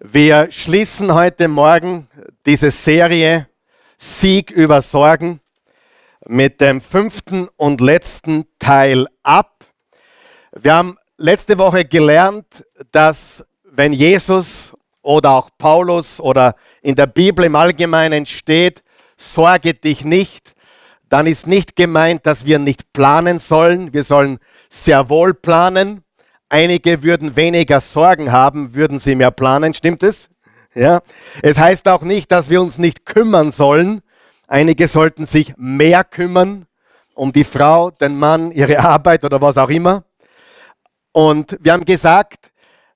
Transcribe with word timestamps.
Wir 0.00 0.52
schließen 0.52 1.12
heute 1.12 1.48
Morgen 1.48 2.06
diese 2.46 2.70
Serie 2.70 3.48
Sieg 3.96 4.52
über 4.52 4.80
Sorgen 4.80 5.40
mit 6.24 6.60
dem 6.60 6.80
fünften 6.80 7.48
und 7.56 7.80
letzten 7.80 8.44
Teil 8.60 9.08
ab. 9.24 9.64
Wir 10.52 10.74
haben 10.74 10.96
letzte 11.16 11.58
Woche 11.58 11.84
gelernt, 11.84 12.64
dass 12.92 13.44
wenn 13.64 13.92
Jesus 13.92 14.72
oder 15.02 15.32
auch 15.32 15.50
Paulus 15.58 16.20
oder 16.20 16.54
in 16.80 16.94
der 16.94 17.08
Bibel 17.08 17.44
im 17.44 17.56
Allgemeinen 17.56 18.24
steht, 18.24 18.84
sorge 19.16 19.74
dich 19.74 20.04
nicht, 20.04 20.54
dann 21.08 21.26
ist 21.26 21.48
nicht 21.48 21.74
gemeint, 21.74 22.24
dass 22.24 22.46
wir 22.46 22.60
nicht 22.60 22.92
planen 22.92 23.40
sollen. 23.40 23.92
Wir 23.92 24.04
sollen 24.04 24.38
sehr 24.70 25.08
wohl 25.08 25.34
planen. 25.34 26.04
Einige 26.50 27.02
würden 27.02 27.36
weniger 27.36 27.80
Sorgen 27.80 28.32
haben, 28.32 28.74
würden 28.74 28.98
sie 28.98 29.14
mehr 29.14 29.30
planen, 29.30 29.74
stimmt 29.74 30.02
es? 30.02 30.30
Ja. 30.74 31.02
Es 31.42 31.58
heißt 31.58 31.86
auch 31.88 32.02
nicht, 32.02 32.32
dass 32.32 32.48
wir 32.48 32.62
uns 32.62 32.78
nicht 32.78 33.04
kümmern 33.04 33.52
sollen. 33.52 34.00
Einige 34.46 34.88
sollten 34.88 35.26
sich 35.26 35.54
mehr 35.58 36.04
kümmern 36.04 36.66
um 37.14 37.32
die 37.32 37.44
Frau, 37.44 37.90
den 37.90 38.18
Mann, 38.18 38.52
ihre 38.52 38.78
Arbeit 38.78 39.24
oder 39.24 39.42
was 39.42 39.58
auch 39.58 39.68
immer. 39.68 40.04
Und 41.12 41.58
wir 41.60 41.72
haben 41.72 41.84
gesagt, 41.84 42.50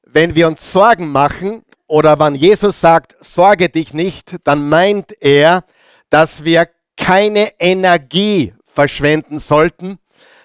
wenn 0.05 0.35
wir 0.35 0.47
uns 0.47 0.73
Sorgen 0.73 1.11
machen 1.11 1.63
oder 1.87 2.19
wenn 2.19 2.35
Jesus 2.35 2.81
sagt, 2.81 3.17
sorge 3.21 3.69
dich 3.69 3.93
nicht, 3.93 4.37
dann 4.45 4.69
meint 4.69 5.13
er, 5.21 5.65
dass 6.09 6.45
wir 6.45 6.69
keine 6.97 7.53
Energie 7.59 8.55
verschwenden 8.65 9.41
sollten, 9.41 9.99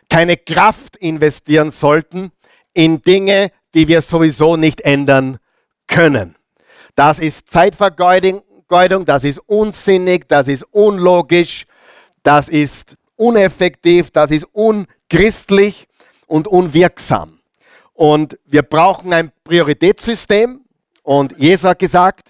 keine 0.10 0.38
Kraft 0.38 0.98
investieren 0.98 1.72
sollten 1.72 2.32
in 2.78 3.02
Dinge, 3.02 3.52
die 3.74 3.88
wir 3.88 4.04
sowieso 4.04 4.56
nicht 4.56 4.82
ändern 4.82 5.40
können. 5.88 6.36
Das 6.94 7.18
ist 7.18 7.50
Zeitvergeudung, 7.50 8.44
das 9.04 9.24
ist 9.24 9.40
unsinnig, 9.48 10.28
das 10.28 10.48
ist 10.48 10.64
unlogisch, 10.70 11.66
das 12.22 12.50
ist 12.50 12.96
uneffektiv, 13.16 14.12
das 14.12 14.30
ist 14.30 14.46
unchristlich 14.52 15.88
und 16.28 16.48
unwirksam. 16.48 17.40
Und 17.94 18.38
wir 18.46 18.62
brauchen 18.62 19.12
ein 19.12 19.32
Prioritätssystem. 19.44 20.62
Und 21.02 21.36
Jesus 21.40 21.64
hat 21.64 21.80
gesagt, 21.80 22.30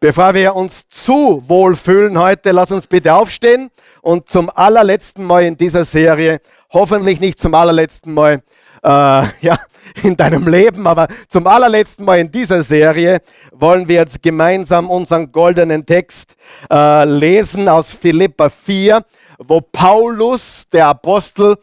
Bevor 0.00 0.34
wir 0.34 0.56
uns 0.56 0.88
zu 0.88 1.44
wohl 1.46 1.76
fühlen 1.76 2.18
heute, 2.18 2.50
lass 2.50 2.72
uns 2.72 2.88
bitte 2.88 3.14
aufstehen 3.14 3.70
und 4.02 4.28
zum 4.28 4.50
allerletzten 4.50 5.24
Mal 5.24 5.44
in 5.44 5.56
dieser 5.56 5.84
Serie, 5.84 6.40
hoffentlich 6.72 7.20
nicht 7.20 7.40
zum 7.40 7.54
allerletzten 7.54 8.14
Mal 8.14 8.42
äh, 8.82 8.88
ja, 9.40 9.58
in 10.02 10.16
deinem 10.16 10.46
Leben, 10.46 10.86
aber 10.86 11.08
zum 11.28 11.46
allerletzten 11.46 12.04
Mal 12.04 12.18
in 12.18 12.30
dieser 12.30 12.62
Serie 12.62 13.20
wollen 13.52 13.88
wir 13.88 13.96
jetzt 13.96 14.22
gemeinsam 14.22 14.88
unseren 14.88 15.32
goldenen 15.32 15.84
Text 15.84 16.36
äh, 16.70 17.04
lesen 17.04 17.68
aus 17.68 17.92
Philippa 17.94 18.48
4, 18.48 19.02
wo 19.38 19.60
Paulus, 19.60 20.64
der 20.72 20.88
Apostel, 20.88 21.56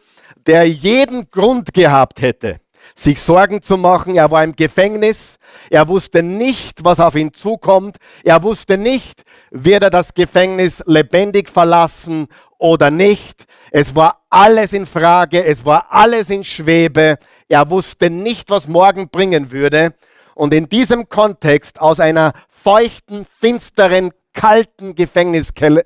der 0.46 0.68
jeden 0.68 1.30
Grund 1.30 1.72
gehabt 1.72 2.20
hätte, 2.20 2.60
sich 2.94 3.20
Sorgen 3.20 3.62
zu 3.62 3.76
machen. 3.76 4.16
Er 4.16 4.30
war 4.30 4.42
im 4.42 4.56
Gefängnis. 4.56 5.36
Er 5.70 5.88
wusste 5.88 6.22
nicht, 6.22 6.84
was 6.84 7.00
auf 7.00 7.14
ihn 7.14 7.32
zukommt. 7.32 7.96
Er 8.24 8.42
wusste 8.42 8.78
nicht, 8.78 9.22
wird 9.50 9.82
er 9.82 9.90
das 9.90 10.14
Gefängnis 10.14 10.82
lebendig 10.86 11.50
verlassen 11.50 12.28
oder 12.58 12.90
nicht. 12.90 13.46
Es 13.70 13.94
war 13.94 14.24
alles 14.30 14.72
in 14.72 14.86
Frage. 14.86 15.44
Es 15.44 15.64
war 15.64 15.86
alles 15.90 16.30
in 16.30 16.44
Schwebe. 16.44 17.18
Er 17.48 17.70
wusste 17.70 18.10
nicht, 18.10 18.50
was 18.50 18.68
morgen 18.68 19.08
bringen 19.08 19.50
würde. 19.52 19.94
Und 20.34 20.54
in 20.54 20.68
diesem 20.68 21.08
Kontext 21.08 21.80
aus 21.80 22.00
einer 22.00 22.32
feuchten, 22.48 23.26
finsteren, 23.40 24.10
kalten 24.32 24.94
Gefängniszelle 24.94 25.84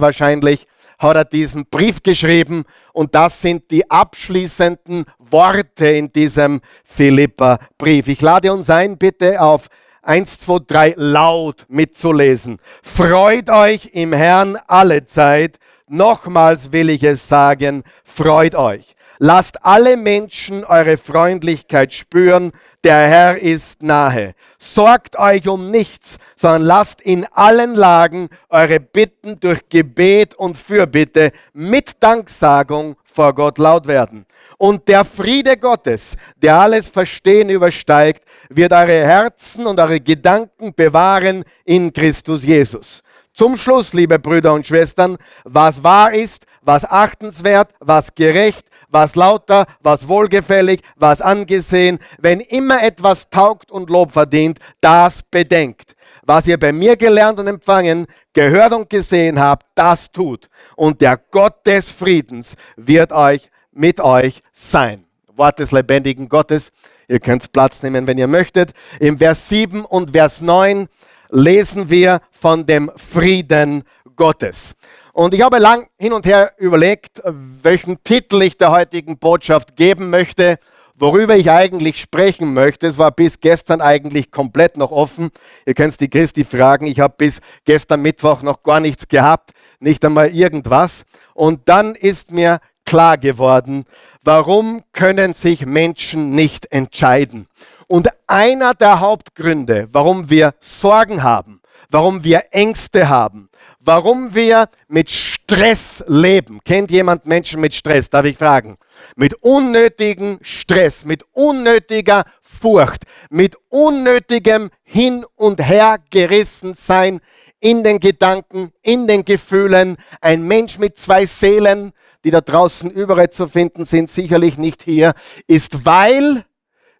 wahrscheinlich 0.00 0.66
hat 0.98 1.16
er 1.16 1.24
diesen 1.24 1.64
Brief 1.64 2.02
geschrieben 2.02 2.64
und 2.92 3.14
das 3.14 3.40
sind 3.40 3.70
die 3.70 3.90
abschließenden 3.90 5.06
Worte 5.18 5.86
in 5.88 6.12
diesem 6.12 6.60
Philippa-Brief. 6.84 8.08
Ich 8.08 8.20
lade 8.20 8.52
uns 8.52 8.68
ein, 8.68 8.98
bitte 8.98 9.40
auf 9.40 9.68
1, 10.02 10.40
2, 10.40 10.58
3 10.66 10.94
laut 10.96 11.66
mitzulesen. 11.68 12.58
Freut 12.82 13.50
euch 13.50 13.90
im 13.92 14.12
Herrn 14.12 14.58
alle 14.66 15.04
Zeit. 15.04 15.58
Nochmals 15.88 16.72
will 16.72 16.88
ich 16.88 17.02
es 17.02 17.28
sagen, 17.28 17.82
freut 18.04 18.54
euch. 18.54 18.96
Lasst 19.22 19.66
alle 19.66 19.98
Menschen 19.98 20.64
eure 20.64 20.96
Freundlichkeit 20.96 21.92
spüren, 21.92 22.52
der 22.84 22.96
Herr 22.96 23.38
ist 23.38 23.82
nahe. 23.82 24.34
Sorgt 24.58 25.18
euch 25.18 25.46
um 25.46 25.70
nichts, 25.70 26.16
sondern 26.36 26.62
lasst 26.62 27.02
in 27.02 27.26
allen 27.32 27.74
Lagen 27.74 28.30
eure 28.48 28.80
Bitten 28.80 29.38
durch 29.38 29.68
Gebet 29.68 30.34
und 30.34 30.56
Fürbitte 30.56 31.32
mit 31.52 32.02
Danksagung 32.02 32.96
vor 33.04 33.34
Gott 33.34 33.58
laut 33.58 33.86
werden. 33.86 34.24
Und 34.56 34.88
der 34.88 35.04
Friede 35.04 35.58
Gottes, 35.58 36.16
der 36.36 36.56
alles 36.56 36.88
Verstehen 36.88 37.50
übersteigt, 37.50 38.24
wird 38.50 38.72
eure 38.72 39.06
Herzen 39.06 39.66
und 39.66 39.80
eure 39.80 40.00
Gedanken 40.00 40.74
bewahren 40.74 41.44
in 41.64 41.92
Christus 41.92 42.42
Jesus. 42.44 43.02
Zum 43.32 43.56
Schluss, 43.56 43.92
liebe 43.92 44.18
Brüder 44.18 44.52
und 44.52 44.66
Schwestern, 44.66 45.16
was 45.44 45.82
wahr 45.82 46.12
ist, 46.12 46.44
was 46.62 46.84
achtenswert, 46.84 47.72
was 47.78 48.14
gerecht, 48.14 48.66
was 48.88 49.14
lauter, 49.14 49.66
was 49.80 50.08
wohlgefällig, 50.08 50.82
was 50.96 51.22
angesehen, 51.22 52.00
wenn 52.18 52.40
immer 52.40 52.82
etwas 52.82 53.30
taugt 53.30 53.70
und 53.70 53.88
Lob 53.88 54.12
verdient, 54.12 54.58
das 54.80 55.20
bedenkt. 55.30 55.94
Was 56.26 56.46
ihr 56.46 56.58
bei 56.58 56.72
mir 56.72 56.96
gelernt 56.96 57.38
und 57.38 57.46
empfangen, 57.46 58.06
gehört 58.32 58.72
und 58.72 58.90
gesehen 58.90 59.38
habt, 59.40 59.66
das 59.74 60.10
tut. 60.10 60.48
Und 60.76 61.00
der 61.00 61.16
Gott 61.16 61.64
des 61.66 61.90
Friedens 61.90 62.56
wird 62.76 63.12
euch 63.12 63.48
mit 63.72 64.00
euch 64.00 64.42
sein. 64.52 65.06
Wort 65.40 65.58
des 65.58 65.72
lebendigen 65.72 66.28
Gottes. 66.28 66.70
Ihr 67.08 67.18
könnt 67.18 67.50
Platz 67.50 67.82
nehmen, 67.82 68.06
wenn 68.06 68.18
ihr 68.18 68.28
möchtet. 68.28 68.72
Im 69.00 69.16
Vers 69.16 69.48
7 69.48 69.86
und 69.86 70.10
Vers 70.10 70.42
9 70.42 70.86
lesen 71.30 71.88
wir 71.88 72.20
von 72.30 72.66
dem 72.66 72.90
Frieden 72.94 73.84
Gottes. 74.16 74.74
Und 75.14 75.32
ich 75.32 75.40
habe 75.40 75.56
lang 75.56 75.88
hin 75.98 76.12
und 76.12 76.26
her 76.26 76.52
überlegt, 76.58 77.22
welchen 77.24 78.04
Titel 78.04 78.42
ich 78.42 78.58
der 78.58 78.70
heutigen 78.70 79.18
Botschaft 79.18 79.76
geben 79.76 80.10
möchte, 80.10 80.58
worüber 80.94 81.36
ich 81.36 81.50
eigentlich 81.50 81.98
sprechen 81.98 82.52
möchte. 82.52 82.86
Es 82.86 82.98
war 82.98 83.10
bis 83.10 83.40
gestern 83.40 83.80
eigentlich 83.80 84.30
komplett 84.30 84.76
noch 84.76 84.90
offen. 84.90 85.30
Ihr 85.64 85.72
könnt 85.72 85.98
die 86.00 86.10
Christi 86.10 86.44
fragen. 86.44 86.86
Ich 86.86 87.00
habe 87.00 87.14
bis 87.16 87.38
gestern 87.64 88.02
Mittwoch 88.02 88.42
noch 88.42 88.62
gar 88.62 88.80
nichts 88.80 89.08
gehabt. 89.08 89.52
nicht 89.78 90.04
einmal 90.04 90.28
irgendwas. 90.28 91.04
Und 91.32 91.62
dann 91.64 91.94
ist 91.94 92.30
mir 92.30 92.60
klar 92.90 93.18
geworden, 93.18 93.84
warum 94.22 94.82
können 94.92 95.34
sich 95.34 95.66
Menschen 95.66 96.30
nicht 96.30 96.70
entscheiden. 96.72 97.46
Und 97.86 98.08
einer 98.26 98.74
der 98.74 99.00
Hauptgründe, 99.00 99.88
warum 99.92 100.30
wir 100.30 100.54
Sorgen 100.60 101.22
haben, 101.22 101.60
warum 101.90 102.22
wir 102.22 102.44
Ängste 102.52 103.08
haben, 103.08 103.48
warum 103.80 104.34
wir 104.34 104.68
mit 104.88 105.10
Stress 105.10 106.04
leben. 106.06 106.60
Kennt 106.64 106.90
jemand 106.90 107.26
Menschen 107.26 107.60
mit 107.60 107.74
Stress? 107.74 108.08
Darf 108.08 108.24
ich 108.24 108.38
fragen? 108.38 108.76
Mit 109.16 109.34
unnötigem 109.42 110.38
Stress, 110.42 111.04
mit 111.04 111.24
unnötiger 111.32 112.24
Furcht, 112.42 113.04
mit 113.30 113.56
unnötigem 113.70 114.70
Hin 114.84 115.24
und 115.34 115.66
Her 115.66 115.98
gerissen 116.10 116.74
sein 116.74 117.20
in 117.60 117.82
den 117.84 118.00
Gedanken, 118.00 118.72
in 118.82 119.06
den 119.06 119.24
Gefühlen. 119.24 119.96
Ein 120.20 120.42
Mensch 120.42 120.78
mit 120.78 120.98
zwei 120.98 121.26
Seelen, 121.26 121.92
die 122.24 122.30
da 122.30 122.40
draußen 122.40 122.90
überall 122.90 123.30
zu 123.30 123.48
finden 123.48 123.84
sind, 123.84 124.10
sicherlich 124.10 124.58
nicht 124.58 124.82
hier, 124.82 125.12
ist, 125.46 125.84
weil 125.84 126.44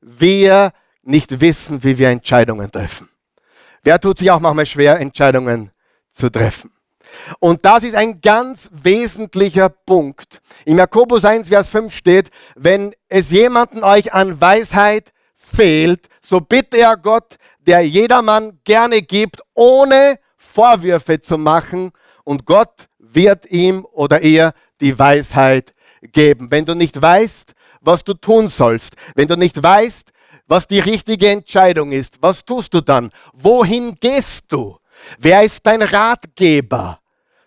wir 0.01 0.73
nicht 1.03 1.41
wissen, 1.41 1.83
wie 1.85 1.99
wir 1.99 2.09
Entscheidungen 2.09 2.71
treffen. 2.71 3.09
Wer 3.83 3.99
tut 4.01 4.19
sich 4.19 4.31
auch 4.31 4.41
manchmal 4.41 4.67
schwer, 4.67 4.99
Entscheidungen 5.01 5.71
zu 6.13 6.31
treffen? 6.31 6.71
Und 7.39 7.65
das 7.65 7.83
ist 7.83 7.95
ein 7.95 8.21
ganz 8.21 8.69
wesentlicher 8.73 9.69
Punkt. 9.69 10.41
Im 10.65 10.79
Jakobus 10.79 11.25
1, 11.25 11.49
Vers 11.49 11.69
5 11.71 11.93
steht, 11.95 12.31
wenn 12.55 12.93
es 13.09 13.31
jemanden 13.31 13.83
euch 13.83 14.13
an 14.13 14.41
Weisheit 14.41 15.13
fehlt, 15.35 16.07
so 16.21 16.41
bitte 16.41 16.79
er 16.79 16.97
Gott, 16.97 17.37
der 17.59 17.81
jedermann 17.81 18.59
gerne 18.65 19.03
gibt, 19.03 19.41
ohne 19.55 20.19
Vorwürfe 20.37 21.21
zu 21.21 21.39
machen. 21.39 21.91
Und 22.25 22.47
Gott 22.47 22.89
wird 22.99 23.47
ihm 23.51 23.85
oder 23.85 24.23
ihr 24.23 24.53
die 24.81 24.99
Weisheit 24.99 25.75
geben. 26.03 26.51
Wenn 26.51 26.65
du 26.65 26.75
nicht 26.75 27.01
weißt, 27.01 27.55
was 27.81 28.05
du 28.05 28.15
tun 28.15 28.49
sollst, 28.49 28.95
wenn 29.15 29.29
du 29.29 29.37
nicht 29.37 29.63
weißt, 29.63 30.13
was 30.47 30.67
die 30.67 30.81
richtige 30.81 31.29
Entscheidung 31.29 31.93
ist, 31.93 32.21
was 32.21 32.45
tust 32.45 32.75
du 32.75 32.81
dann? 32.81 33.11
Wohin 33.33 33.97
gehst 34.01 34.47
du? 34.49 34.79
Wer 35.19 35.43
ist 35.43 35.65
dein 35.65 35.83
Ratgeber? 35.83 36.99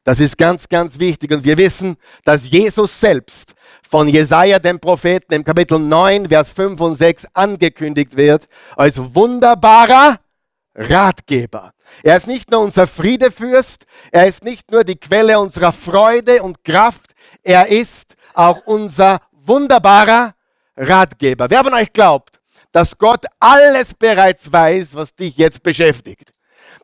Das 0.04 0.20
ist 0.20 0.38
ganz, 0.38 0.68
ganz 0.68 1.00
wichtig. 1.00 1.32
Und 1.32 1.44
wir 1.44 1.58
wissen, 1.58 1.96
dass 2.24 2.50
Jesus 2.50 3.00
selbst 3.00 3.54
von 3.90 4.08
Jesaja, 4.08 4.60
dem 4.60 4.80
Propheten, 4.80 5.34
im 5.34 5.44
Kapitel 5.44 5.80
9, 5.80 6.28
Vers 6.28 6.52
5 6.52 6.80
und 6.82 6.98
6 6.98 7.28
angekündigt 7.34 8.18
wird 8.18 8.48
als 8.76 8.98
wunderbarer 8.98 10.20
Ratgeber. 10.76 11.74
Er 12.02 12.18
ist 12.18 12.28
nicht 12.28 12.50
nur 12.52 12.62
unser 12.62 12.88
Friedefürst, 12.88 13.86
er 14.12 14.28
ist 14.28 14.44
nicht 14.44 14.72
nur 14.72 14.84
die 14.84 14.96
Quelle 14.96 15.40
unserer 15.40 15.72
Freude 15.72 16.42
und 16.42 16.64
Kraft, 16.64 17.13
er 17.44 17.68
ist 17.68 18.16
auch 18.34 18.62
unser 18.66 19.20
wunderbarer 19.32 20.34
Ratgeber. 20.76 21.50
Wer 21.50 21.64
von 21.64 21.74
euch 21.74 21.94
glaubt, 21.94 22.40
dass 22.72 22.98
Gott 22.98 23.26
alles 23.40 23.94
bereits 23.94 24.52
weiß, 24.52 24.96
was 24.96 25.14
dich 25.14 25.38
jetzt 25.38 25.62
beschäftigt? 25.62 26.32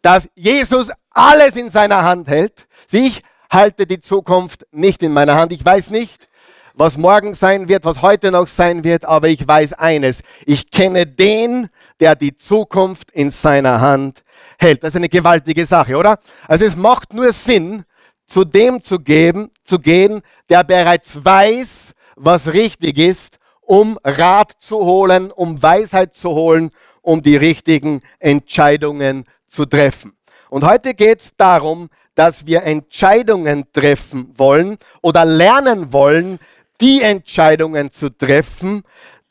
Dass 0.02 0.30
Jesus 0.36 0.92
alles 1.10 1.56
in 1.56 1.72
seiner 1.72 2.04
Hand 2.04 2.28
hält? 2.28 2.68
Ich 2.92 3.22
halte 3.50 3.88
die 3.88 4.00
Zukunft 4.00 4.68
nicht 4.72 5.02
in 5.02 5.12
meiner 5.12 5.36
Hand. 5.36 5.52
Ich 5.52 5.66
weiß 5.66 5.90
nicht, 5.90 6.28
was 6.76 6.98
morgen 6.98 7.34
sein 7.34 7.68
wird, 7.68 7.84
was 7.84 8.02
heute 8.02 8.32
noch 8.32 8.48
sein 8.48 8.84
wird, 8.84 9.04
aber 9.04 9.28
ich 9.28 9.46
weiß 9.46 9.74
eines. 9.74 10.22
Ich 10.46 10.72
kenne 10.72 11.06
den, 11.06 11.70
der 12.00 12.16
die 12.16 12.36
Zukunft 12.36 13.12
in 13.12 13.32
seiner 13.32 13.82
Hand 13.82 14.24
hält. 14.58 14.84
Das 14.84 14.90
ist 14.90 14.98
eine 14.98 15.10
gewaltige 15.10 15.66
Sache, 15.66 15.98
oder? 15.98 16.20
Also 16.48 16.66
es 16.66 16.76
macht 16.76 17.14
nur 17.14 17.34
Sinn, 17.34 17.84
zu 18.30 18.46
dem 18.46 18.82
zu, 18.82 19.00
geben, 19.00 19.50
zu 19.64 19.80
gehen, 19.80 20.22
der 20.48 20.64
bereits 20.64 21.24
weiß, 21.26 21.94
was 22.16 22.54
richtig 22.54 22.98
ist, 22.98 23.40
um 23.62 23.98
Rat 24.04 24.54
zu 24.60 24.78
holen, 24.78 25.32
um 25.32 25.62
Weisheit 25.62 26.16
zu 26.16 26.30
holen, 26.30 26.70
um 27.02 27.22
die 27.22 27.36
richtigen 27.36 28.00
Entscheidungen 28.20 29.26
zu 29.48 29.66
treffen. 29.66 30.14
Und 30.50 30.64
heute 30.64 30.94
geht 30.94 31.22
es 31.22 31.36
darum, 31.36 31.90
dass 32.16 32.46
wir 32.46 32.64
Entscheidungen 32.64 33.72
treffen 33.72 34.34
wollen 34.38 34.78
oder 35.02 35.26
lernen 35.26 35.94
wollen, 35.94 36.40
die 36.82 37.02
Entscheidungen 37.02 37.92
zu 37.92 38.10
treffen, 38.10 38.84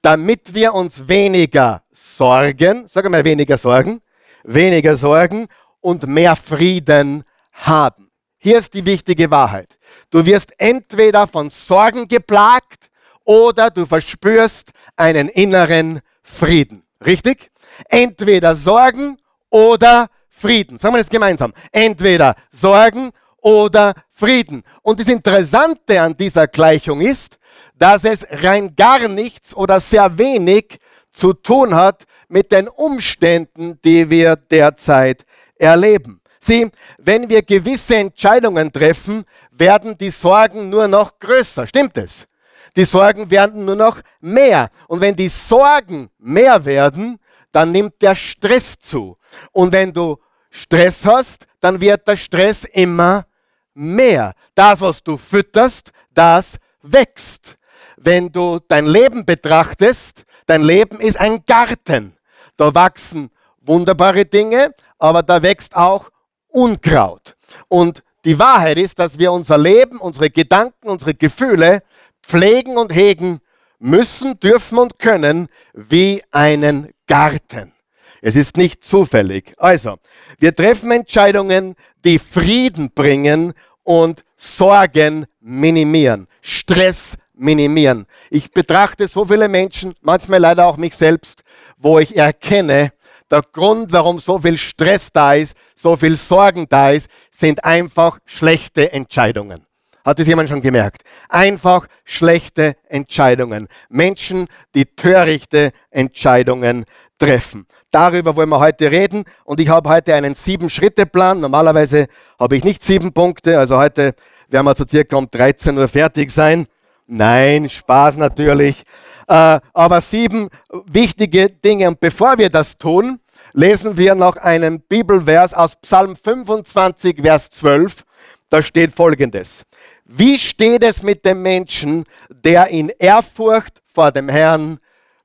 damit 0.02 0.54
wir 0.54 0.74
uns 0.74 1.08
weniger 1.08 1.82
Sorgen, 1.92 2.86
sagen 2.86 3.12
wir 3.12 3.24
weniger 3.24 3.58
Sorgen, 3.58 4.00
weniger 4.44 4.96
Sorgen 4.96 5.48
und 5.80 6.06
mehr 6.06 6.36
Frieden 6.36 7.24
haben. 7.52 8.07
Hier 8.38 8.58
ist 8.58 8.72
die 8.74 8.86
wichtige 8.86 9.30
Wahrheit. 9.30 9.78
Du 10.10 10.24
wirst 10.24 10.52
entweder 10.58 11.26
von 11.26 11.50
Sorgen 11.50 12.06
geplagt 12.06 12.88
oder 13.24 13.68
du 13.68 13.84
verspürst 13.84 14.70
einen 14.96 15.28
inneren 15.28 16.00
Frieden. 16.22 16.84
Richtig? 17.04 17.50
Entweder 17.88 18.54
Sorgen 18.54 19.18
oder 19.50 20.08
Frieden. 20.28 20.78
Sagen 20.78 20.94
wir 20.94 20.98
das 21.02 21.10
gemeinsam. 21.10 21.52
Entweder 21.72 22.36
Sorgen 22.52 23.10
oder 23.38 23.92
Frieden. 24.10 24.62
Und 24.82 25.00
das 25.00 25.08
Interessante 25.08 26.00
an 26.00 26.16
dieser 26.16 26.46
Gleichung 26.46 27.00
ist, 27.00 27.38
dass 27.76 28.04
es 28.04 28.26
rein 28.30 28.74
gar 28.76 29.08
nichts 29.08 29.54
oder 29.54 29.80
sehr 29.80 30.16
wenig 30.16 30.78
zu 31.10 31.32
tun 31.32 31.74
hat 31.74 32.04
mit 32.28 32.52
den 32.52 32.68
Umständen, 32.68 33.80
die 33.84 34.10
wir 34.10 34.36
derzeit 34.36 35.24
erleben. 35.56 36.20
Sieh, 36.48 36.70
wenn 36.96 37.28
wir 37.28 37.42
gewisse 37.42 37.96
Entscheidungen 37.96 38.72
treffen, 38.72 39.24
werden 39.50 39.98
die 39.98 40.08
Sorgen 40.08 40.70
nur 40.70 40.88
noch 40.88 41.18
größer. 41.18 41.66
Stimmt 41.66 41.98
es? 41.98 42.26
Die 42.74 42.84
Sorgen 42.84 43.30
werden 43.30 43.66
nur 43.66 43.76
noch 43.76 44.00
mehr. 44.22 44.70
Und 44.86 45.02
wenn 45.02 45.14
die 45.14 45.28
Sorgen 45.28 46.08
mehr 46.16 46.64
werden, 46.64 47.18
dann 47.52 47.70
nimmt 47.70 48.00
der 48.00 48.14
Stress 48.14 48.78
zu. 48.78 49.18
Und 49.52 49.74
wenn 49.74 49.92
du 49.92 50.16
Stress 50.48 51.04
hast, 51.04 51.46
dann 51.60 51.78
wird 51.82 52.08
der 52.08 52.16
Stress 52.16 52.64
immer 52.72 53.26
mehr. 53.74 54.32
Das, 54.54 54.80
was 54.80 55.02
du 55.02 55.18
fütterst, 55.18 55.90
das 56.14 56.56
wächst. 56.80 57.58
Wenn 57.98 58.32
du 58.32 58.58
dein 58.66 58.86
Leben 58.86 59.26
betrachtest, 59.26 60.24
dein 60.46 60.62
Leben 60.62 60.98
ist 60.98 61.20
ein 61.20 61.44
Garten. 61.44 62.16
Da 62.56 62.74
wachsen 62.74 63.28
wunderbare 63.60 64.24
Dinge, 64.24 64.74
aber 64.98 65.22
da 65.22 65.42
wächst 65.42 65.76
auch 65.76 66.10
Unkraut. 66.48 67.36
Und 67.68 68.02
die 68.24 68.38
Wahrheit 68.38 68.78
ist, 68.78 68.98
dass 68.98 69.18
wir 69.18 69.32
unser 69.32 69.58
Leben, 69.58 69.98
unsere 69.98 70.30
Gedanken, 70.30 70.88
unsere 70.88 71.14
Gefühle 71.14 71.82
pflegen 72.22 72.76
und 72.76 72.94
hegen 72.94 73.40
müssen, 73.78 74.38
dürfen 74.40 74.78
und 74.78 74.98
können 74.98 75.48
wie 75.72 76.22
einen 76.30 76.90
Garten. 77.06 77.72
Es 78.20 78.34
ist 78.34 78.56
nicht 78.56 78.82
zufällig. 78.82 79.52
Also, 79.58 79.98
wir 80.38 80.54
treffen 80.54 80.90
Entscheidungen, 80.90 81.76
die 82.04 82.18
Frieden 82.18 82.90
bringen 82.92 83.54
und 83.84 84.24
Sorgen 84.36 85.26
minimieren, 85.40 86.26
Stress 86.42 87.14
minimieren. 87.34 88.06
Ich 88.30 88.50
betrachte 88.50 89.06
so 89.08 89.24
viele 89.24 89.48
Menschen, 89.48 89.94
manchmal 90.00 90.40
leider 90.40 90.66
auch 90.66 90.76
mich 90.76 90.94
selbst, 90.96 91.42
wo 91.76 91.98
ich 91.98 92.16
erkenne, 92.16 92.92
der 93.30 93.42
Grund, 93.52 93.92
warum 93.92 94.18
so 94.18 94.38
viel 94.38 94.56
Stress 94.56 95.12
da 95.12 95.34
ist, 95.34 95.56
so 95.74 95.96
viel 95.96 96.16
Sorgen 96.16 96.66
da 96.68 96.90
ist, 96.90 97.08
sind 97.30 97.64
einfach 97.64 98.18
schlechte 98.24 98.92
Entscheidungen. 98.92 99.64
Hat 100.04 100.18
es 100.20 100.26
jemand 100.26 100.48
schon 100.48 100.62
gemerkt? 100.62 101.02
Einfach 101.28 101.86
schlechte 102.04 102.76
Entscheidungen. 102.88 103.68
Menschen, 103.90 104.46
die 104.74 104.86
törichte 104.86 105.72
Entscheidungen 105.90 106.86
treffen. 107.18 107.66
Darüber 107.90 108.36
wollen 108.36 108.48
wir 108.48 108.60
heute 108.60 108.90
reden 108.90 109.24
und 109.44 109.60
ich 109.60 109.68
habe 109.68 109.88
heute 109.90 110.14
einen 110.14 110.34
Sieben-Schritte-Plan. 110.34 111.40
Normalerweise 111.40 112.06
habe 112.38 112.56
ich 112.56 112.64
nicht 112.64 112.82
sieben 112.82 113.12
Punkte, 113.12 113.58
also 113.58 113.78
heute 113.78 114.14
werden 114.48 114.66
wir 114.66 114.74
so 114.74 114.86
circa 114.86 115.16
um 115.16 115.30
13 115.30 115.76
Uhr 115.76 115.88
fertig 115.88 116.30
sein. 116.30 116.66
Nein, 117.06 117.68
Spaß 117.68 118.16
natürlich. 118.16 118.84
Äh, 119.28 119.60
aber 119.72 120.00
sieben 120.00 120.48
wichtige 120.86 121.50
Dinge. 121.50 121.88
Und 121.88 122.00
bevor 122.00 122.38
wir 122.38 122.50
das 122.50 122.76
tun, 122.76 123.20
lesen 123.52 123.96
wir 123.96 124.14
noch 124.14 124.36
einen 124.36 124.80
Bibelvers 124.80 125.54
aus 125.54 125.76
Psalm 125.76 126.16
25, 126.16 127.20
Vers 127.20 127.50
12. 127.50 128.04
Da 128.50 128.62
steht 128.62 128.94
folgendes. 128.94 129.62
Wie 130.04 130.38
steht 130.38 130.82
es 130.82 131.02
mit 131.02 131.24
dem 131.24 131.42
Menschen, 131.42 132.04
der 132.30 132.68
in 132.68 132.90
Ehrfurcht 132.98 133.82
vor 133.86 134.10
dem 134.10 134.28
Herrn 134.28 134.78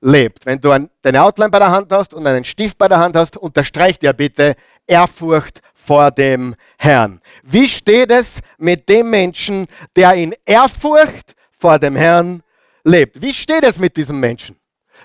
lebt. 0.04 0.44
Wenn 0.46 0.60
du 0.60 0.70
ein, 0.70 0.90
deine 1.02 1.22
Outline 1.22 1.50
bei 1.50 1.58
der 1.58 1.70
Hand 1.70 1.90
hast 1.90 2.14
und 2.14 2.26
einen 2.26 2.44
Stift 2.44 2.78
bei 2.78 2.88
der 2.88 2.98
Hand 2.98 3.16
hast, 3.16 3.36
unterstreich 3.36 3.98
dir 3.98 4.12
bitte 4.12 4.54
Ehrfurcht 4.86 5.60
vor 5.74 6.10
dem 6.10 6.54
Herrn. 6.78 7.20
Wie 7.42 7.66
steht 7.66 8.10
es 8.10 8.40
mit 8.58 8.88
dem 8.88 9.10
Menschen, 9.10 9.66
der 9.96 10.12
in 10.14 10.34
Ehrfurcht 10.44 11.34
vor 11.58 11.78
dem 11.78 11.96
Herrn 11.96 12.42
lebt? 12.84 13.20
Wie 13.20 13.32
steht 13.32 13.64
es 13.64 13.78
mit 13.78 13.96
diesem 13.96 14.20
Menschen, 14.20 14.56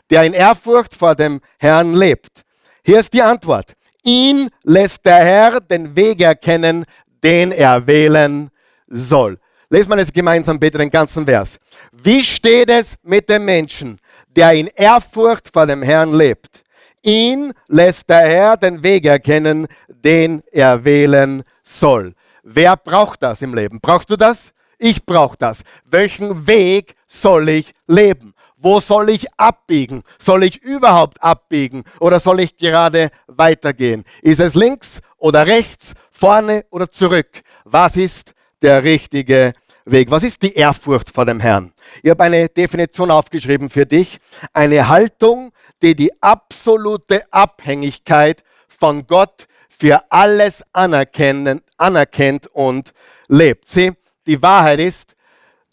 der 0.10 0.24
in 0.24 0.34
Ehrfurcht 0.34 0.94
vor 0.94 1.16
dem 1.16 1.42
Herrn 1.58 1.94
lebt? 1.94 2.44
Hier 2.84 3.00
ist 3.00 3.14
die 3.14 3.22
Antwort. 3.22 3.74
Ihn 4.04 4.50
lässt 4.64 5.06
der 5.06 5.18
Herr 5.18 5.60
den 5.60 5.96
Weg 5.96 6.22
erkennen, 6.22 6.86
den 7.24 7.52
er 7.52 7.86
wählen 7.86 8.50
soll. 8.88 9.38
Lesen 9.70 9.90
wir 9.90 9.98
das 9.98 10.12
gemeinsam 10.12 10.60
bitte 10.60 10.80
den 10.80 10.90
ganzen 10.90 11.26
Vers. 11.26 11.58
Wie 11.92 12.24
steht 12.24 12.70
es 12.70 12.96
mit 13.04 13.30
dem 13.30 13.46
Menschen, 13.46 13.98
der 14.28 14.54
in 14.54 14.68
Ehrfurcht 14.68 15.50
vor 15.52 15.68
dem 15.68 15.84
Herrn 15.84 16.14
lebt? 16.14 16.64
Ihn 17.04 17.54
lässt 17.68 18.10
der 18.10 18.22
Herr 18.22 18.58
den 18.58 18.82
Weg 18.82 19.06
erkennen, 19.06 19.68
den 19.88 20.42
er 20.52 20.84
wählen 20.84 21.44
soll. 21.64 22.14
Wer 22.44 22.76
braucht 22.78 23.22
das 23.22 23.42
im 23.42 23.54
Leben? 23.54 23.80
Brauchst 23.80 24.10
du 24.10 24.16
das? 24.16 24.52
Ich 24.80 25.06
brauche 25.06 25.38
das. 25.38 25.60
Welchen 25.86 26.48
Weg 26.48 26.96
soll 27.10 27.50
ich 27.50 27.74
leben? 27.88 28.34
Wo 28.56 28.80
soll 28.80 29.10
ich 29.10 29.28
abbiegen? 29.38 30.04
Soll 30.22 30.44
ich 30.44 30.62
überhaupt 30.62 31.22
abbiegen 31.24 31.84
oder 32.00 32.20
soll 32.20 32.40
ich 32.42 32.58
gerade 32.58 33.10
weitergehen? 33.28 34.06
Ist 34.22 34.40
es 34.40 34.54
links 34.54 35.00
oder 35.18 35.48
rechts, 35.48 35.94
vorne 36.12 36.66
oder 36.70 36.92
zurück? 36.92 37.42
Was 37.64 37.98
ist 37.98 38.34
der 38.62 38.84
richtige 38.84 39.54
Weg? 39.86 40.12
Was 40.12 40.24
ist 40.24 40.42
die 40.42 40.54
Ehrfurcht 40.54 41.10
vor 41.10 41.26
dem 41.26 41.40
Herrn? 41.40 41.74
Ich 42.04 42.10
habe 42.10 42.24
eine 42.24 42.50
Definition 42.50 43.12
aufgeschrieben 43.12 43.70
für 43.70 43.86
dich. 43.86 44.20
Eine 44.54 44.90
Haltung, 44.90 45.52
die 45.82 45.96
die 45.96 46.12
absolute 46.22 47.24
Abhängigkeit 47.32 48.44
von 48.68 49.08
Gott 49.08 49.48
für 49.70 50.04
alles 50.12 50.64
anerkennt 50.74 52.48
und 52.48 52.94
lebt. 53.30 53.70
Sieh, 53.70 53.94
die 54.28 54.42
Wahrheit 54.42 54.82
ist, 54.82 55.16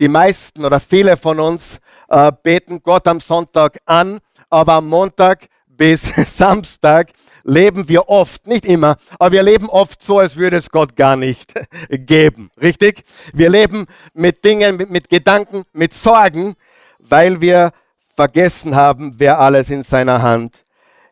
die 0.00 0.09
meisten 0.09 0.65
oder 0.65 0.81
viele 0.81 1.17
von 1.17 1.41
uns 1.41 1.79
äh, 2.09 2.33
beten 2.43 2.83
Gott 2.83 3.07
am 3.09 3.21
Sonntag 3.21 3.79
an, 3.87 4.21
aber 4.50 4.75
am 4.75 4.88
Montag 4.88 5.49
bis 5.69 6.03
Samstag 6.37 7.11
leben 7.45 7.88
wir 7.88 8.09
oft, 8.09 8.47
nicht 8.47 8.65
immer, 8.65 8.97
aber 9.19 9.33
wir 9.33 9.43
leben 9.43 9.69
oft 9.69 10.03
so, 10.03 10.19
als 10.19 10.37
würde 10.37 10.57
es 10.57 10.71
Gott 10.71 10.97
gar 10.97 11.17
nicht 11.17 11.53
geben. 11.91 12.50
Richtig? 12.61 13.05
Wir 13.33 13.50
leben 13.50 13.87
mit 14.15 14.45
Dingen, 14.45 14.76
mit, 14.76 14.91
mit 14.91 15.09
Gedanken, 15.09 15.65
mit 15.73 15.95
Sorgen, 15.95 16.57
weil 16.99 17.41
wir 17.41 17.73
vergessen 18.15 18.75
haben, 18.75 19.15
wer 19.19 19.38
alles 19.38 19.71
in 19.71 19.85
seiner 19.85 20.23
Hand 20.23 20.65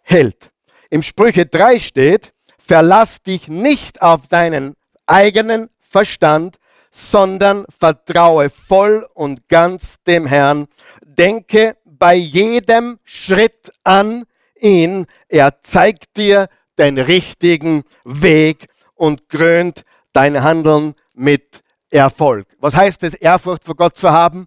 hält. 0.03 0.51
Im 0.91 1.03
Sprüche 1.03 1.47
3 1.47 1.79
steht, 1.79 2.33
verlass 2.59 3.23
dich 3.23 3.49
nicht 3.49 4.03
auf 4.03 4.29
deinen 4.29 4.75
eigenen 5.07 5.69
Verstand, 5.81 6.57
sondern 6.97 7.67
vertraue 7.77 8.49
voll 8.51 9.05
und 9.15 9.49
ganz 9.49 9.97
dem 10.07 10.27
Herrn. 10.27 10.69
Denke 11.05 11.77
bei 11.85 12.15
jedem 12.15 13.01
Schritt 13.03 13.73
an 13.83 14.27
ihn. 14.61 15.07
Er 15.29 15.61
zeigt 15.61 16.17
dir 16.17 16.49
den 16.79 16.99
richtigen 16.99 17.83
Weg 18.05 18.69
und 18.95 19.29
krönt 19.29 19.85
dein 20.13 20.45
Handeln 20.45 20.95
mit 21.15 21.63
Erfolg. 21.91 22.47
Was 22.61 22.77
heißt 22.77 23.03
es, 23.03 23.15
Ehrfurcht 23.15 23.65
vor 23.65 23.75
Gott 23.75 23.97
zu 23.97 24.13
haben? 24.13 24.47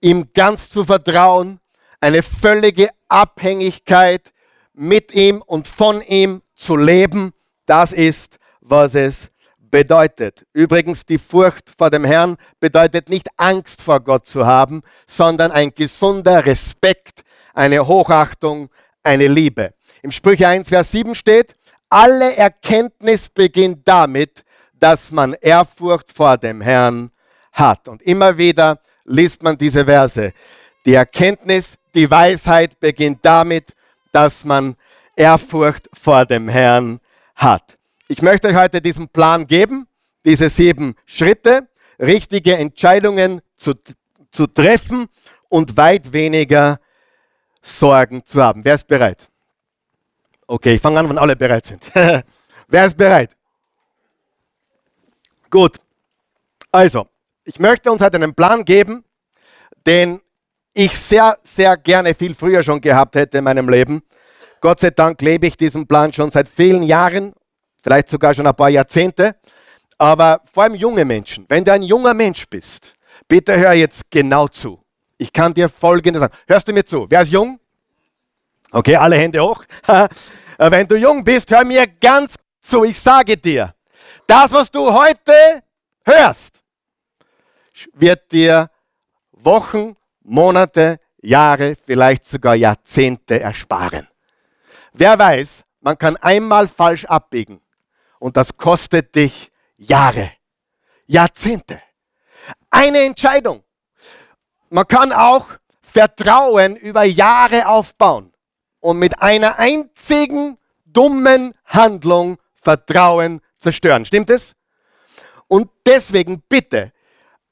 Ihm 0.00 0.32
ganz 0.34 0.70
zu 0.70 0.84
vertrauen, 0.84 1.60
eine 2.00 2.24
völlige 2.24 2.90
Abhängigkeit 3.08 4.32
mit 4.72 5.14
ihm 5.14 5.40
und 5.46 5.68
von 5.68 6.02
ihm 6.02 6.42
zu 6.56 6.74
leben. 6.74 7.32
Das 7.64 7.92
ist, 7.92 8.38
was 8.60 8.96
es 8.96 9.30
bedeutet. 9.70 10.46
Übrigens, 10.52 11.06
die 11.06 11.18
Furcht 11.18 11.70
vor 11.76 11.90
dem 11.90 12.04
Herrn 12.04 12.36
bedeutet 12.58 13.08
nicht 13.08 13.28
Angst 13.36 13.82
vor 13.82 14.00
Gott 14.00 14.26
zu 14.26 14.46
haben, 14.46 14.82
sondern 15.06 15.50
ein 15.50 15.72
gesunder 15.74 16.44
Respekt, 16.44 17.22
eine 17.54 17.86
Hochachtung, 17.86 18.70
eine 19.02 19.26
Liebe. 19.26 19.74
Im 20.02 20.12
Sprüche 20.12 20.48
1, 20.48 20.68
Vers 20.68 20.90
7 20.92 21.14
steht, 21.14 21.54
alle 21.88 22.36
Erkenntnis 22.36 23.28
beginnt 23.28 23.86
damit, 23.86 24.44
dass 24.78 25.10
man 25.10 25.34
Ehrfurcht 25.34 26.12
vor 26.12 26.38
dem 26.38 26.60
Herrn 26.60 27.10
hat. 27.52 27.88
Und 27.88 28.02
immer 28.02 28.38
wieder 28.38 28.78
liest 29.04 29.42
man 29.42 29.58
diese 29.58 29.84
Verse. 29.84 30.32
Die 30.86 30.94
Erkenntnis, 30.94 31.74
die 31.94 32.10
Weisheit 32.10 32.78
beginnt 32.80 33.18
damit, 33.22 33.74
dass 34.12 34.44
man 34.44 34.76
Ehrfurcht 35.16 35.88
vor 35.92 36.24
dem 36.24 36.48
Herrn 36.48 37.00
hat. 37.34 37.76
Ich 38.10 38.22
möchte 38.22 38.48
euch 38.48 38.56
heute 38.56 38.82
diesen 38.82 39.08
Plan 39.08 39.46
geben, 39.46 39.86
diese 40.24 40.48
sieben 40.48 40.96
Schritte, 41.06 41.68
richtige 42.00 42.56
Entscheidungen 42.56 43.40
zu, 43.56 43.74
zu 44.32 44.48
treffen 44.48 45.06
und 45.48 45.76
weit 45.76 46.12
weniger 46.12 46.80
Sorgen 47.62 48.24
zu 48.24 48.42
haben. 48.42 48.64
Wer 48.64 48.74
ist 48.74 48.88
bereit? 48.88 49.28
Okay, 50.48 50.74
ich 50.74 50.80
fange 50.80 50.98
an, 50.98 51.08
wenn 51.08 51.18
alle 51.18 51.36
bereit 51.36 51.66
sind. 51.66 51.88
Wer 51.94 52.84
ist 52.84 52.96
bereit? 52.96 53.36
Gut. 55.48 55.76
Also, 56.72 57.06
ich 57.44 57.60
möchte 57.60 57.92
uns 57.92 58.02
heute 58.02 58.16
einen 58.16 58.34
Plan 58.34 58.64
geben, 58.64 59.04
den 59.86 60.20
ich 60.74 60.98
sehr, 60.98 61.38
sehr 61.44 61.76
gerne 61.76 62.14
viel 62.14 62.34
früher 62.34 62.64
schon 62.64 62.80
gehabt 62.80 63.14
hätte 63.14 63.38
in 63.38 63.44
meinem 63.44 63.68
Leben. 63.68 64.02
Gott 64.60 64.80
sei 64.80 64.90
Dank 64.90 65.22
lebe 65.22 65.46
ich 65.46 65.56
diesen 65.56 65.86
Plan 65.86 66.12
schon 66.12 66.32
seit 66.32 66.48
vielen 66.48 66.82
Jahren 66.82 67.34
vielleicht 67.82 68.08
sogar 68.08 68.34
schon 68.34 68.46
ein 68.46 68.54
paar 68.54 68.70
Jahrzehnte. 68.70 69.36
Aber 69.98 70.40
vor 70.50 70.62
allem 70.62 70.74
junge 70.74 71.04
Menschen, 71.04 71.44
wenn 71.48 71.62
du 71.64 71.72
ein 71.72 71.82
junger 71.82 72.14
Mensch 72.14 72.48
bist, 72.48 72.94
bitte 73.28 73.58
hör 73.58 73.74
jetzt 73.74 74.10
genau 74.10 74.48
zu. 74.48 74.82
Ich 75.18 75.30
kann 75.30 75.52
dir 75.52 75.68
Folgendes 75.68 76.20
sagen. 76.20 76.34
Hörst 76.46 76.66
du 76.66 76.72
mir 76.72 76.84
zu? 76.84 77.06
Wer 77.10 77.20
ist 77.20 77.30
jung? 77.30 77.60
Okay, 78.70 78.96
alle 78.96 79.16
Hände 79.16 79.42
hoch. 79.42 79.62
wenn 80.58 80.86
du 80.86 80.96
jung 80.96 81.22
bist, 81.22 81.50
hör 81.50 81.64
mir 81.64 81.86
ganz 81.86 82.36
zu. 82.62 82.84
Ich 82.84 82.98
sage 82.98 83.36
dir, 83.36 83.74
das, 84.26 84.52
was 84.52 84.70
du 84.70 84.90
heute 84.90 85.62
hörst, 86.06 86.60
wird 87.92 88.32
dir 88.32 88.70
Wochen, 89.32 89.96
Monate, 90.22 90.98
Jahre, 91.20 91.76
vielleicht 91.84 92.24
sogar 92.24 92.54
Jahrzehnte 92.54 93.40
ersparen. 93.40 94.08
Wer 94.94 95.18
weiß, 95.18 95.62
man 95.80 95.98
kann 95.98 96.16
einmal 96.16 96.68
falsch 96.68 97.04
abbiegen 97.04 97.60
und 98.20 98.36
das 98.36 98.56
kostet 98.56 99.16
dich 99.16 99.50
Jahre, 99.76 100.30
Jahrzehnte. 101.06 101.82
Eine 102.70 103.00
Entscheidung. 103.00 103.64
Man 104.68 104.86
kann 104.86 105.12
auch 105.12 105.46
Vertrauen 105.82 106.76
über 106.76 107.02
Jahre 107.02 107.66
aufbauen 107.66 108.32
und 108.78 108.98
mit 108.98 109.20
einer 109.20 109.58
einzigen 109.58 110.56
dummen 110.84 111.52
Handlung 111.64 112.38
Vertrauen 112.54 113.40
zerstören. 113.58 114.04
Stimmt 114.04 114.30
es? 114.30 114.52
Und 115.48 115.68
deswegen 115.84 116.42
bitte, 116.48 116.92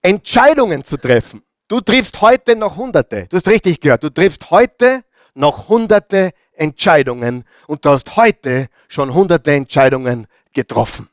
Entscheidungen 0.02 0.84
zu 0.84 0.96
treffen. 0.96 1.42
Du 1.66 1.80
triffst 1.80 2.20
heute 2.20 2.54
noch 2.54 2.76
Hunderte. 2.76 3.26
Du 3.26 3.37
hast 3.37 3.48
richtig 3.48 3.80
gehört. 3.80 4.04
Du 4.04 4.10
triffst 4.10 4.50
heute 4.50 5.02
noch 5.34 5.68
Hunderte 5.68 6.32
Entscheidungen 6.52 7.44
und 7.66 7.84
du 7.84 7.90
hast 7.90 8.16
heute 8.16 8.68
schon 8.88 9.14
Hunderte 9.14 9.52
Entscheidungen 9.52 10.26
getroffen. 10.59 11.09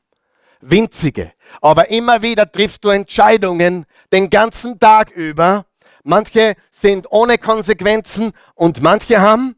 Winzige. 0.60 1.34
Aber 1.62 1.92
immer 1.92 2.24
wieder 2.24 2.52
triffst 2.52 2.84
du 2.84 2.90
Entscheidungen 2.90 3.86
den 4.12 4.32
ganzen 4.32 4.80
Tag 4.80 5.12
über. 5.12 5.68
Manche 6.04 6.56
sind 6.72 7.06
ohne 7.12 7.38
Konsequenzen 7.38 8.32
und 8.56 8.82
manche 8.82 9.22
haben 9.22 9.56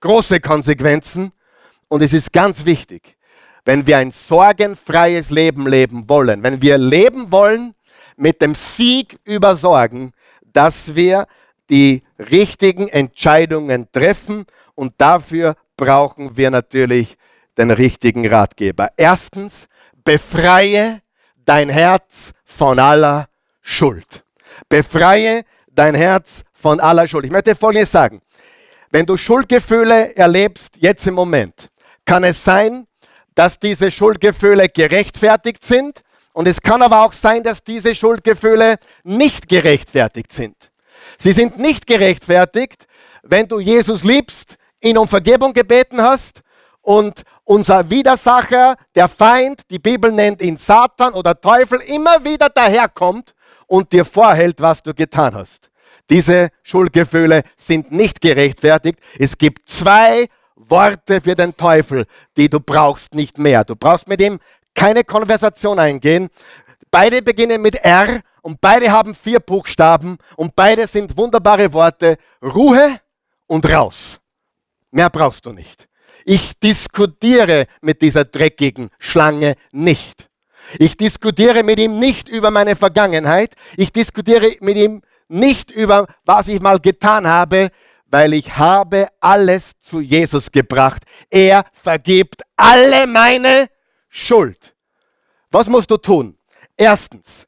große 0.00 0.40
Konsequenzen. 0.40 1.32
Und 1.88 2.02
es 2.02 2.14
ist 2.14 2.32
ganz 2.32 2.64
wichtig, 2.64 3.18
wenn 3.66 3.86
wir 3.86 3.98
ein 3.98 4.10
sorgenfreies 4.10 5.28
Leben 5.28 5.66
leben 5.66 6.08
wollen, 6.08 6.42
wenn 6.42 6.62
wir 6.62 6.78
leben 6.78 7.30
wollen 7.30 7.74
mit 8.16 8.40
dem 8.40 8.54
Sieg 8.54 9.18
über 9.24 9.54
Sorgen, 9.54 10.12
dass 10.42 10.94
wir 10.94 11.26
die 11.68 12.02
richtigen 12.18 12.88
Entscheidungen 12.88 13.92
treffen 13.92 14.46
und 14.74 14.94
dafür 14.96 15.56
brauchen 15.76 16.38
wir 16.38 16.50
natürlich 16.50 17.18
den 17.58 17.70
richtigen 17.70 18.26
Ratgeber. 18.26 18.90
Erstens, 18.96 19.66
befreie 20.04 21.00
dein 21.44 21.68
Herz 21.68 22.32
von 22.44 22.78
aller 22.78 23.28
Schuld. 23.62 24.24
Befreie 24.68 25.42
dein 25.70 25.94
Herz 25.94 26.42
von 26.52 26.80
aller 26.80 27.06
Schuld. 27.06 27.24
Ich 27.24 27.30
möchte 27.30 27.54
Folgendes 27.54 27.90
sagen. 27.90 28.20
Wenn 28.90 29.06
du 29.06 29.16
Schuldgefühle 29.16 30.16
erlebst, 30.16 30.76
jetzt 30.78 31.06
im 31.06 31.14
Moment, 31.14 31.68
kann 32.04 32.24
es 32.24 32.42
sein, 32.42 32.86
dass 33.34 33.58
diese 33.58 33.90
Schuldgefühle 33.90 34.68
gerechtfertigt 34.68 35.62
sind. 35.62 36.02
Und 36.32 36.48
es 36.48 36.60
kann 36.60 36.82
aber 36.82 37.04
auch 37.04 37.12
sein, 37.12 37.42
dass 37.42 37.62
diese 37.62 37.94
Schuldgefühle 37.94 38.76
nicht 39.04 39.48
gerechtfertigt 39.48 40.32
sind. 40.32 40.56
Sie 41.18 41.32
sind 41.32 41.58
nicht 41.58 41.86
gerechtfertigt, 41.86 42.86
wenn 43.22 43.48
du 43.48 43.60
Jesus 43.60 44.04
liebst, 44.04 44.56
ihn 44.80 44.98
um 44.98 45.08
Vergebung 45.08 45.52
gebeten 45.52 46.00
hast 46.02 46.42
und 46.82 47.22
unser 47.46 47.88
Widersacher, 47.88 48.76
der 48.94 49.08
Feind, 49.08 49.62
die 49.70 49.78
Bibel 49.78 50.12
nennt 50.12 50.42
ihn 50.42 50.56
Satan 50.56 51.14
oder 51.14 51.40
Teufel, 51.40 51.80
immer 51.80 52.22
wieder 52.24 52.48
daherkommt 52.50 53.34
und 53.66 53.92
dir 53.92 54.04
vorhält, 54.04 54.60
was 54.60 54.82
du 54.82 54.92
getan 54.92 55.34
hast. 55.34 55.70
Diese 56.10 56.50
Schuldgefühle 56.62 57.42
sind 57.56 57.90
nicht 57.92 58.20
gerechtfertigt. 58.20 58.98
Es 59.18 59.38
gibt 59.38 59.68
zwei 59.68 60.28
Worte 60.56 61.20
für 61.20 61.34
den 61.34 61.56
Teufel, 61.56 62.06
die 62.36 62.48
du 62.48 62.60
brauchst, 62.60 63.14
nicht 63.14 63.38
mehr. 63.38 63.64
Du 63.64 63.76
brauchst 63.76 64.08
mit 64.08 64.20
ihm 64.20 64.38
keine 64.74 65.04
Konversation 65.04 65.78
eingehen. 65.78 66.28
beide 66.90 67.22
beginnen 67.22 67.62
mit 67.62 67.76
R 67.76 68.20
und 68.42 68.60
beide 68.60 68.90
haben 68.90 69.14
vier 69.14 69.40
Buchstaben 69.40 70.18
und 70.36 70.54
beide 70.56 70.86
sind 70.86 71.16
wunderbare 71.16 71.72
Worte. 71.72 72.16
Ruhe 72.42 73.00
und 73.46 73.70
raus. 73.70 74.18
Mehr 74.90 75.10
brauchst 75.10 75.44
du 75.46 75.52
nicht. 75.52 75.88
Ich 76.28 76.58
diskutiere 76.58 77.66
mit 77.82 78.02
dieser 78.02 78.24
dreckigen 78.24 78.90
Schlange 78.98 79.54
nicht. 79.70 80.28
Ich 80.76 80.96
diskutiere 80.96 81.62
mit 81.62 81.78
ihm 81.78 82.00
nicht 82.00 82.28
über 82.28 82.50
meine 82.50 82.74
Vergangenheit. 82.74 83.54
Ich 83.76 83.92
diskutiere 83.92 84.56
mit 84.58 84.76
ihm 84.76 85.02
nicht 85.28 85.70
über, 85.70 86.08
was 86.24 86.48
ich 86.48 86.60
mal 86.60 86.80
getan 86.80 87.28
habe, 87.28 87.70
weil 88.06 88.32
ich 88.32 88.56
habe 88.56 89.06
alles 89.20 89.78
zu 89.78 90.00
Jesus 90.00 90.50
gebracht. 90.50 91.04
Er 91.30 91.64
vergibt 91.72 92.42
alle 92.56 93.06
meine 93.06 93.68
Schuld. 94.08 94.74
Was 95.52 95.68
musst 95.68 95.92
du 95.92 95.96
tun? 95.96 96.36
Erstens, 96.76 97.46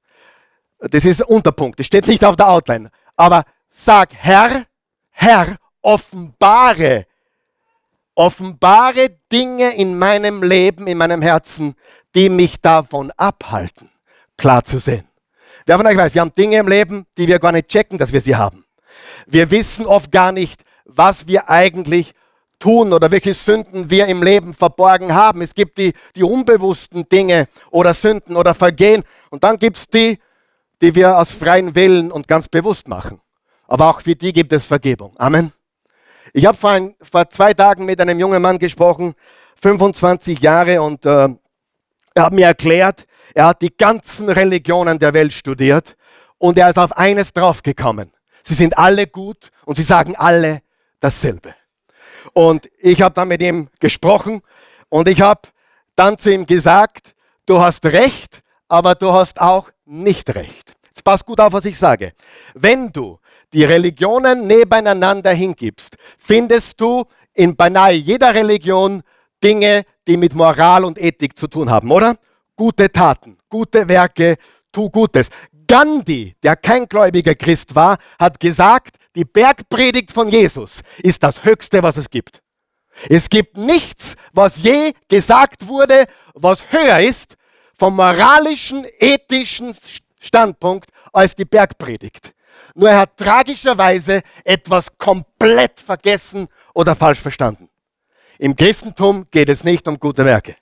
das 0.79 1.05
ist 1.05 1.23
Unterpunkt, 1.23 1.81
das 1.81 1.87
steht 1.87 2.07
nicht 2.07 2.25
auf 2.25 2.37
der 2.37 2.49
Outline, 2.49 2.93
aber 3.17 3.43
sag, 3.71 4.15
Herr, 4.15 4.67
Herr, 5.11 5.57
offenbare, 5.83 7.08
offenbare 8.19 9.11
Dinge 9.31 9.77
in 9.77 9.97
meinem 9.97 10.43
Leben, 10.43 10.89
in 10.89 10.99
meinem 10.99 11.23
Herzen, 11.23 11.75
die 12.17 12.29
mich 12.29 12.61
davon 12.61 13.13
abhalten, 13.17 13.91
klar 14.37 14.65
zu 14.65 14.81
sehen. 14.81 15.07
Wer 15.67 15.77
von 15.77 15.87
euch 15.87 15.97
weiß, 15.97 16.15
wir 16.15 16.23
haben 16.23 16.35
Dinge 16.35 16.59
im 16.59 16.67
Leben, 16.67 17.07
die 17.17 17.29
wir 17.29 17.39
gar 17.39 17.53
nicht 17.53 17.69
checken, 17.69 17.97
dass 17.97 18.13
wir 18.13 18.21
sie 18.21 18.35
haben. 18.35 18.65
Wir 19.27 19.53
wissen 19.53 19.87
oft 19.87 20.11
gar 20.11 20.33
nicht, 20.33 20.65
was 20.85 21.29
wir 21.29 21.49
eigentlich 21.49 22.13
tun 22.59 22.93
oder 22.93 23.13
welche 23.13 23.35
Sünden 23.35 23.89
wir 23.89 24.07
im 24.07 24.25
Leben 24.25 24.53
verborgen 24.53 25.15
haben. 25.15 25.41
Es 25.41 25.55
gibt 25.55 25.79
die, 25.79 25.93
die 26.17 26.25
unbewussten 26.25 27.09
Dinge 27.09 27.47
oder 27.71 27.95
Sünden 27.95 28.35
oder 28.35 28.53
Vergehen 28.53 29.05
und 29.31 29.45
dann 29.45 29.61
gibt 29.61 29.77
es 29.77 29.87
die, 29.87 30.19
die 30.81 30.97
wir 30.97 31.19
aus 31.19 31.31
freien 31.31 31.77
Willen 31.77 32.11
und 32.11 32.27
ganz 32.27 32.49
bewusst 32.49 32.89
machen. 32.89 33.21
Aber 33.69 33.91
auch 33.91 34.01
für 34.01 34.17
die 34.17 34.33
gibt 34.33 34.53
es 34.53 34.67
Vergebung. 34.67 35.15
Amen. 35.19 35.53
Ich 36.33 36.47
habe 36.47 36.57
vor, 36.57 36.79
vor, 37.01 37.31
zwei 37.31 37.55
Tagen 37.55 37.85
mit 37.85 38.01
einem 38.01 38.19
jungen 38.19 38.43
Mann 38.43 38.59
gesprochen, 38.59 39.15
25 39.61 40.41
Jahre, 40.41 40.83
und 40.83 41.05
äh, 41.07 41.29
er 42.15 42.25
hat 42.25 42.33
mir 42.33 42.47
erklärt, 42.47 43.07
er 43.35 43.47
hat 43.47 43.63
die 43.63 43.77
ganzen 43.77 44.29
Religionen 44.29 44.99
der 44.99 45.15
Welt 45.15 45.33
studiert 45.33 45.97
und 46.39 46.59
er 46.59 46.71
ist 46.71 46.79
auf 46.79 46.97
eines 46.97 47.33
draufgekommen. 47.33 48.13
Sie 48.43 48.55
sind 48.55 48.79
alle 48.79 49.07
gut 49.07 49.51
und 49.65 49.77
sie 49.77 49.83
sagen 49.83 50.17
alle 50.17 50.63
dasselbe. 51.01 51.55
Und 52.33 52.71
ich 52.79 53.03
habe 53.03 53.15
dann 53.15 53.29
mit 53.29 53.43
ihm 53.43 53.69
gesprochen 53.81 54.41
und 54.89 55.09
ich 55.09 55.21
habe 55.21 55.43
dann 55.97 56.19
zu 56.19 56.33
ihm 56.33 56.47
gesagt, 56.47 57.15
du 57.47 57.61
hast 57.61 57.85
recht, 57.87 58.43
aber 58.69 58.95
du 58.95 59.13
hast 59.13 59.41
auch 59.41 59.71
nicht 59.85 60.35
recht. 60.35 60.77
Jetzt 60.89 61.05
pass 61.05 61.25
gut 61.25 61.41
auf, 61.41 61.53
was 61.53 61.65
ich 61.65 61.79
sage. 61.79 62.13
Wenn 62.55 62.91
du 62.93 63.19
die 63.53 63.65
Religionen 63.65 64.47
nebeneinander 64.47 65.33
hingibst, 65.33 65.97
findest 66.19 66.81
du 66.81 67.05
in 67.35 67.57
beinahe 67.57 67.93
jeder 67.93 68.35
Religion 68.35 69.03
Dinge, 69.43 69.85
die 70.07 70.17
mit 70.17 70.35
Moral 70.35 70.85
und 70.85 70.99
Ethik 70.99 71.37
zu 71.37 71.47
tun 71.47 71.71
haben, 71.71 71.91
oder? 71.91 72.17
Gute 72.57 72.91
Taten, 72.91 73.39
gute 73.49 73.89
Werke, 73.89 74.37
tu 74.73 74.91
Gutes. 74.91 75.29
Gandhi, 75.67 76.35
der 76.43 76.57
kein 76.57 76.87
gläubiger 76.87 77.35
Christ 77.35 77.75
war, 77.75 77.99
hat 78.19 78.41
gesagt, 78.41 78.97
die 79.15 79.25
Bergpredigt 79.25 80.11
von 80.11 80.29
Jesus 80.29 80.81
ist 81.03 81.23
das 81.23 81.45
Höchste, 81.45 81.83
was 81.83 81.97
es 81.97 82.11
gibt. 82.11 82.43
Es 83.09 83.29
gibt 83.29 83.57
nichts, 83.57 84.17
was 84.33 84.57
je 84.57 84.93
gesagt 85.09 85.69
wurde, 85.69 86.07
was 86.35 86.73
höher 86.73 87.01
ist 87.01 87.37
vom 87.79 87.95
moralischen, 87.95 88.87
ethischen 88.99 89.75
Standpunkt 90.19 90.91
als 91.13 91.37
die 91.37 91.45
Bergpredigt. 91.45 92.35
Nur 92.75 92.91
er 92.91 93.01
hat 93.01 93.17
tragischerweise 93.17 94.23
etwas 94.45 94.97
komplett 94.97 95.81
vergessen 95.81 96.49
oder 96.75 96.95
falsch 96.95 97.21
verstanden. 97.21 97.69
Im 98.39 98.55
Christentum 98.55 99.27
geht 99.31 99.49
es 99.49 99.65
nicht 99.65 99.87
um 99.89 99.99
gute 99.99 100.25
Werke. 100.25 100.57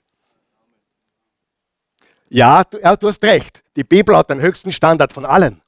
Ja, 2.29 2.63
du, 2.63 2.79
ja, 2.79 2.95
du 2.95 3.07
hast 3.07 3.23
recht. 3.23 3.63
Die 3.75 3.83
Bibel 3.83 4.15
hat 4.17 4.29
den 4.29 4.41
höchsten 4.41 4.71
Standard 4.71 5.13
von 5.13 5.25
allen. 5.25 5.61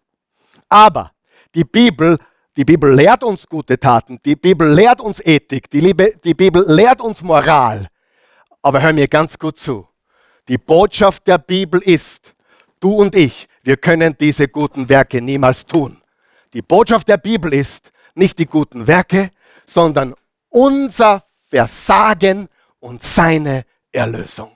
Aber 0.67 1.11
die 1.55 1.63
Bibel 1.63 2.17
die 2.59 2.65
Bibel 2.65 2.93
lehrt 2.93 3.23
uns 3.23 3.47
gute 3.47 3.79
Taten, 3.79 4.19
die 4.25 4.35
Bibel 4.35 4.69
lehrt 4.73 4.99
uns 4.99 5.21
Ethik, 5.23 5.69
die, 5.69 5.79
Liebe, 5.79 6.15
die 6.25 6.33
Bibel 6.33 6.65
lehrt 6.67 6.99
uns 6.99 7.21
Moral. 7.21 7.87
Aber 8.61 8.81
hör 8.81 8.91
mir 8.91 9.07
ganz 9.07 9.39
gut 9.39 9.57
zu. 9.57 9.87
Die 10.49 10.57
Botschaft 10.57 11.25
der 11.25 11.37
Bibel 11.37 11.81
ist, 11.81 12.35
du 12.81 12.95
und 12.95 13.15
ich, 13.15 13.47
wir 13.63 13.77
können 13.77 14.13
diese 14.19 14.49
guten 14.49 14.89
Werke 14.89 15.21
niemals 15.21 15.65
tun. 15.65 15.98
Die 16.53 16.61
Botschaft 16.61 17.07
der 17.07 17.17
Bibel 17.17 17.53
ist 17.53 17.91
nicht 18.15 18.39
die 18.39 18.45
guten 18.45 18.87
Werke, 18.87 19.31
sondern 19.65 20.15
unser 20.49 21.23
Versagen 21.49 22.49
und 22.79 23.03
seine 23.03 23.65
Erlösung. 23.91 24.55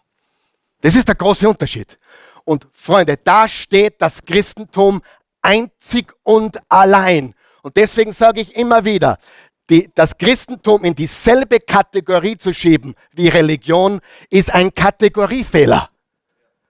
Das 0.82 0.95
ist 0.95 1.08
der 1.08 1.15
große 1.15 1.47
Unterschied. 1.47 1.97
Und 2.45 2.67
Freunde, 2.73 3.17
da 3.17 3.47
steht 3.47 4.01
das 4.01 4.23
Christentum 4.25 5.01
einzig 5.41 6.13
und 6.23 6.60
allein 6.69 7.36
und 7.63 7.77
deswegen 7.77 8.12
sage 8.12 8.41
ich 8.41 8.56
immer 8.56 8.86
wieder, 8.86 9.17
die, 9.69 9.89
das 9.95 10.17
Christentum 10.17 10.84
in 10.84 10.93
dieselbe 10.93 11.62
Kategorie 11.62 12.38
zu 12.38 12.53
schieben 12.53 12.93
wie 13.13 13.29
Religion 13.29 14.01
ist 14.29 14.53
ein 14.53 14.75
Kategoriefehler. 14.75 15.89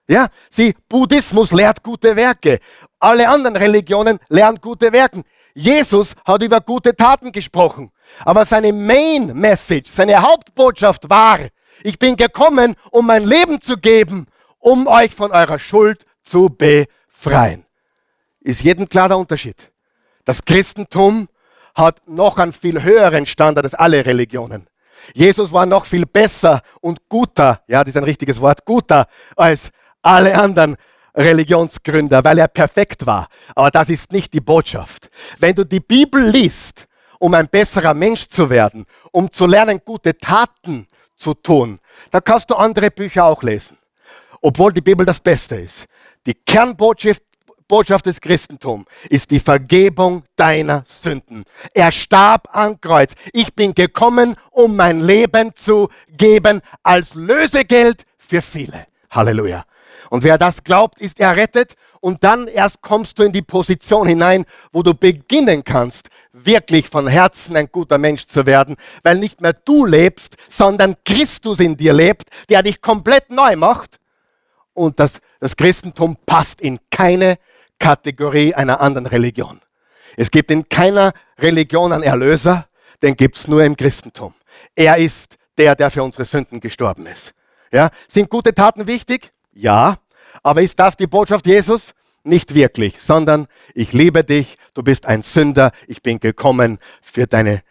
Ja, 0.06 0.28
sie, 0.50 0.74
Buddhismus 0.88 1.50
lehrt 1.50 1.82
gute 1.82 2.14
Werke. 2.14 2.60
Alle 3.04 3.28
anderen 3.28 3.56
Religionen 3.56 4.18
lernen 4.30 4.58
gute 4.62 4.90
Werke. 4.90 5.24
Jesus 5.52 6.14
hat 6.24 6.42
über 6.42 6.62
gute 6.62 6.96
Taten 6.96 7.32
gesprochen. 7.32 7.92
Aber 8.24 8.46
seine 8.46 8.72
Main 8.72 9.26
Message, 9.34 9.90
seine 9.90 10.22
Hauptbotschaft 10.22 11.10
war, 11.10 11.38
ich 11.82 11.98
bin 11.98 12.16
gekommen, 12.16 12.76
um 12.90 13.06
mein 13.06 13.24
Leben 13.24 13.60
zu 13.60 13.76
geben, 13.76 14.26
um 14.58 14.86
euch 14.86 15.14
von 15.14 15.32
eurer 15.32 15.58
Schuld 15.58 16.06
zu 16.22 16.48
befreien. 16.48 17.66
Ist 18.40 18.62
jedem 18.62 18.88
klar 18.88 19.08
der 19.08 19.18
Unterschied? 19.18 19.70
Das 20.24 20.42
Christentum 20.42 21.28
hat 21.74 22.00
noch 22.06 22.38
einen 22.38 22.54
viel 22.54 22.82
höheren 22.82 23.26
Standard 23.26 23.66
als 23.66 23.74
alle 23.74 24.06
Religionen. 24.06 24.66
Jesus 25.12 25.52
war 25.52 25.66
noch 25.66 25.84
viel 25.84 26.06
besser 26.06 26.62
und 26.80 27.06
guter, 27.10 27.60
ja, 27.68 27.84
das 27.84 27.90
ist 27.90 27.98
ein 27.98 28.04
richtiges 28.04 28.40
Wort, 28.40 28.64
guter 28.64 29.08
als 29.36 29.68
alle 30.00 30.38
anderen 30.38 30.78
Religionsgründer, 31.14 32.24
weil 32.24 32.38
er 32.38 32.48
perfekt 32.48 33.06
war. 33.06 33.28
Aber 33.54 33.70
das 33.70 33.88
ist 33.88 34.12
nicht 34.12 34.32
die 34.32 34.40
Botschaft. 34.40 35.08
Wenn 35.38 35.54
du 35.54 35.64
die 35.64 35.80
Bibel 35.80 36.28
liest, 36.28 36.86
um 37.18 37.34
ein 37.34 37.48
besserer 37.48 37.94
Mensch 37.94 38.28
zu 38.28 38.50
werden, 38.50 38.86
um 39.12 39.32
zu 39.32 39.46
lernen, 39.46 39.80
gute 39.84 40.16
Taten 40.16 40.86
zu 41.16 41.34
tun, 41.34 41.78
dann 42.10 42.24
kannst 42.24 42.50
du 42.50 42.54
andere 42.54 42.90
Bücher 42.90 43.24
auch 43.24 43.42
lesen. 43.42 43.78
Obwohl 44.40 44.72
die 44.72 44.80
Bibel 44.80 45.06
das 45.06 45.20
Beste 45.20 45.56
ist. 45.56 45.86
Die 46.26 46.34
Kernbotschaft 46.34 47.22
Botschaft 47.66 48.04
des 48.06 48.20
Christentums 48.20 48.84
ist 49.08 49.30
die 49.30 49.40
Vergebung 49.40 50.24
deiner 50.36 50.84
Sünden. 50.86 51.44
Er 51.72 51.90
starb 51.90 52.48
am 52.52 52.78
Kreuz. 52.80 53.14
Ich 53.32 53.54
bin 53.54 53.74
gekommen, 53.74 54.36
um 54.50 54.76
mein 54.76 55.00
Leben 55.00 55.54
zu 55.56 55.88
geben 56.08 56.60
als 56.82 57.14
Lösegeld 57.14 58.04
für 58.18 58.42
viele. 58.42 58.86
Halleluja. 59.10 59.64
Und 60.14 60.22
wer 60.22 60.38
das 60.38 60.62
glaubt, 60.62 61.00
ist 61.00 61.18
errettet. 61.18 61.74
Und 61.98 62.22
dann 62.22 62.46
erst 62.46 62.82
kommst 62.82 63.18
du 63.18 63.24
in 63.24 63.32
die 63.32 63.42
Position 63.42 64.06
hinein, 64.06 64.44
wo 64.70 64.84
du 64.84 64.94
beginnen 64.94 65.64
kannst, 65.64 66.08
wirklich 66.32 66.88
von 66.88 67.08
Herzen 67.08 67.56
ein 67.56 67.66
guter 67.72 67.98
Mensch 67.98 68.26
zu 68.26 68.46
werden, 68.46 68.76
weil 69.02 69.18
nicht 69.18 69.40
mehr 69.40 69.54
du 69.54 69.84
lebst, 69.84 70.36
sondern 70.48 70.94
Christus 71.04 71.58
in 71.58 71.76
dir 71.76 71.92
lebt, 71.92 72.28
der 72.48 72.62
dich 72.62 72.80
komplett 72.80 73.30
neu 73.30 73.56
macht. 73.56 73.98
Und 74.72 75.00
das, 75.00 75.14
das 75.40 75.56
Christentum 75.56 76.16
passt 76.24 76.60
in 76.60 76.78
keine 76.92 77.36
Kategorie 77.80 78.54
einer 78.54 78.80
anderen 78.80 79.08
Religion. 79.08 79.60
Es 80.16 80.30
gibt 80.30 80.52
in 80.52 80.68
keiner 80.68 81.12
Religion 81.40 81.92
einen 81.92 82.04
Erlöser, 82.04 82.68
den 83.02 83.16
gibt 83.16 83.36
es 83.36 83.48
nur 83.48 83.64
im 83.64 83.76
Christentum. 83.76 84.32
Er 84.76 84.96
ist 84.96 85.38
der, 85.58 85.74
der 85.74 85.90
für 85.90 86.04
unsere 86.04 86.24
Sünden 86.24 86.60
gestorben 86.60 87.04
ist. 87.06 87.34
Ja? 87.72 87.90
Sind 88.06 88.30
gute 88.30 88.54
Taten 88.54 88.86
wichtig? 88.86 89.32
Ja. 89.54 89.98
Aber 90.42 90.62
ist 90.62 90.78
das 90.78 90.96
die 90.96 91.06
Botschaft 91.06 91.46
Jesus? 91.46 91.94
Nicht 92.22 92.54
wirklich, 92.54 93.00
sondern 93.00 93.46
ich 93.74 93.92
liebe 93.92 94.24
dich, 94.24 94.56
du 94.72 94.82
bist 94.82 95.06
ein 95.06 95.22
Sünder, 95.22 95.72
ich 95.86 96.02
bin 96.02 96.20
gekommen 96.20 96.78
für 97.02 97.26
deine 97.26 97.62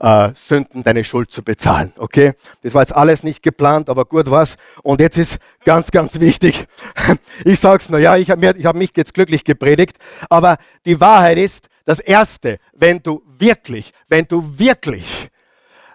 äh, 0.00 0.30
Sünden, 0.34 0.82
deine 0.82 1.04
Schuld 1.04 1.30
zu 1.30 1.42
bezahlen. 1.42 1.92
Okay? 1.98 2.32
Das 2.62 2.74
war 2.74 2.82
jetzt 2.82 2.94
alles 2.94 3.22
nicht 3.22 3.42
geplant, 3.42 3.90
aber 3.90 4.06
gut 4.06 4.30
was. 4.30 4.56
Und 4.82 5.00
jetzt 5.00 5.18
ist 5.18 5.38
ganz, 5.64 5.90
ganz 5.90 6.18
wichtig. 6.18 6.66
Ich 7.44 7.60
sag's 7.60 7.88
nur, 7.88 8.00
ja, 8.00 8.16
ich 8.16 8.30
habe 8.30 8.48
hab 8.48 8.76
mich 8.76 8.90
jetzt 8.96 9.14
glücklich 9.14 9.44
gepredigt, 9.44 9.96
aber 10.28 10.58
die 10.84 11.00
Wahrheit 11.00 11.38
ist, 11.38 11.68
das 11.84 11.98
Erste, 12.00 12.56
wenn 12.72 13.02
du 13.02 13.22
wirklich, 13.26 13.92
wenn 14.08 14.26
du 14.26 14.58
wirklich 14.58 15.30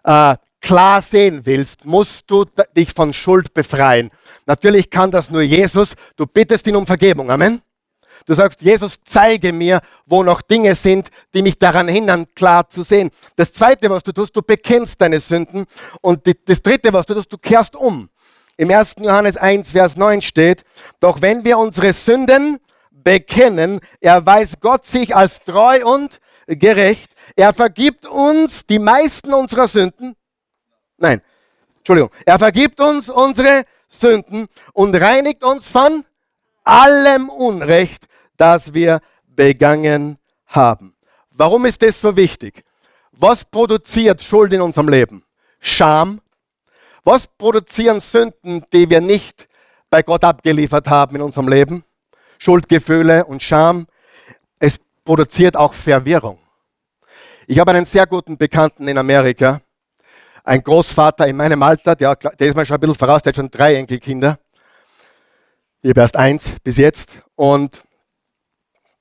äh, 0.03 0.35
klar 0.65 1.03
sehen 1.03 1.45
willst, 1.45 1.85
musst 1.85 2.29
du 2.31 2.43
dich 2.75 2.91
von 2.91 3.13
Schuld 3.13 3.53
befreien. 3.53 4.09
Natürlich 4.47 4.89
kann 4.89 5.11
das 5.11 5.29
nur 5.29 5.43
Jesus. 5.43 5.93
Du 6.15 6.25
bittest 6.25 6.65
ihn 6.65 6.75
um 6.75 6.87
Vergebung. 6.87 7.29
Amen. 7.29 7.61
Du 8.25 8.33
sagst, 8.33 8.63
Jesus, 8.63 8.95
zeige 9.05 9.53
mir, 9.53 9.79
wo 10.07 10.23
noch 10.23 10.41
Dinge 10.41 10.73
sind, 10.73 11.09
die 11.35 11.43
mich 11.43 11.59
daran 11.59 11.87
hindern, 11.87 12.25
klar 12.33 12.67
zu 12.67 12.81
sehen. 12.81 13.11
Das 13.35 13.53
zweite, 13.53 13.91
was 13.91 14.01
du 14.01 14.11
tust, 14.11 14.35
du 14.35 14.41
bekennst 14.41 14.99
deine 14.99 15.19
Sünden. 15.19 15.65
Und 16.01 16.21
das 16.45 16.63
dritte, 16.63 16.91
was 16.91 17.05
du 17.05 17.13
tust, 17.13 17.31
du 17.31 17.37
kehrst 17.37 17.75
um. 17.75 18.09
Im 18.57 18.71
1. 18.71 18.95
Johannes 19.01 19.37
1, 19.37 19.71
Vers 19.71 19.95
9 19.97 20.23
steht, 20.23 20.63
doch 20.99 21.21
wenn 21.21 21.45
wir 21.45 21.59
unsere 21.59 21.93
Sünden 21.93 22.57
bekennen, 22.89 23.81
erweist 23.99 24.61
Gott 24.61 24.87
sich 24.87 25.15
als 25.15 25.43
treu 25.43 25.85
und 25.85 26.19
gerecht. 26.47 27.11
Er 27.35 27.53
vergibt 27.53 28.07
uns 28.07 28.65
die 28.65 28.79
meisten 28.79 29.31
unserer 29.31 29.67
Sünden. 29.67 30.15
Nein, 30.97 31.21
Entschuldigung. 31.77 32.11
Er 32.25 32.39
vergibt 32.39 32.79
uns 32.79 33.09
unsere 33.09 33.63
Sünden 33.87 34.47
und 34.73 34.95
reinigt 34.95 35.43
uns 35.43 35.67
von 35.67 36.03
allem 36.63 37.29
Unrecht, 37.29 38.05
das 38.37 38.73
wir 38.73 39.01
begangen 39.27 40.17
haben. 40.47 40.95
Warum 41.31 41.65
ist 41.65 41.81
das 41.81 41.99
so 41.99 42.15
wichtig? 42.15 42.63
Was 43.11 43.45
produziert 43.45 44.21
Schuld 44.21 44.53
in 44.53 44.61
unserem 44.61 44.89
Leben? 44.89 45.23
Scham. 45.59 46.21
Was 47.03 47.27
produzieren 47.27 48.01
Sünden, 48.01 48.65
die 48.73 48.89
wir 48.89 48.99
nicht 49.01 49.47
bei 49.89 50.01
Gott 50.01 50.23
abgeliefert 50.23 50.87
haben 50.87 51.15
in 51.17 51.21
unserem 51.21 51.47
Leben? 51.47 51.83
Schuldgefühle 52.39 53.25
und 53.25 53.43
Scham. 53.43 53.85
Es 54.59 54.79
produziert 55.03 55.55
auch 55.55 55.73
Verwirrung. 55.73 56.39
Ich 57.47 57.59
habe 57.59 57.71
einen 57.71 57.85
sehr 57.85 58.07
guten 58.07 58.37
Bekannten 58.37 58.87
in 58.87 58.97
Amerika, 58.97 59.61
ein 60.45 60.61
Großvater 60.63 61.27
in 61.27 61.35
meinem 61.35 61.61
Alter, 61.63 61.95
der, 61.95 62.15
der 62.15 62.47
ist 62.47 62.55
mir 62.55 62.65
schon 62.65 62.75
ein 62.75 62.79
bisschen 62.79 62.95
voraus, 62.95 63.21
der 63.23 63.31
hat 63.31 63.35
schon 63.35 63.49
drei 63.49 63.75
Enkelkinder. 63.75 64.39
Ich 65.81 65.89
habe 65.89 66.01
erst 66.01 66.15
eins 66.15 66.43
bis 66.63 66.77
jetzt. 66.77 67.23
Und 67.35 67.81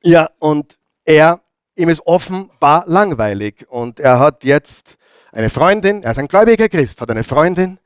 ja, 0.02 0.30
und 0.38 0.78
er, 1.04 1.40
ihm 1.76 1.90
ist 1.90 2.07
offenbar 2.07 2.85
langweilig. 2.87 3.66
Und 3.68 4.00
er 4.00 4.18
hat 4.18 4.44
jetzt 4.44 4.96
eine 5.33 5.50
Freundin, 5.50 6.02
er 6.02 6.12
ist 6.12 6.18
ein 6.18 6.28
gläubiger 6.28 6.68
Christ, 6.68 7.00
hat 7.00 7.11
eine 7.11 7.24
Freundin. 7.24 7.78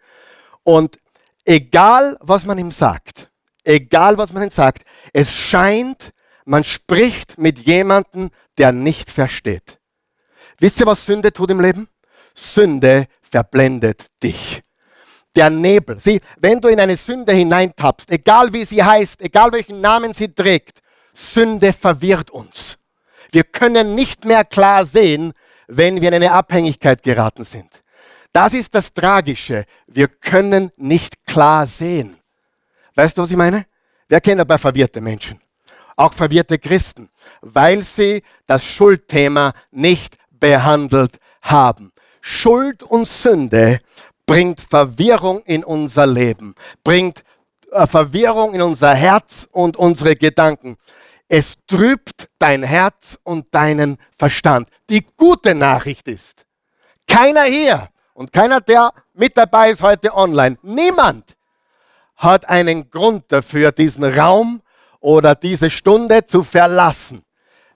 Und 0.62 0.98
egal, 1.44 2.16
was 2.20 2.44
man 2.44 2.58
ihm 2.58 2.70
sagt, 2.70 3.28
egal, 3.64 4.18
was 4.18 4.32
man 4.32 4.44
ihm 4.44 4.50
sagt, 4.50 4.84
es 5.12 5.32
scheint, 5.32 6.12
man 6.44 6.62
spricht 6.62 7.38
mit 7.38 7.58
jemandem, 7.58 8.30
der 8.56 8.72
nicht 8.72 9.10
versteht. 9.10 9.78
Wisst 10.60 10.80
ihr, 10.80 10.86
was 10.86 11.04
Sünde 11.06 11.32
tut 11.32 11.50
im 11.50 11.60
Leben? 11.60 11.88
Sünde 12.38 13.06
verblendet 13.20 14.06
dich. 14.22 14.62
Der 15.34 15.50
Nebel. 15.50 16.00
Sieh, 16.00 16.20
wenn 16.38 16.60
du 16.60 16.68
in 16.68 16.80
eine 16.80 16.96
Sünde 16.96 17.32
hineintappst, 17.32 18.10
egal 18.10 18.52
wie 18.52 18.64
sie 18.64 18.82
heißt, 18.82 19.20
egal 19.22 19.52
welchen 19.52 19.80
Namen 19.80 20.14
sie 20.14 20.32
trägt, 20.32 20.80
Sünde 21.12 21.72
verwirrt 21.72 22.30
uns. 22.30 22.78
Wir 23.32 23.44
können 23.44 23.94
nicht 23.94 24.24
mehr 24.24 24.44
klar 24.44 24.84
sehen, 24.84 25.32
wenn 25.66 26.00
wir 26.00 26.08
in 26.08 26.14
eine 26.14 26.32
Abhängigkeit 26.32 27.02
geraten 27.02 27.44
sind. 27.44 27.70
Das 28.32 28.54
ist 28.54 28.74
das 28.74 28.92
Tragische. 28.92 29.64
Wir 29.86 30.08
können 30.08 30.70
nicht 30.76 31.26
klar 31.26 31.66
sehen. 31.66 32.16
Weißt 32.94 33.18
du, 33.18 33.22
was 33.22 33.30
ich 33.30 33.36
meine? 33.36 33.66
Wer 34.08 34.20
kennt 34.20 34.40
dabei 34.40 34.58
verwirrte 34.58 35.00
Menschen? 35.00 35.38
Auch 35.96 36.12
verwirrte 36.12 36.58
Christen, 36.58 37.08
weil 37.40 37.82
sie 37.82 38.22
das 38.46 38.64
Schuldthema 38.64 39.52
nicht 39.70 40.16
behandelt 40.30 41.18
haben. 41.42 41.92
Schuld 42.20 42.82
und 42.82 43.06
Sünde 43.06 43.80
bringt 44.26 44.60
Verwirrung 44.60 45.42
in 45.44 45.64
unser 45.64 46.06
Leben, 46.06 46.54
bringt 46.84 47.24
äh, 47.72 47.86
Verwirrung 47.86 48.54
in 48.54 48.62
unser 48.62 48.94
Herz 48.94 49.48
und 49.50 49.76
unsere 49.76 50.14
Gedanken. 50.16 50.76
Es 51.28 51.54
trübt 51.66 52.28
dein 52.38 52.62
Herz 52.62 53.18
und 53.22 53.54
deinen 53.54 53.98
Verstand. 54.16 54.68
Die 54.88 55.06
gute 55.16 55.54
Nachricht 55.54 56.08
ist, 56.08 56.46
keiner 57.06 57.44
hier 57.44 57.88
und 58.14 58.32
keiner, 58.32 58.60
der 58.60 58.92
mit 59.14 59.36
dabei 59.36 59.70
ist 59.70 59.82
heute 59.82 60.14
online, 60.14 60.58
niemand 60.62 61.36
hat 62.16 62.48
einen 62.48 62.90
Grund 62.90 63.24
dafür, 63.28 63.72
diesen 63.72 64.04
Raum 64.04 64.60
oder 65.00 65.34
diese 65.34 65.70
Stunde 65.70 66.26
zu 66.26 66.42
verlassen 66.42 67.22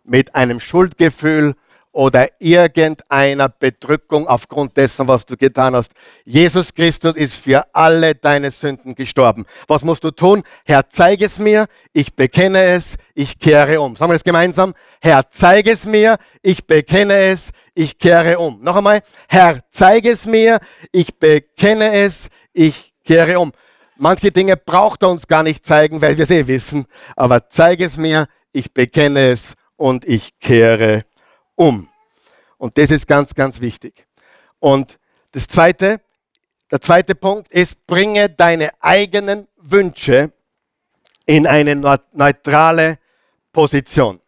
mit 0.04 0.34
einem 0.34 0.60
Schuldgefühl 0.60 1.54
oder 1.92 2.28
irgendeiner 2.38 3.50
Bedrückung 3.50 4.26
aufgrund 4.26 4.76
dessen, 4.76 5.06
was 5.06 5.26
du 5.26 5.36
getan 5.36 5.76
hast. 5.76 5.92
Jesus 6.24 6.72
Christus 6.72 7.14
ist 7.14 7.36
für 7.36 7.66
alle 7.74 8.14
deine 8.14 8.50
Sünden 8.50 8.94
gestorben. 8.94 9.44
Was 9.68 9.84
musst 9.84 10.02
du 10.02 10.10
tun? 10.10 10.42
Herr, 10.64 10.88
zeige 10.88 11.26
es 11.26 11.38
mir, 11.38 11.66
ich 11.92 12.14
bekenne 12.14 12.62
es, 12.62 12.96
ich 13.14 13.38
kehre 13.38 13.80
um. 13.80 13.94
Sagen 13.94 14.10
wir 14.10 14.14
das 14.14 14.24
gemeinsam. 14.24 14.72
Herr, 15.02 15.30
zeige 15.30 15.70
es 15.70 15.84
mir, 15.84 16.16
ich 16.40 16.66
bekenne 16.66 17.14
es, 17.14 17.50
ich 17.74 17.98
kehre 17.98 18.38
um. 18.38 18.62
Noch 18.62 18.76
einmal. 18.76 19.02
Herr, 19.28 19.60
zeige 19.70 20.10
es 20.10 20.24
mir, 20.24 20.60
ich 20.92 21.18
bekenne 21.18 21.92
es, 21.92 22.28
ich 22.54 22.94
kehre 23.04 23.38
um. 23.38 23.52
Manche 23.98 24.32
Dinge 24.32 24.56
braucht 24.56 25.02
er 25.02 25.10
uns 25.10 25.26
gar 25.26 25.42
nicht 25.42 25.66
zeigen, 25.66 26.00
weil 26.00 26.16
wir 26.16 26.24
es 26.24 26.30
eh 26.30 26.46
wissen. 26.46 26.86
Aber 27.16 27.50
zeige 27.50 27.84
es 27.84 27.98
mir, 27.98 28.26
ich 28.52 28.72
bekenne 28.72 29.28
es 29.28 29.52
und 29.76 30.06
ich 30.06 30.38
kehre 30.40 31.04
um 31.04 31.11
um. 31.54 31.88
Und 32.58 32.78
das 32.78 32.90
ist 32.90 33.06
ganz, 33.06 33.34
ganz 33.34 33.60
wichtig. 33.60 34.06
Und 34.58 34.98
das 35.32 35.46
zweite, 35.46 36.00
der 36.70 36.80
zweite 36.80 37.14
Punkt 37.14 37.50
ist, 37.50 37.86
bringe 37.86 38.28
deine 38.28 38.70
eigenen 38.80 39.48
Wünsche 39.56 40.32
in 41.26 41.46
eine 41.46 41.74
neutrale 42.12 42.98
Position. 43.52 44.20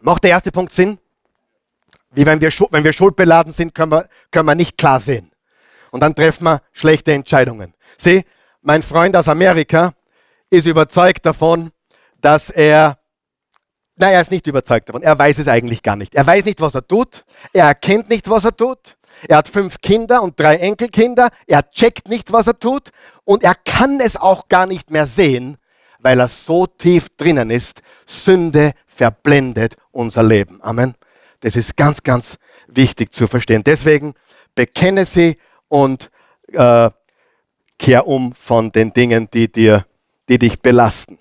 Macht 0.00 0.24
der 0.24 0.30
erste 0.30 0.52
Punkt 0.52 0.72
Sinn? 0.72 0.98
Wie 2.10 2.26
wenn 2.26 2.40
wir, 2.40 2.50
wenn 2.70 2.84
wir 2.84 2.92
schuldbeladen 2.92 3.52
sind, 3.52 3.74
können 3.74 3.92
wir, 3.92 4.08
können 4.30 4.46
wir 4.46 4.54
nicht 4.54 4.76
klar 4.76 5.00
sehen. 5.00 5.32
Und 5.90 6.00
dann 6.00 6.14
treffen 6.14 6.44
wir 6.44 6.62
schlechte 6.72 7.12
Entscheidungen. 7.12 7.74
Sieh, 7.96 8.24
mein 8.62 8.82
Freund 8.82 9.16
aus 9.16 9.28
Amerika 9.28 9.94
ist 10.50 10.66
überzeugt 10.66 11.26
davon, 11.26 11.70
dass 12.20 12.50
er 12.50 12.98
Nein, 13.96 14.12
er 14.12 14.20
ist 14.20 14.30
nicht 14.30 14.46
überzeugt 14.46 14.88
davon. 14.88 15.02
Er 15.02 15.18
weiß 15.18 15.38
es 15.38 15.48
eigentlich 15.48 15.82
gar 15.82 15.96
nicht. 15.96 16.14
Er 16.14 16.26
weiß 16.26 16.44
nicht, 16.44 16.60
was 16.60 16.74
er 16.74 16.86
tut. 16.86 17.24
Er 17.52 17.66
erkennt 17.66 18.08
nicht, 18.08 18.28
was 18.28 18.44
er 18.44 18.56
tut. 18.56 18.96
Er 19.28 19.36
hat 19.36 19.48
fünf 19.48 19.80
Kinder 19.80 20.22
und 20.22 20.38
drei 20.38 20.56
Enkelkinder. 20.56 21.28
Er 21.46 21.70
checkt 21.70 22.08
nicht, 22.08 22.32
was 22.32 22.48
er 22.48 22.58
tut. 22.58 22.90
Und 23.24 23.44
er 23.44 23.54
kann 23.54 24.00
es 24.00 24.16
auch 24.16 24.48
gar 24.48 24.66
nicht 24.66 24.90
mehr 24.90 25.06
sehen, 25.06 25.58
weil 26.00 26.18
er 26.18 26.28
so 26.28 26.66
tief 26.66 27.08
drinnen 27.16 27.50
ist. 27.50 27.82
Sünde 28.04 28.72
verblendet 28.86 29.76
unser 29.92 30.24
Leben. 30.24 30.60
Amen. 30.62 30.94
Das 31.40 31.54
ist 31.54 31.76
ganz, 31.76 32.02
ganz 32.02 32.36
wichtig 32.66 33.12
zu 33.12 33.28
verstehen. 33.28 33.62
Deswegen 33.64 34.14
bekenne 34.54 35.04
sie 35.04 35.36
und 35.68 36.10
äh, 36.52 36.90
kehr 37.78 38.06
um 38.06 38.34
von 38.34 38.72
den 38.72 38.92
Dingen, 38.92 39.28
die, 39.32 39.50
dir, 39.50 39.86
die 40.28 40.38
dich 40.38 40.60
belasten. 40.60 41.18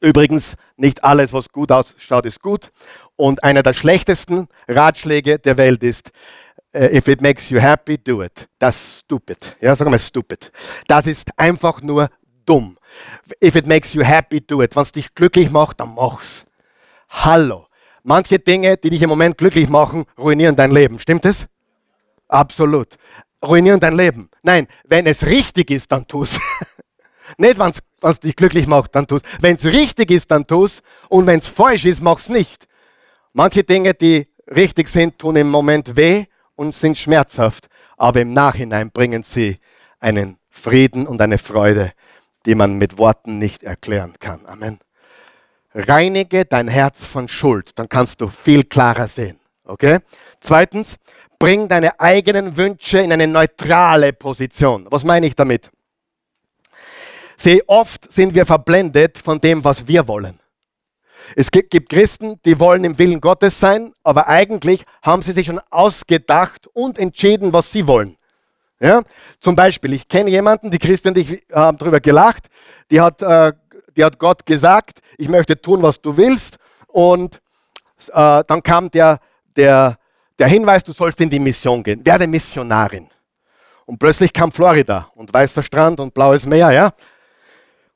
Übrigens, 0.00 0.54
nicht 0.76 1.02
alles, 1.02 1.32
was 1.32 1.48
gut 1.48 1.72
ausschaut, 1.72 2.26
ist 2.26 2.40
gut. 2.40 2.70
Und 3.16 3.42
einer 3.42 3.62
der 3.62 3.72
schlechtesten 3.72 4.48
Ratschläge 4.68 5.38
der 5.38 5.56
Welt 5.56 5.82
ist, 5.82 6.10
uh, 6.74 6.84
if 6.84 7.08
it 7.08 7.20
makes 7.20 7.50
you 7.50 7.58
happy, 7.58 7.98
do 7.98 8.22
it. 8.22 8.48
Das 8.58 8.76
ist 8.76 8.98
stupid. 9.00 9.56
Ja, 9.60 9.74
sagen 9.74 9.90
wir 9.90 9.98
stupid. 9.98 10.52
Das 10.86 11.06
ist 11.06 11.30
einfach 11.36 11.82
nur 11.82 12.08
dumm. 12.46 12.78
If 13.42 13.56
it 13.56 13.66
makes 13.66 13.92
you 13.92 14.04
happy, 14.04 14.40
do 14.40 14.62
it. 14.62 14.76
Wenn 14.76 14.82
es 14.82 14.92
dich 14.92 15.14
glücklich 15.14 15.50
macht, 15.50 15.80
dann 15.80 15.94
mach's. 15.94 16.44
Hallo. 17.08 17.66
Manche 18.04 18.38
Dinge, 18.38 18.76
die 18.76 18.90
dich 18.90 19.02
im 19.02 19.08
Moment 19.08 19.36
glücklich 19.36 19.68
machen, 19.68 20.04
ruinieren 20.16 20.54
dein 20.54 20.70
Leben. 20.70 20.98
Stimmt 20.98 21.26
es? 21.26 21.46
Absolut. 22.28 22.96
Ruinieren 23.44 23.80
dein 23.80 23.96
Leben. 23.96 24.30
Nein, 24.42 24.68
wenn 24.84 25.06
es 25.06 25.26
richtig 25.26 25.70
ist, 25.70 25.90
dann 25.90 26.06
tu's. 26.06 26.38
Nicht, 27.38 27.58
wenn 27.58 27.70
es 27.70 27.80
dich 28.20 28.36
glücklich 28.36 28.66
macht, 28.66 28.94
dann 28.94 29.06
tust. 29.06 29.24
Wenn 29.40 29.56
es 29.56 29.64
richtig 29.64 30.10
ist, 30.10 30.30
dann 30.30 30.46
tust. 30.46 30.82
Und 31.08 31.26
wenn 31.26 31.38
es 31.38 31.48
falsch 31.48 31.84
ist, 31.84 32.02
mach's 32.02 32.28
nicht. 32.28 32.66
Manche 33.32 33.64
Dinge, 33.64 33.94
die 33.94 34.28
richtig 34.54 34.88
sind, 34.88 35.18
tun 35.18 35.36
im 35.36 35.50
Moment 35.50 35.96
weh 35.96 36.26
und 36.56 36.74
sind 36.74 36.96
schmerzhaft. 36.96 37.68
Aber 37.96 38.20
im 38.20 38.32
Nachhinein 38.32 38.90
bringen 38.90 39.22
sie 39.22 39.58
einen 40.00 40.38
Frieden 40.48 41.06
und 41.06 41.20
eine 41.20 41.38
Freude, 41.38 41.92
die 42.46 42.54
man 42.54 42.74
mit 42.74 42.98
Worten 42.98 43.38
nicht 43.38 43.62
erklären 43.62 44.14
kann. 44.18 44.46
Amen. 44.46 44.78
Reinige 45.74 46.44
dein 46.44 46.68
Herz 46.68 47.04
von 47.04 47.28
Schuld, 47.28 47.78
dann 47.78 47.88
kannst 47.88 48.20
du 48.20 48.28
viel 48.28 48.64
klarer 48.64 49.06
sehen. 49.06 49.38
Okay? 49.64 49.98
Zweitens, 50.40 50.96
bring 51.38 51.68
deine 51.68 52.00
eigenen 52.00 52.56
Wünsche 52.56 52.98
in 52.98 53.12
eine 53.12 53.28
neutrale 53.28 54.12
Position. 54.12 54.86
Was 54.90 55.04
meine 55.04 55.26
ich 55.26 55.36
damit? 55.36 55.70
Sehr 57.38 57.60
oft 57.68 58.12
sind 58.12 58.34
wir 58.34 58.44
verblendet 58.44 59.16
von 59.16 59.40
dem, 59.40 59.62
was 59.62 59.86
wir 59.86 60.08
wollen. 60.08 60.40
Es 61.36 61.50
gibt 61.50 61.88
Christen, 61.88 62.40
die 62.44 62.58
wollen 62.58 62.84
im 62.84 62.98
Willen 62.98 63.20
Gottes 63.20 63.60
sein, 63.60 63.92
aber 64.02 64.28
eigentlich 64.28 64.84
haben 65.02 65.22
sie 65.22 65.32
sich 65.32 65.46
schon 65.46 65.60
ausgedacht 65.70 66.66
und 66.72 66.98
entschieden, 66.98 67.52
was 67.52 67.70
sie 67.70 67.86
wollen. 67.86 68.16
Ja? 68.80 69.02
Zum 69.40 69.54
Beispiel, 69.54 69.92
ich 69.92 70.08
kenne 70.08 70.30
jemanden, 70.30 70.70
die 70.70 70.78
Christen 70.78 71.08
und 71.08 71.18
ich 71.18 71.44
haben 71.52 71.78
darüber 71.78 72.00
gelacht, 72.00 72.46
die 72.90 73.00
hat, 73.00 73.22
äh, 73.22 73.52
die 73.96 74.04
hat 74.04 74.18
Gott 74.18 74.46
gesagt, 74.46 75.00
ich 75.16 75.28
möchte 75.28 75.60
tun, 75.60 75.82
was 75.82 76.00
du 76.00 76.16
willst. 76.16 76.58
Und 76.86 77.40
äh, 78.12 78.42
dann 78.46 78.62
kam 78.62 78.90
der, 78.90 79.20
der, 79.54 79.98
der 80.38 80.48
Hinweis, 80.48 80.82
du 80.82 80.92
sollst 80.92 81.20
in 81.20 81.30
die 81.30 81.38
Mission 81.38 81.82
gehen, 81.82 82.04
werde 82.04 82.26
Missionarin. 82.26 83.08
Und 83.86 83.98
plötzlich 83.98 84.32
kam 84.32 84.52
Florida 84.52 85.10
und 85.14 85.32
weißer 85.32 85.62
Strand 85.62 86.00
und 86.00 86.14
blaues 86.14 86.46
Meer, 86.46 86.70
ja. 86.72 86.92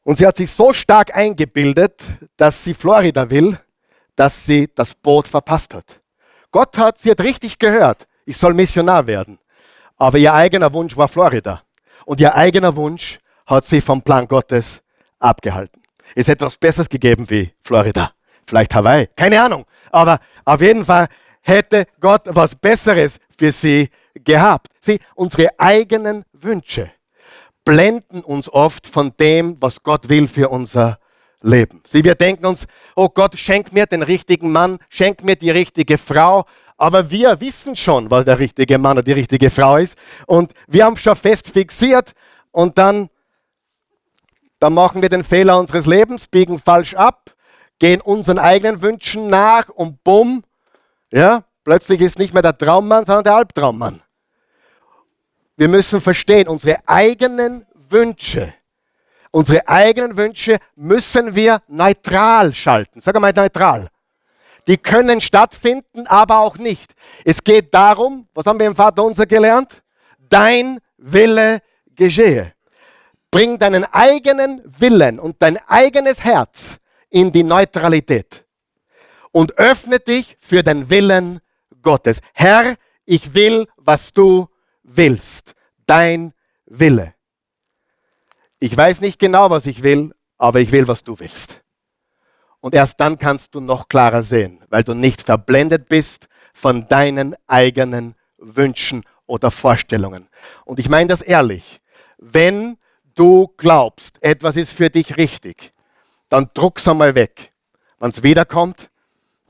Und 0.04 0.18
sie 0.18 0.26
hat 0.26 0.36
sich 0.36 0.50
so 0.50 0.72
stark 0.72 1.14
eingebildet, 1.14 2.04
dass 2.36 2.64
sie 2.64 2.74
Florida 2.74 3.30
will, 3.30 3.58
dass 4.16 4.44
sie 4.44 4.68
das 4.74 4.94
Boot 4.94 5.28
verpasst 5.28 5.74
hat. 5.74 6.00
Gott 6.50 6.76
hat, 6.76 6.98
sie 6.98 7.10
hat 7.10 7.20
richtig 7.20 7.58
gehört, 7.58 8.06
ich 8.24 8.36
soll 8.36 8.54
Missionar 8.54 9.06
werden. 9.06 9.38
Aber 9.96 10.18
ihr 10.18 10.34
eigener 10.34 10.72
Wunsch 10.72 10.96
war 10.96 11.08
Florida. 11.08 11.62
Und 12.04 12.20
ihr 12.20 12.34
eigener 12.34 12.74
Wunsch 12.74 13.20
hat 13.46 13.64
sie 13.64 13.80
vom 13.80 14.02
Plan 14.02 14.26
Gottes 14.26 14.82
abgehalten. 15.20 15.82
Es 16.14 16.26
hätte 16.26 16.44
etwas 16.44 16.58
Besseres 16.58 16.88
gegeben 16.88 17.28
wie 17.30 17.52
Florida. 17.62 18.12
Vielleicht 18.46 18.74
Hawaii. 18.74 19.08
Keine 19.16 19.40
Ahnung. 19.40 19.64
Aber 19.92 20.18
auf 20.44 20.60
jeden 20.60 20.84
Fall 20.84 21.08
hätte 21.42 21.86
Gott 22.00 22.22
was 22.26 22.56
Besseres 22.56 23.18
für 23.38 23.52
sie 23.52 23.88
gehabt. 24.14 24.68
Sie, 24.80 24.98
unsere 25.14 25.48
eigenen 25.58 26.24
Wünsche 26.32 26.90
blenden 27.64 28.22
uns 28.22 28.48
oft 28.48 28.86
von 28.86 29.12
dem, 29.18 29.56
was 29.60 29.82
Gott 29.82 30.08
will 30.08 30.28
für 30.28 30.48
unser 30.48 30.98
Leben. 31.42 31.82
Sie, 31.84 32.04
wir 32.04 32.14
denken 32.14 32.46
uns, 32.46 32.66
oh 32.94 33.08
Gott, 33.08 33.36
schenk 33.36 33.72
mir 33.72 33.86
den 33.86 34.02
richtigen 34.02 34.52
Mann, 34.52 34.78
schenk 34.88 35.24
mir 35.24 35.36
die 35.36 35.50
richtige 35.50 35.98
Frau. 35.98 36.44
Aber 36.76 37.10
wir 37.10 37.40
wissen 37.40 37.76
schon, 37.76 38.10
was 38.10 38.24
der 38.24 38.38
richtige 38.38 38.78
Mann 38.78 38.92
oder 38.92 39.02
die 39.02 39.12
richtige 39.12 39.50
Frau 39.50 39.76
ist. 39.76 39.96
Und 40.26 40.52
wir 40.66 40.84
haben 40.84 40.96
schon 40.96 41.16
fest 41.16 41.48
fixiert 41.48 42.12
und 42.50 42.78
dann, 42.78 43.08
dann 44.58 44.74
machen 44.74 45.02
wir 45.02 45.08
den 45.08 45.24
Fehler 45.24 45.58
unseres 45.58 45.86
Lebens, 45.86 46.26
biegen 46.26 46.58
falsch 46.58 46.94
ab, 46.94 47.34
gehen 47.78 48.00
unseren 48.00 48.38
eigenen 48.38 48.82
Wünschen 48.82 49.28
nach 49.28 49.68
und 49.68 50.02
bumm, 50.04 50.44
ja, 51.12 51.44
plötzlich 51.64 52.00
ist 52.00 52.18
nicht 52.18 52.32
mehr 52.32 52.42
der 52.42 52.56
Traummann, 52.56 53.04
sondern 53.04 53.24
der 53.24 53.36
Albtraummann. 53.36 54.00
Wir 55.56 55.68
müssen 55.68 56.00
verstehen, 56.00 56.48
unsere 56.48 56.78
eigenen 56.86 57.66
Wünsche, 57.88 58.54
unsere 59.30 59.68
eigenen 59.68 60.16
Wünsche 60.16 60.58
müssen 60.74 61.34
wir 61.34 61.62
neutral 61.68 62.54
schalten. 62.54 63.00
Sag 63.00 63.18
mal 63.20 63.32
neutral. 63.32 63.88
Die 64.66 64.76
können 64.76 65.20
stattfinden, 65.20 66.06
aber 66.06 66.38
auch 66.38 66.56
nicht. 66.56 66.94
Es 67.24 67.42
geht 67.42 67.74
darum, 67.74 68.28
was 68.32 68.46
haben 68.46 68.58
wir 68.58 68.66
im 68.66 68.76
Vater 68.76 69.02
unser 69.04 69.26
gelernt? 69.26 69.82
Dein 70.18 70.78
Wille 70.96 71.60
geschehe. 71.94 72.52
Bring 73.30 73.58
deinen 73.58 73.84
eigenen 73.84 74.62
Willen 74.64 75.18
und 75.18 75.36
dein 75.40 75.58
eigenes 75.66 76.22
Herz 76.22 76.78
in 77.10 77.32
die 77.32 77.42
Neutralität 77.42 78.44
und 79.32 79.58
öffne 79.58 79.98
dich 79.98 80.36
für 80.38 80.62
den 80.62 80.88
Willen 80.90 81.40
Gottes. 81.82 82.18
Herr, 82.34 82.76
ich 83.04 83.34
will, 83.34 83.66
was 83.76 84.12
du 84.12 84.48
willst. 84.96 85.54
Dein 85.86 86.32
Wille. 86.66 87.14
Ich 88.58 88.76
weiß 88.76 89.00
nicht 89.00 89.18
genau, 89.18 89.50
was 89.50 89.66
ich 89.66 89.82
will, 89.82 90.14
aber 90.38 90.60
ich 90.60 90.72
will, 90.72 90.88
was 90.88 91.04
du 91.04 91.18
willst. 91.18 91.62
Und 92.60 92.74
erst 92.74 93.00
dann 93.00 93.18
kannst 93.18 93.54
du 93.54 93.60
noch 93.60 93.88
klarer 93.88 94.22
sehen, 94.22 94.62
weil 94.68 94.84
du 94.84 94.94
nicht 94.94 95.22
verblendet 95.22 95.88
bist 95.88 96.28
von 96.54 96.86
deinen 96.86 97.34
eigenen 97.48 98.14
Wünschen 98.38 99.02
oder 99.26 99.50
Vorstellungen. 99.50 100.28
Und 100.64 100.78
ich 100.78 100.88
meine 100.88 101.08
das 101.08 101.22
ehrlich. 101.22 101.80
Wenn 102.18 102.78
du 103.14 103.52
glaubst, 103.56 104.22
etwas 104.22 104.56
ist 104.56 104.74
für 104.74 104.90
dich 104.90 105.16
richtig, 105.16 105.72
dann 106.28 106.50
druck's 106.54 106.86
einmal 106.86 107.16
weg. 107.16 107.50
Wenn 107.98 108.10
es 108.10 108.22
wiederkommt, 108.22 108.90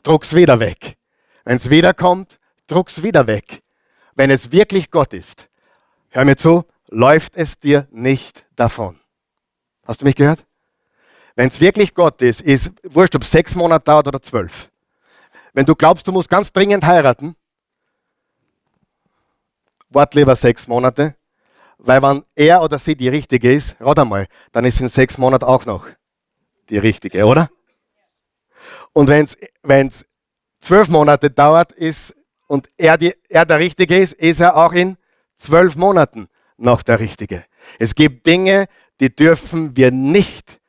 druck's 0.02 0.35
wieder 0.35 0.59
weg. 0.59 0.96
Wenn 1.44 1.59
es 1.59 1.68
wiederkommt, 1.68 2.38
druck's 2.66 3.02
wieder 3.02 3.26
weg 3.26 3.62
wenn 4.22 4.30
es 4.30 4.52
wirklich 4.52 4.92
Gott 4.92 5.14
ist, 5.14 5.48
hör 6.11 6.24
mir 6.24 6.37
zu, 6.37 6.64
läuft 6.90 7.37
es 7.37 7.58
dir 7.58 7.88
nicht 7.90 8.46
davon. 8.54 9.00
Hast 9.85 10.00
du 10.00 10.04
mich 10.04 10.14
gehört? 10.14 10.46
Wenn 11.35 11.48
es 11.48 11.61
wirklich 11.61 11.92
Gott 11.92 12.22
ist, 12.22 12.40
ist 12.40 12.70
wurscht, 12.85 13.16
ob 13.16 13.24
sechs 13.24 13.56
Monate 13.56 13.82
dauert 13.82 14.06
oder 14.06 14.22
zwölf. 14.22 14.70
Wenn 15.54 15.66
du 15.66 15.74
glaubst, 15.74 16.06
du 16.06 16.12
musst 16.12 16.28
ganz 16.28 16.52
dringend 16.52 16.85
heiraten, 16.85 17.35
wart 19.88 20.14
lieber 20.14 20.37
sechs 20.37 20.68
Monate, 20.68 21.16
weil 21.78 22.00
wenn 22.00 22.24
er 22.37 22.62
oder 22.62 22.78
sie 22.78 22.94
die 22.94 23.08
richtige 23.08 23.52
ist, 23.52 23.74
rat 23.80 23.98
einmal, 23.98 24.28
dann 24.52 24.64
ist 24.64 24.80
in 24.80 24.88
sechs 24.88 25.18
Monaten 25.18 25.46
auch 25.46 25.66
noch 25.66 25.88
die 26.68 26.78
richtige, 26.78 27.26
oder? 27.26 27.50
Und 28.92 29.08
wenn 29.08 29.88
es 29.88 30.04
zwölf 30.61 30.87
Monate 30.87 31.28
dauert, 31.28 31.72
ist 31.72 32.14
und 32.52 32.68
er, 32.76 32.98
die, 32.98 33.14
er 33.30 33.46
der 33.46 33.60
Richtige 33.60 33.96
ist, 33.96 34.12
ist 34.12 34.38
er 34.38 34.58
auch 34.58 34.74
in 34.74 34.98
zwölf 35.38 35.74
Monaten 35.74 36.28
noch 36.58 36.82
der 36.82 37.00
Richtige. 37.00 37.46
Es 37.78 37.94
gibt 37.94 38.26
Dinge, 38.26 38.66
die 39.00 39.08
dürfen 39.08 39.74
wir 39.74 39.90
nicht 39.90 40.60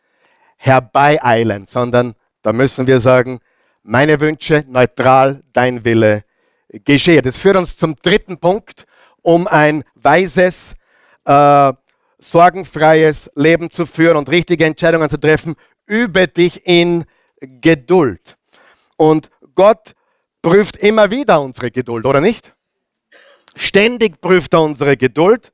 herbeieilen, 0.56 1.68
sondern 1.68 2.16
da 2.42 2.54
müssen 2.54 2.88
wir 2.88 3.02
sagen, 3.02 3.42
meine 3.82 4.22
Wünsche 4.22 4.64
neutral, 4.66 5.44
dein 5.52 5.84
Wille 5.84 6.24
geschehe. 6.70 7.22
Das 7.22 7.38
führt 7.38 7.58
uns 7.58 7.76
zum 7.76 7.98
dritten 7.98 8.38
Punkt, 8.38 8.86
um 9.22 9.46
ein 9.46 9.84
weises, 9.96 10.76
äh, 11.26 11.74
sorgenfreies 12.18 13.30
Leben 13.36 13.70
zu 13.70 13.86
führen 13.86 14.16
und 14.16 14.30
richtige 14.30 14.64
Entscheidungen 14.64 15.10
zu 15.10 15.20
treffen. 15.20 15.56
Übe 15.86 16.30
dich 16.30 16.66
in 16.66 17.04
Geduld. 17.42 18.38
Und 18.96 19.30
Gott 19.54 19.96
prüft 20.44 20.76
immer 20.76 21.10
wieder 21.10 21.42
unsere 21.42 21.72
Geduld, 21.72 22.06
oder 22.06 22.22
nicht? 22.22 22.54
Ständig 23.56 24.22
prüft 24.22 24.54
er 24.54 24.62
unsere 24.62 24.96
Geduld. 24.96 25.52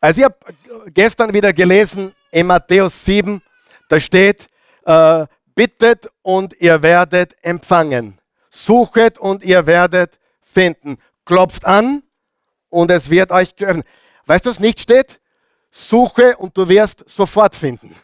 Also 0.00 0.20
ich 0.20 0.24
habe 0.24 0.36
gestern 0.92 1.32
wieder 1.34 1.52
gelesen 1.52 2.14
in 2.30 2.46
Matthäus 2.46 3.04
7, 3.04 3.42
da 3.88 3.98
steht, 3.98 4.46
äh, 4.84 5.26
bittet 5.54 6.08
und 6.22 6.54
ihr 6.60 6.82
werdet 6.82 7.34
empfangen. 7.42 8.18
Suchet 8.50 9.18
und 9.18 9.42
ihr 9.42 9.66
werdet 9.66 10.18
finden. 10.42 10.98
Klopft 11.24 11.64
an 11.64 12.02
und 12.68 12.90
es 12.90 13.10
wird 13.10 13.30
euch 13.30 13.56
geöffnet. 13.56 13.86
Weißt 14.26 14.44
du, 14.44 14.50
was 14.50 14.60
nicht 14.60 14.80
steht? 14.80 15.18
Suche 15.70 16.36
und 16.36 16.56
du 16.56 16.68
wirst 16.68 17.08
sofort 17.08 17.54
finden. 17.54 17.94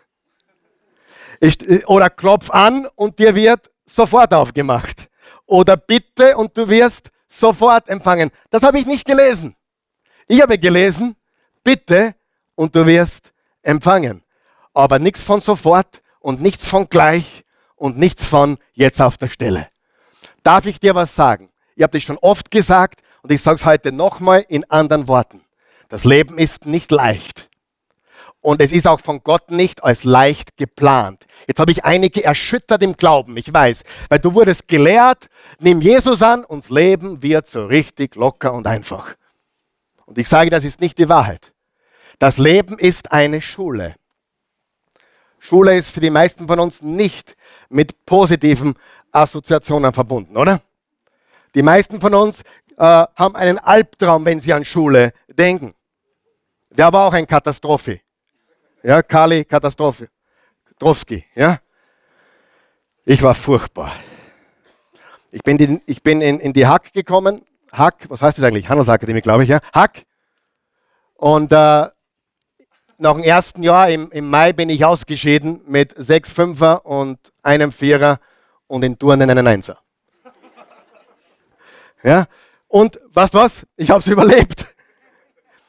Ich, 1.41 1.87
oder 1.89 2.09
klopf 2.09 2.51
an 2.51 2.87
und 2.95 3.19
dir 3.19 3.35
wird 3.35 3.71
sofort 3.85 4.33
aufgemacht 4.33 5.09
oder 5.53 5.77
bitte 5.77 6.39
und 6.39 6.57
du 6.57 6.67
wirst 6.67 7.11
sofort 7.29 7.87
empfangen. 7.91 8.31
Das 8.49 8.63
habe 8.63 8.79
ich 8.79 8.87
nicht 8.87 9.05
gelesen. 9.05 9.55
Ich 10.27 10.41
habe 10.41 10.59
gelesen, 10.59 11.15
bitte 11.63 12.15
und 12.55 12.75
du 12.75 12.87
wirst 12.87 13.33
empfangen. 13.61 14.23
Aber 14.73 14.99
nichts 14.99 15.23
von 15.23 15.43
sofort 15.43 16.01
und 16.21 16.41
nichts 16.41 16.71
von 16.71 16.89
gleich 16.89 17.45
und 17.77 17.99
nichts 17.99 18.27
von 18.27 18.57
jetzt 18.73 19.03
auf 19.03 19.19
der 19.19 19.29
Stelle. 19.29 19.69
Darf 20.43 20.65
ich 20.65 20.81
dir 20.81 20.95
was 20.95 21.15
sagen? 21.15 21.51
Ich 21.77 21.83
habe 21.83 21.99
das 21.99 22.03
schon 22.03 22.19
oft 22.19 22.51
gesagt 22.51 23.03
und 23.21 23.31
ich 23.31 23.43
sage 23.43 23.57
es 23.57 23.67
heute 23.67 23.93
nochmal 23.93 24.47
in 24.49 24.65
anderen 24.71 25.07
Worten. 25.07 25.43
Das 25.91 26.05
Leben 26.05 26.39
ist 26.39 26.65
nicht 26.65 26.91
leicht. 26.91 27.51
Und 28.43 28.61
es 28.61 28.73
ist 28.73 28.89
auch 28.89 29.01
von 29.01 29.23
Gott 29.23 29.53
nicht 29.53 29.85
als 29.85 30.03
leicht 30.03 30.57
geplant. 30.57 31.27
Jetzt 31.47 31.61
habe 31.61 31.71
ich 31.71 31.85
einige 31.85 32.25
erschüttert 32.25 32.83
im 32.83 32.97
Glauben, 32.97 33.37
ich 33.37 33.53
weiß, 33.53 33.85
weil 34.09 34.19
du 34.19 34.35
wurdest 34.35 34.67
gelehrt, 34.67 35.29
nimm 35.61 35.81
Jesus 35.81 36.23
an 36.23 36.45
und 36.45 36.69
Leben 36.69 37.23
wird 37.23 37.49
so 37.49 37.65
richtig 37.67 38.17
locker 38.17 38.53
und 38.53 38.67
einfach. 38.67 39.15
Und 40.07 40.19
ich 40.19 40.29
sage, 40.29 40.51
das 40.51 40.65
ist 40.65 40.81
nicht 40.81 40.99
die 40.99 41.09
Wahrheit. 41.09 41.53
Das 42.19 42.37
Leben 42.37 42.79
ist 42.79 43.13
eine 43.13 43.41
Schule. 43.41 43.95
Schule 45.39 45.77
ist 45.77 45.91
für 45.91 46.01
die 46.01 46.11
meisten 46.11 46.49
von 46.49 46.59
uns 46.59 46.83
nicht 46.83 47.37
mit 47.69 48.05
positiven 48.07 48.75
Assoziationen 49.13 49.93
verbunden, 49.93 50.37
oder? 50.37 50.61
Die 51.55 51.63
meisten 51.63 52.01
von 52.01 52.15
uns 52.15 52.43
äh, 52.77 52.85
haben 52.85 53.37
einen 53.37 53.59
Albtraum, 53.59 54.25
wenn 54.25 54.41
sie 54.41 54.53
an 54.53 54.65
Schule 54.65 55.13
denken. 55.29 55.75
Der 56.71 56.93
war 56.93 57.07
auch 57.07 57.13
eine 57.13 57.27
Katastrophe. 57.27 58.01
Ja, 58.83 59.01
Kali 59.03 59.45
Katastrophe. 59.45 60.09
Drowski, 60.79 61.25
ja. 61.35 61.61
Ich 63.05 63.23
war 63.23 63.35
furchtbar. 63.35 63.93
Ich 65.31 65.43
bin, 65.43 65.57
die, 65.57 65.81
ich 65.87 66.03
bin 66.03 66.21
in, 66.21 66.41
in 66.41 66.53
die 66.53 66.67
Hack 66.67 66.93
gekommen. 66.93 67.43
Hack, 67.73 68.07
was 68.09 68.23
heißt 68.23 68.39
das 68.39 68.45
eigentlich? 68.45 68.69
Handelsakademie, 68.69 69.21
glaube 69.21 69.45
ich, 69.45 69.51
ja. 69.51 69.61
Hack. 69.73 70.05
Und 71.15 71.53
äh, 71.53 71.87
nach 72.99 73.15
dem 73.15 73.23
ersten 73.23 73.63
Jahr 73.63 73.89
im, 73.89 74.11
im 74.11 74.29
Mai 74.29 74.53
bin 74.53 74.69
ich 74.69 74.85
ausgeschieden 74.85 75.61
mit 75.67 75.95
sechs 75.97 76.33
Fünfer 76.33 76.85
und 76.85 77.19
einem 77.43 77.71
Vierer 77.71 78.19
und 78.67 78.85
in 78.85 78.99
Turnen 78.99 79.31
einen 79.31 79.47
Einser. 79.47 79.79
Ja? 82.03 82.27
Und 82.67 82.97
du 82.97 83.01
was? 83.15 83.65
Ich 83.77 83.91
habe 83.91 84.01
es 84.01 84.07
überlebt. 84.09 84.75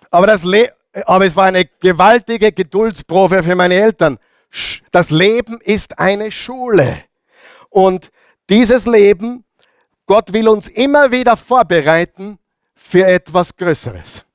Aber, 0.10 0.28
das 0.28 0.44
Le 0.44 0.74
aber 1.06 1.26
es 1.26 1.36
war 1.36 1.46
eine 1.46 1.66
gewaltige 1.66 2.52
Geduldsprobe 2.52 3.44
für 3.44 3.56
meine 3.56 3.76
Eltern. 3.76 4.20
Das 4.92 5.10
Leben 5.10 5.60
ist 5.62 5.98
eine 5.98 6.32
Schule. 6.32 7.04
Und 7.70 8.12
dieses 8.50 8.86
Leben, 8.86 9.46
Gott 10.06 10.34
will 10.34 10.48
uns 10.48 10.68
immer 10.68 11.12
wieder 11.12 11.36
vorbereiten 11.36 12.38
für 12.76 13.06
etwas 13.06 13.56
Größeres. 13.56 14.26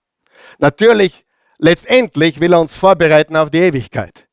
Natürlich, 0.58 1.24
letztendlich 1.58 2.40
will 2.40 2.52
er 2.52 2.60
uns 2.60 2.76
vorbereiten 2.76 3.36
auf 3.36 3.50
die 3.50 3.58
Ewigkeit. 3.58 4.26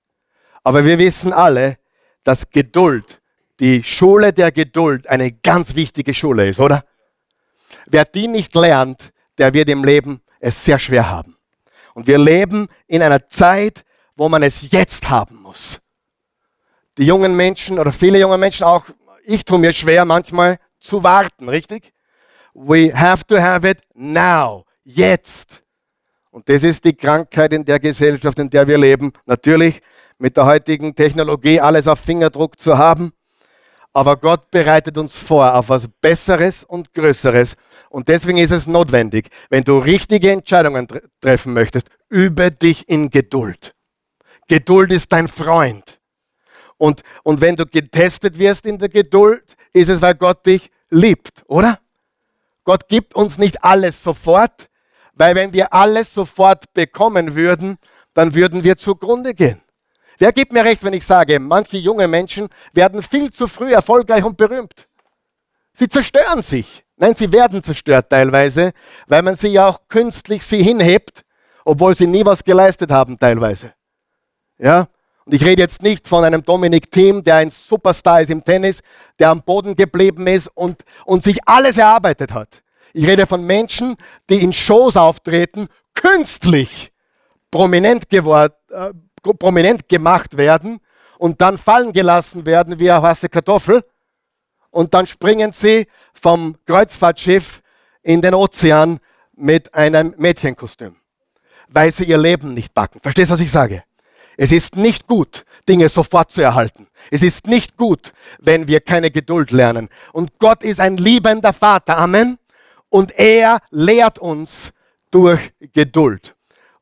Aber 0.64 0.84
wir 0.86 0.98
wissen 0.98 1.34
alle, 1.34 1.78
dass 2.24 2.50
Geduld, 2.50 3.22
die 3.60 3.84
Schule 3.84 4.34
der 4.34 4.52
Geduld, 4.52 5.08
eine 5.08 5.32
ganz 5.32 5.76
wichtige 5.76 6.14
Schule 6.14 6.48
ist, 6.48 6.60
oder? 6.60 6.84
Wer 7.86 8.06
die 8.06 8.28
nicht 8.28 8.56
lernt, 8.56 9.14
der 9.38 9.54
wird 9.54 9.70
im 9.70 9.84
Leben 9.84 10.22
es 10.40 10.66
sehr 10.66 10.80
schwer 10.80 11.08
haben. 11.10 11.35
Und 11.96 12.08
wir 12.08 12.20
leben 12.20 12.68
in 12.88 13.02
einer 13.02 13.28
Zeit, 13.28 13.84
wo 14.16 14.30
man 14.30 14.44
es 14.44 14.70
jetzt 14.70 15.10
haben 15.10 15.38
muss. 15.42 15.80
Die 16.98 17.06
jungen 17.06 17.36
Menschen 17.36 17.80
oder 17.80 17.92
viele 17.92 18.20
junge 18.20 18.38
Menschen, 18.38 18.66
auch 18.66 18.86
ich 19.24 19.44
tue 19.44 19.58
mir 19.58 19.72
schwer 19.72 20.06
manchmal 20.06 20.58
zu 20.80 21.04
warten, 21.04 21.50
richtig? 21.50 21.94
We 22.54 22.94
have 22.94 23.26
to 23.26 23.38
have 23.38 23.68
it 23.68 23.80
now, 23.94 24.66
jetzt. 24.84 25.64
Und 26.32 26.48
das 26.50 26.64
ist 26.64 26.84
die 26.84 26.94
Krankheit 26.94 27.54
in 27.54 27.64
der 27.64 27.80
Gesellschaft, 27.80 28.38
in 28.40 28.50
der 28.50 28.68
wir 28.68 28.78
leben. 28.78 29.14
Natürlich 29.26 29.82
mit 30.18 30.36
der 30.36 30.46
heutigen 30.46 30.94
Technologie 30.94 31.62
alles 31.62 31.88
auf 31.88 32.00
Fingerdruck 32.00 32.60
zu 32.60 32.78
haben. 32.78 33.14
Aber 33.94 34.18
Gott 34.18 34.52
bereitet 34.52 34.98
uns 34.98 35.18
vor 35.18 35.54
auf 35.54 35.70
was 35.70 35.88
Besseres 36.02 36.66
und 36.66 36.94
Größeres. 36.94 37.56
Und 37.96 38.10
deswegen 38.10 38.40
ist 38.40 38.52
es 38.52 38.68
notwendig, 38.68 39.30
wenn 39.50 39.64
du 39.64 39.78
richtige 39.78 40.30
Entscheidungen 40.30 40.86
tre 40.86 41.02
treffen 41.22 41.54
möchtest, 41.54 41.88
übe 42.10 42.52
dich 42.52 42.90
in 42.90 43.10
Geduld. 43.10 43.74
Geduld 44.50 44.92
ist 44.92 45.14
dein 45.14 45.30
Freund. 45.30 46.02
Und, 46.76 47.04
und 47.24 47.40
wenn 47.40 47.56
du 47.56 47.66
getestet 47.66 48.38
wirst 48.38 48.66
in 48.66 48.80
der 48.80 48.90
Geduld, 48.90 49.56
ist 49.72 49.88
es, 49.88 50.02
weil 50.02 50.16
Gott 50.16 50.46
dich 50.46 50.70
liebt, 50.90 51.46
oder? 51.48 51.80
Gott 52.66 52.90
gibt 52.90 53.16
uns 53.16 53.38
nicht 53.38 53.64
alles 53.64 54.04
sofort, 54.04 54.68
weil 55.14 55.34
wenn 55.36 55.54
wir 55.54 55.74
alles 55.74 56.14
sofort 56.14 56.74
bekommen 56.74 57.34
würden, 57.34 57.78
dann 58.14 58.36
würden 58.36 58.66
wir 58.66 58.76
zugrunde 58.76 59.34
gehen. 59.34 59.62
Wer 60.18 60.34
gibt 60.34 60.52
mir 60.52 60.66
recht, 60.66 60.84
wenn 60.84 60.92
ich 60.92 61.06
sage, 61.06 61.40
manche 61.40 61.78
junge 61.78 62.10
Menschen 62.10 62.50
werden 62.74 63.02
viel 63.02 63.32
zu 63.32 63.48
früh 63.48 63.72
erfolgreich 63.72 64.26
und 64.26 64.36
berühmt? 64.36 64.90
Sie 65.72 65.88
zerstören 65.88 66.42
sich. 66.42 66.85
Nein, 66.98 67.16
sie 67.16 67.32
werden 67.32 67.62
zerstört 67.62 68.10
teilweise, 68.10 68.72
weil 69.08 69.22
man 69.22 69.36
sie 69.36 69.50
ja 69.50 69.68
auch 69.68 69.82
künstlich 69.90 70.44
sie 70.44 70.64
hinhebt, 70.64 71.24
obwohl 71.66 71.96
sie 71.96 72.08
nie 72.08 72.26
was 72.26 72.44
geleistet 72.44 72.92
haben 72.92 73.20
teilweise. 73.20 73.74
Ja? 74.58 74.88
Und 75.26 75.34
ich 75.34 75.44
rede 75.44 75.62
jetzt 75.62 75.82
nicht 75.82 76.08
von 76.08 76.24
einem 76.24 76.44
Dominik 76.44 76.92
Thiem, 76.92 77.24
der 77.24 77.38
ein 77.38 77.50
Superstar 77.50 78.22
ist 78.22 78.30
im 78.30 78.46
Tennis, 78.46 78.82
der 79.20 79.30
am 79.30 79.42
Boden 79.42 79.76
geblieben 79.76 80.28
ist 80.28 80.48
und, 80.54 80.84
und 81.06 81.24
sich 81.24 81.40
alles 81.48 81.78
erarbeitet 81.78 82.32
hat. 82.32 82.62
Ich 82.94 83.06
rede 83.06 83.26
von 83.26 83.44
Menschen, 83.44 83.96
die 84.30 84.42
in 84.42 84.54
Shows 84.54 84.96
auftreten, 84.96 85.68
künstlich 85.96 86.94
prominent, 87.52 88.10
geworden, 88.10 88.54
äh, 88.70 88.94
prominent 89.40 89.90
gemacht 89.90 90.38
werden 90.38 90.80
und 91.18 91.42
dann 91.42 91.58
fallen 91.58 91.92
gelassen 91.92 92.46
werden 92.46 92.80
wie 92.80 92.92
eine 92.92 93.02
heiße 93.02 93.28
Kartoffel. 93.30 93.84
Und 94.76 94.94
dann 94.94 95.08
springen 95.08 95.54
sie 95.54 95.88
vom 96.14 96.58
Kreuzfahrtschiff 96.66 97.62
in 98.04 98.22
den 98.22 98.34
Ozean 98.34 99.00
mit 99.34 99.74
einem 99.74 100.14
Mädchenkostüm, 100.18 100.98
weil 101.70 101.94
sie 101.94 102.04
ihr 102.04 102.18
Leben 102.18 102.54
nicht 102.54 102.74
backen. 102.74 103.00
Verstehst 103.00 103.30
du, 103.30 103.36
was 103.36 103.40
ich 103.40 103.52
sage? 103.52 103.84
Es 104.36 104.52
ist 104.52 104.76
nicht 104.76 105.08
gut, 105.08 105.46
Dinge 105.70 105.88
sofort 105.88 106.30
zu 106.30 106.42
erhalten. 106.42 106.88
Es 107.10 107.24
ist 107.24 107.48
nicht 107.48 107.78
gut, 107.78 108.12
wenn 108.40 108.68
wir 108.68 108.82
keine 108.82 109.12
Geduld 109.12 109.52
lernen. 109.52 109.88
Und 110.12 110.40
Gott 110.40 110.62
ist 110.62 110.82
ein 110.82 110.98
liebender 110.98 111.54
Vater. 111.54 111.98
Amen 111.98 112.38
und 112.90 113.18
er 113.18 113.60
lehrt 113.72 114.20
uns 114.20 114.74
durch 115.10 115.54
Geduld. 115.72 116.36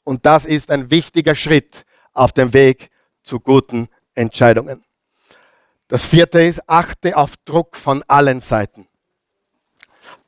Und 0.04 0.26
das 0.26 0.46
ist 0.46 0.72
ein 0.72 0.90
wichtiger 0.90 1.36
Schritt 1.36 1.86
auf 2.12 2.32
dem 2.32 2.54
Weg 2.54 2.90
zu 3.22 3.40
guten 3.40 3.88
Entscheidungen. 4.16 4.83
Das 5.94 6.08
vierte 6.08 6.42
ist, 6.42 6.68
achte 6.68 7.16
auf 7.16 7.38
Druck 7.46 7.78
von 7.78 8.04
allen 8.08 8.42
Seiten. 8.42 8.88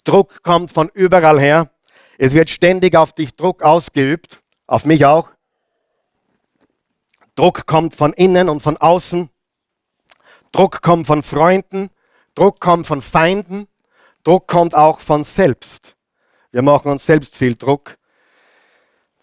Druck 0.04 0.44
kommt 0.44 0.72
von 0.72 0.92
überall 0.94 1.40
her. 1.40 1.72
Es 2.20 2.34
wird 2.34 2.52
ständig 2.52 2.96
auf 2.96 3.14
dich 3.14 3.36
Druck 3.36 3.64
ausgeübt, 3.64 4.44
auf 4.68 4.86
mich 4.86 5.08
auch. 5.08 5.32
Druck 7.34 7.66
kommt 7.66 7.96
von 7.96 8.14
innen 8.14 8.48
und 8.48 8.62
von 8.62 8.78
außen. 8.78 9.28
Druck 10.52 10.84
kommt 10.84 11.08
von 11.08 11.24
Freunden. 11.24 11.90
Druck 12.36 12.60
kommt 12.60 12.86
von 12.86 13.02
Feinden. 13.02 13.68
Druck 14.24 14.48
kommt 14.48 14.76
auch 14.76 15.00
von 15.00 15.24
selbst. 15.24 15.96
Wir 16.52 16.62
machen 16.62 16.92
uns 16.92 17.08
selbst 17.08 17.36
viel 17.36 17.56
Druck. 17.56 17.98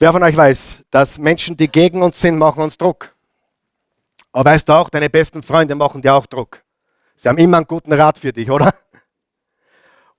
Wer 0.01 0.11
von 0.11 0.25
euch 0.25 0.37
weiß, 0.37 0.83
dass 0.91 1.19
Menschen, 1.19 1.57
die 1.57 1.69
gegen 1.69 2.03
uns 2.03 2.21
sind, 2.21 2.37
machen 2.37 2.65
uns 2.65 2.77
Druck. 2.77 3.12
Aber 4.33 4.51
weißt 4.51 4.69
du 4.69 4.73
auch, 4.73 4.89
deine 4.89 5.11
besten 5.11 5.43
Freunde 5.43 5.75
machen 5.75 6.03
dir 6.03 6.15
auch 6.15 6.27
Druck. 6.27 6.63
Sie 7.17 7.29
haben 7.29 7.39
immer 7.39 7.59
einen 7.59 7.67
guten 7.67 7.93
Rat 7.93 8.19
für 8.19 8.33
dich, 8.33 8.51
oder? 8.51 8.75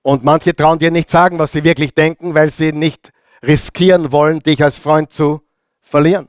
Und 0.02 0.22
manche 0.22 0.54
trauen 0.54 0.78
dir 0.78 0.90
nicht 0.90 1.10
sagen, 1.10 1.38
was 1.38 1.52
sie 1.52 1.64
wirklich 1.64 1.94
denken, 1.94 2.34
weil 2.34 2.50
sie 2.50 2.72
nicht 2.72 3.10
riskieren 3.42 4.12
wollen, 4.12 4.40
dich 4.40 4.62
als 4.62 4.78
Freund 4.78 5.12
zu 5.12 5.42
verlieren. 5.80 6.28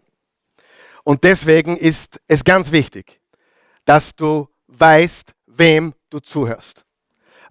Und 1.04 1.24
deswegen 1.24 1.78
ist 1.78 2.20
es 2.28 2.44
ganz 2.44 2.72
wichtig, 2.72 3.22
dass 3.86 4.16
du 4.16 4.50
weißt, 4.68 5.34
wem 5.46 5.94
du 6.10 6.20
zuhörst. 6.20 6.84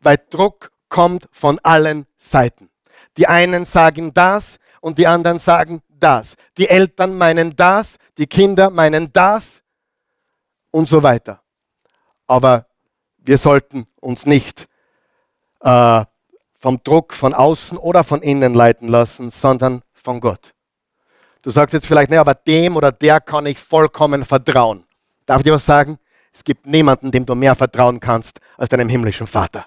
Weil 0.01 0.19
Druck 0.31 0.73
kommt 0.89 1.29
von 1.31 1.59
allen 1.63 2.07
Seiten. 2.19 2.71
Die 3.17 3.29
einen 3.29 3.65
sagen 3.65 4.13
das 4.13 4.57
und 4.81 4.99
die 4.99 5.07
anderen 5.07 5.39
sagen 5.39 5.83
das. 5.89 6.35
Die 6.59 6.69
Eltern 6.69 7.17
meinen 7.17 7.55
das, 7.55 7.97
die 8.19 8.27
Kinder 8.27 8.71
meinen 8.71 9.13
das 9.13 9.63
und 10.75 10.87
so 10.87 11.03
weiter. 11.03 11.41
Aber 12.27 12.67
wir 13.19 13.39
sollten 13.39 13.87
uns 14.01 14.27
nicht 14.27 14.67
äh, 15.61 16.05
vom 16.59 16.81
Druck 16.83 17.13
von 17.13 17.35
außen 17.35 17.79
oder 17.79 18.05
von 18.05 18.23
innen 18.23 18.55
leiten 18.55 18.89
lassen, 18.89 19.31
sondern 19.31 19.83
von 19.93 20.21
Gott. 20.21 20.55
Du 21.43 21.51
sagst 21.51 21.75
jetzt 21.75 21.87
vielleicht, 21.87 22.11
ne, 22.11 22.21
aber 22.21 22.35
dem 22.35 22.77
oder 22.77 22.93
der 22.93 23.21
kann 23.21 23.47
ich 23.47 23.59
vollkommen 23.59 24.25
vertrauen. 24.25 24.85
Darf 25.27 25.39
ich 25.39 25.45
dir 25.45 25.53
was 25.53 25.67
sagen? 25.67 25.99
Es 26.33 26.43
gibt 26.43 26.67
niemanden, 26.67 27.11
dem 27.11 27.25
du 27.25 27.35
mehr 27.35 27.55
vertrauen 27.55 28.01
kannst 28.01 28.41
als 28.57 28.71
deinem 28.71 28.89
himmlischen 28.89 29.27
Vater 29.27 29.67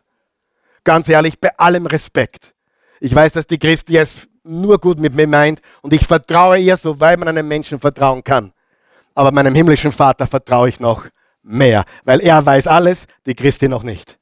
ganz 0.88 1.10
ehrlich, 1.10 1.38
bei 1.38 1.56
allem 1.58 1.86
Respekt. 1.86 2.56
Ich 3.02 3.14
weiß, 3.14 3.34
dass 3.34 3.46
die 3.46 3.60
Christi 3.60 3.98
es 3.98 4.26
nur 4.44 4.80
gut 4.80 5.00
mit 5.00 5.14
mir 5.14 5.28
meint 5.28 5.60
und 5.82 5.92
ich 5.92 6.08
vertraue 6.08 6.60
ihr, 6.60 6.78
so 6.78 6.98
weil 6.98 7.18
man 7.18 7.28
einem 7.28 7.46
Menschen 7.46 7.78
vertrauen 7.78 8.24
kann. 8.24 8.54
Aber 9.18 9.32
meinem 9.32 9.56
himmlischen 9.56 9.92
Vater 9.92 10.28
vertraue 10.28 10.70
ich 10.70 10.80
noch 10.80 11.08
mehr, 11.42 11.86
weil 12.04 12.20
er 12.22 12.46
weiß 12.46 12.68
alles, 12.68 13.08
die 13.26 13.34
Christi 13.34 13.68
noch 13.68 13.82
nicht. 13.82 14.20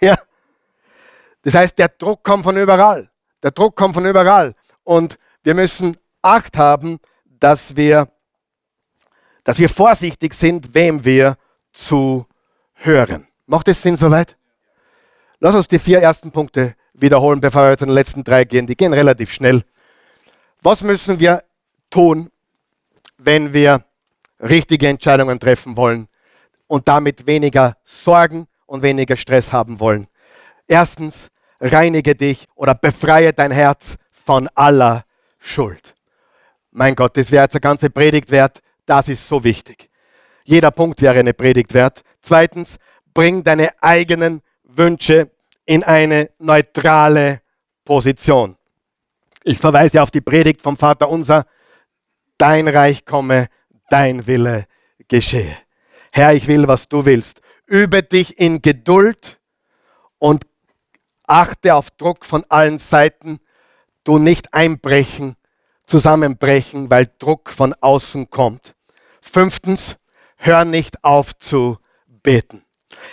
Ja. 0.00 0.18
Das 1.42 1.54
heißt, 1.54 1.78
der 1.78 1.90
Druck 1.90 2.24
kommt 2.24 2.42
von 2.42 2.56
überall. 2.56 3.08
Der 3.40 3.52
Druck 3.52 3.76
kommt 3.76 3.94
von 3.94 4.04
überall. 4.04 4.56
Und 4.82 5.16
wir 5.44 5.54
müssen 5.54 5.96
Acht 6.22 6.58
haben, 6.58 6.98
dass 7.24 7.76
wir, 7.76 8.08
dass 9.44 9.60
wir 9.60 9.68
vorsichtig 9.68 10.34
sind, 10.34 10.74
wem 10.74 11.04
wir 11.04 11.36
zuhören. 11.72 13.28
Macht 13.46 13.68
es 13.68 13.80
Sinn 13.80 13.96
soweit? 13.96 14.36
Lass 15.38 15.54
uns 15.54 15.68
die 15.68 15.78
vier 15.78 16.00
ersten 16.00 16.32
Punkte 16.32 16.74
wiederholen, 16.94 17.40
bevor 17.40 17.68
wir 17.68 17.78
zu 17.78 17.84
den 17.84 17.94
letzten 17.94 18.24
drei 18.24 18.42
gehen. 18.42 18.66
Die 18.66 18.76
gehen 18.76 18.92
relativ 18.92 19.30
schnell. 19.30 19.62
Was 20.62 20.82
müssen 20.82 21.20
wir 21.20 21.44
tun, 21.90 22.30
wenn 23.18 23.52
wir 23.52 23.84
richtige 24.40 24.88
Entscheidungen 24.88 25.40
treffen 25.40 25.76
wollen 25.76 26.08
und 26.66 26.88
damit 26.88 27.26
weniger 27.26 27.76
Sorgen 27.84 28.46
und 28.66 28.82
weniger 28.82 29.16
Stress 29.16 29.52
haben 29.52 29.80
wollen? 29.80 30.06
Erstens, 30.66 31.28
reinige 31.60 32.14
dich 32.14 32.46
oder 32.54 32.74
befreie 32.74 33.32
dein 33.32 33.50
Herz 33.50 33.96
von 34.10 34.48
aller 34.54 35.04
Schuld. 35.38 35.94
Mein 36.70 36.94
Gott, 36.94 37.16
das 37.16 37.30
wäre 37.30 37.44
jetzt 37.44 37.54
eine 37.54 37.60
ganze 37.60 37.90
Predigt 37.90 38.30
wert. 38.30 38.60
Das 38.84 39.08
ist 39.08 39.26
so 39.26 39.42
wichtig. 39.44 39.88
Jeder 40.44 40.70
Punkt 40.70 41.00
wäre 41.00 41.18
eine 41.18 41.34
Predigt 41.34 41.72
wert. 41.74 42.02
Zweitens, 42.20 42.76
bring 43.14 43.42
deine 43.42 43.70
eigenen 43.82 44.42
Wünsche 44.64 45.30
in 45.64 45.82
eine 45.82 46.30
neutrale 46.38 47.40
Position. 47.84 48.56
Ich 49.42 49.58
verweise 49.58 50.02
auf 50.02 50.10
die 50.10 50.20
Predigt 50.20 50.60
vom 50.60 50.76
Vater 50.76 51.08
unser, 51.08 51.46
dein 52.38 52.68
Reich 52.68 53.04
komme, 53.04 53.48
dein 53.88 54.26
Wille 54.26 54.66
geschehe. 55.08 55.56
Herr, 56.12 56.34
ich 56.34 56.48
will, 56.48 56.68
was 56.68 56.88
du 56.88 57.04
willst. 57.04 57.40
Übe 57.66 58.02
dich 58.02 58.38
in 58.38 58.62
Geduld 58.62 59.38
und 60.18 60.46
achte 61.26 61.74
auf 61.74 61.90
Druck 61.90 62.24
von 62.24 62.44
allen 62.48 62.78
Seiten. 62.78 63.40
Du 64.04 64.18
nicht 64.18 64.54
einbrechen, 64.54 65.34
zusammenbrechen, 65.86 66.90
weil 66.90 67.10
Druck 67.18 67.50
von 67.50 67.74
außen 67.74 68.30
kommt. 68.30 68.74
Fünftens, 69.20 69.96
hör 70.36 70.64
nicht 70.64 71.02
auf 71.04 71.36
zu 71.38 71.78
beten. 72.22 72.64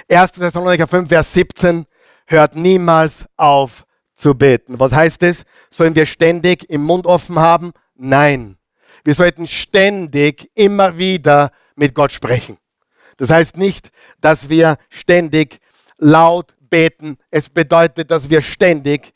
1. 0.10 0.34
Thessalonicher 0.34 0.88
5, 0.88 1.10
Vers 1.10 1.34
17, 1.34 1.86
hört 2.28 2.56
niemals 2.56 3.26
auf 3.38 3.86
zu 4.16 4.36
beten. 4.36 4.80
Was 4.80 4.94
heißt 4.94 5.24
es? 5.24 5.44
Sollen 5.70 5.96
wir 5.96 6.06
ständig 6.06 6.70
im 6.70 6.84
Mund 6.84 7.06
offen 7.06 7.40
haben? 7.40 7.72
Nein. 7.96 8.58
Wir 9.04 9.14
sollten 9.14 9.48
ständig 9.48 10.50
immer 10.56 10.98
wieder 10.98 11.52
mit 11.76 11.94
Gott 11.94 12.12
sprechen. 12.12 12.58
Das 13.18 13.30
heißt 13.30 13.58
nicht, 13.58 13.92
dass 14.22 14.50
wir 14.50 14.78
ständig 14.90 15.60
laut 15.98 16.56
beten. 16.60 17.18
Es 17.30 17.50
bedeutet, 17.50 18.10
dass 18.12 18.30
wir 18.30 18.42
ständig 18.42 19.14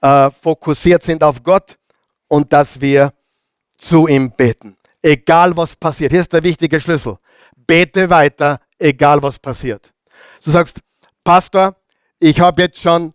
äh, 0.00 0.30
fokussiert 0.30 1.02
sind 1.02 1.22
auf 1.22 1.42
Gott 1.42 1.76
und 2.28 2.52
dass 2.52 2.80
wir 2.80 3.12
zu 3.76 4.06
ihm 4.06 4.30
beten. 4.30 4.76
Egal 5.02 5.56
was 5.56 5.76
passiert. 5.76 6.12
Hier 6.12 6.20
ist 6.20 6.32
der 6.32 6.42
wichtige 6.42 6.80
Schlüssel. 6.80 7.18
Bete 7.54 8.08
weiter, 8.08 8.60
egal 8.78 9.22
was 9.22 9.38
passiert. 9.38 9.92
Du 10.44 10.50
sagst, 10.50 10.80
Pastor, 11.22 11.76
ich 12.18 12.40
habe 12.40 12.62
jetzt 12.62 12.80
schon 12.80 13.12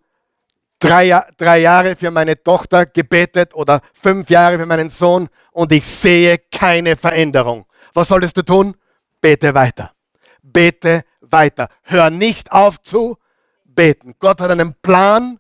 drei, 0.82 1.24
drei 1.38 1.60
Jahre 1.60 1.96
für 1.96 2.12
meine 2.12 2.42
Tochter 2.42 2.86
gebetet 2.86 3.56
oder 3.56 3.82
fünf 3.94 4.30
Jahre 4.30 4.58
für 4.58 4.66
meinen 4.66 4.90
Sohn 4.90 5.30
und 5.52 5.72
ich 5.72 5.86
sehe 5.86 6.40
keine 6.52 6.98
Veränderung. 6.98 7.66
Was 7.94 8.10
solltest 8.10 8.36
du 8.36 8.42
tun? 8.42 8.76
Bete 9.22 9.54
weiter. 9.54 9.94
Bete 10.42 11.04
weiter. 11.22 11.70
Hör 11.84 12.10
nicht 12.10 12.52
auf 12.52 12.82
zu 12.82 13.18
beten. 13.64 14.16
Gott 14.20 14.42
hat 14.42 14.52
einen 14.52 14.74
Plan 14.82 15.40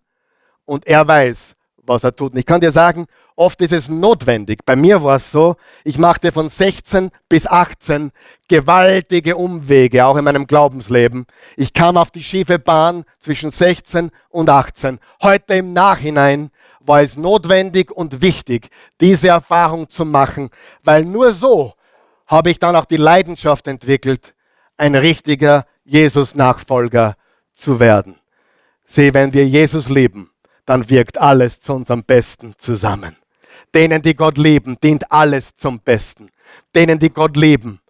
und 0.65 0.87
er 0.87 1.07
weiß, 1.07 1.55
was 1.91 2.03
er 2.03 2.15
tut. 2.15 2.33
Und 2.33 2.39
ich 2.39 2.45
kann 2.45 2.61
dir 2.61 2.71
sagen, 2.71 3.05
oft 3.35 3.61
ist 3.61 3.73
es 3.73 3.89
notwendig. 3.89 4.65
Bei 4.65 4.75
mir 4.75 5.03
war 5.03 5.17
es 5.17 5.31
so, 5.31 5.55
ich 5.83 5.97
machte 5.97 6.31
von 6.31 6.49
16 6.49 7.11
bis 7.29 7.45
18 7.45 8.11
gewaltige 8.47 9.35
Umwege, 9.35 10.05
auch 10.05 10.17
in 10.17 10.23
meinem 10.23 10.47
Glaubensleben. 10.47 11.25
Ich 11.55 11.73
kam 11.73 11.97
auf 11.97 12.11
die 12.11 12.23
schiefe 12.23 12.59
Bahn 12.59 13.03
zwischen 13.19 13.51
16 13.51 14.11
und 14.29 14.49
18. 14.49 14.99
Heute 15.21 15.55
im 15.55 15.73
Nachhinein 15.73 16.49
war 16.79 17.01
es 17.01 17.17
notwendig 17.17 17.91
und 17.91 18.21
wichtig, 18.21 18.69
diese 18.99 19.29
Erfahrung 19.29 19.89
zu 19.89 20.05
machen, 20.05 20.49
weil 20.83 21.05
nur 21.05 21.33
so 21.33 21.73
habe 22.27 22.49
ich 22.49 22.59
dann 22.59 22.75
auch 22.75 22.85
die 22.85 22.97
Leidenschaft 22.97 23.67
entwickelt, 23.67 24.33
ein 24.77 24.95
richtiger 24.95 25.65
Jesus-Nachfolger 25.83 27.15
zu 27.53 27.79
werden. 27.79 28.15
Sieh, 28.85 29.13
wenn 29.13 29.33
wir 29.33 29.47
Jesus 29.47 29.89
lieben, 29.89 30.30
dann 30.71 30.89
wirkt 30.89 31.17
alles 31.17 31.59
zu 31.59 31.73
unserem 31.73 32.01
Besten 32.01 32.53
zusammen. 32.57 33.17
Denen, 33.75 34.01
die 34.01 34.15
Gott 34.15 34.37
lieben, 34.37 34.77
dient 34.81 35.11
alles 35.11 35.53
zum 35.57 35.81
Besten. 35.81 36.29
Denen, 36.73 36.97
die 36.97 37.09
Gott 37.09 37.35
lieben, 37.35 37.81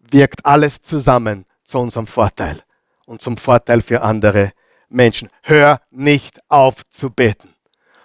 wirkt 0.00 0.46
alles 0.46 0.80
zusammen 0.80 1.44
zu 1.62 1.78
unserem 1.78 2.06
Vorteil 2.06 2.62
und 3.04 3.20
zum 3.20 3.36
Vorteil 3.36 3.82
für 3.82 4.00
andere 4.00 4.54
Menschen. 4.88 5.28
Hör 5.42 5.82
nicht 5.90 6.40
auf 6.48 6.88
zu 6.88 7.10
beten 7.10 7.50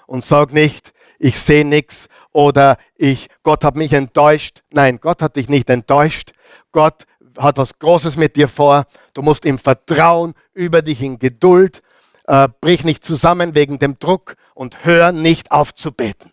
und 0.07 0.25
sag 0.25 0.51
nicht, 0.51 0.91
ich 1.17 1.39
sehe 1.39 1.63
nichts 1.63 2.09
oder 2.33 2.75
ich, 2.95 3.29
Gott 3.43 3.63
hat 3.63 3.77
mich 3.77 3.93
enttäuscht. 3.93 4.61
Nein, 4.73 4.99
Gott 4.99 5.21
hat 5.21 5.37
dich 5.37 5.47
nicht 5.47 5.69
enttäuscht. 5.69 6.33
Gott 6.73 7.05
hat 7.37 7.55
was 7.57 7.79
Großes 7.79 8.17
mit 8.17 8.35
dir 8.35 8.49
vor. 8.49 8.83
Du 9.13 9.21
musst 9.21 9.45
ihm 9.45 9.57
vertrauen, 9.57 10.33
über 10.53 10.81
dich 10.81 11.01
in 11.01 11.17
Geduld 11.17 11.81
äh, 12.27 12.47
brich 12.61 12.83
nicht 12.83 13.03
zusammen 13.03 13.55
wegen 13.55 13.79
dem 13.79 13.99
Druck 13.99 14.35
und 14.53 14.85
hör 14.85 15.11
nicht 15.11 15.51
auf 15.51 15.73
zu 15.73 15.91
beten. 15.91 16.31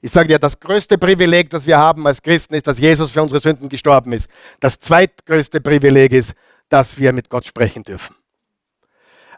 Ich 0.00 0.12
sage 0.12 0.28
dir, 0.28 0.38
das 0.38 0.60
größte 0.60 0.96
Privileg, 0.96 1.50
das 1.50 1.66
wir 1.66 1.78
haben 1.78 2.06
als 2.06 2.22
Christen, 2.22 2.54
ist, 2.54 2.66
dass 2.66 2.78
Jesus 2.78 3.12
für 3.12 3.22
unsere 3.22 3.40
Sünden 3.40 3.68
gestorben 3.68 4.12
ist. 4.12 4.28
Das 4.60 4.78
zweitgrößte 4.78 5.60
Privileg 5.60 6.12
ist, 6.12 6.34
dass 6.68 6.98
wir 6.98 7.12
mit 7.12 7.28
Gott 7.28 7.46
sprechen 7.46 7.82
dürfen. 7.82 8.14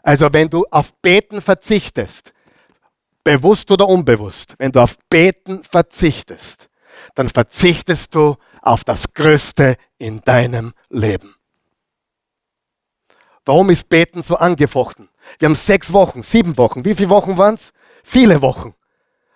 Also 0.03 0.31
wenn 0.31 0.49
du 0.49 0.65
auf 0.69 0.93
Beten 1.01 1.41
verzichtest, 1.41 2.33
bewusst 3.23 3.71
oder 3.71 3.87
unbewusst, 3.87 4.55
wenn 4.57 4.71
du 4.71 4.79
auf 4.81 4.97
Beten 5.09 5.63
verzichtest, 5.63 6.69
dann 7.15 7.29
verzichtest 7.29 8.13
du 8.13 8.35
auf 8.61 8.83
das 8.83 9.13
Größte 9.13 9.77
in 9.97 10.21
deinem 10.21 10.73
Leben. 10.89 11.35
Warum 13.45 13.69
ist 13.69 13.89
Beten 13.89 14.21
so 14.21 14.37
angefochten? 14.37 15.09
Wir 15.39 15.47
haben 15.47 15.55
sechs 15.55 15.91
Wochen, 15.93 16.23
sieben 16.23 16.57
Wochen. 16.57 16.85
Wie 16.85 16.93
viele 16.93 17.09
Wochen 17.09 17.37
waren 17.37 17.55
es? 17.55 17.73
Viele 18.03 18.41
Wochen. 18.41 18.73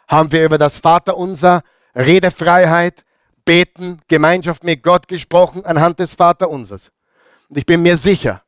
Haben 0.08 0.32
wir 0.32 0.46
über 0.46 0.58
das 0.58 0.78
Vaterunser, 0.78 1.64
Redefreiheit, 1.96 3.04
Beten, 3.46 4.02
Gemeinschaft 4.08 4.64
mit 4.64 4.84
Gott 4.84 5.08
gesprochen 5.08 5.66
anhand 5.66 6.00
des 6.00 6.16
Vaterunsers. 6.16 6.92
Und 7.50 7.58
ich 7.58 7.66
bin 7.66 7.82
mir 7.82 7.98
sicher, 7.98 8.44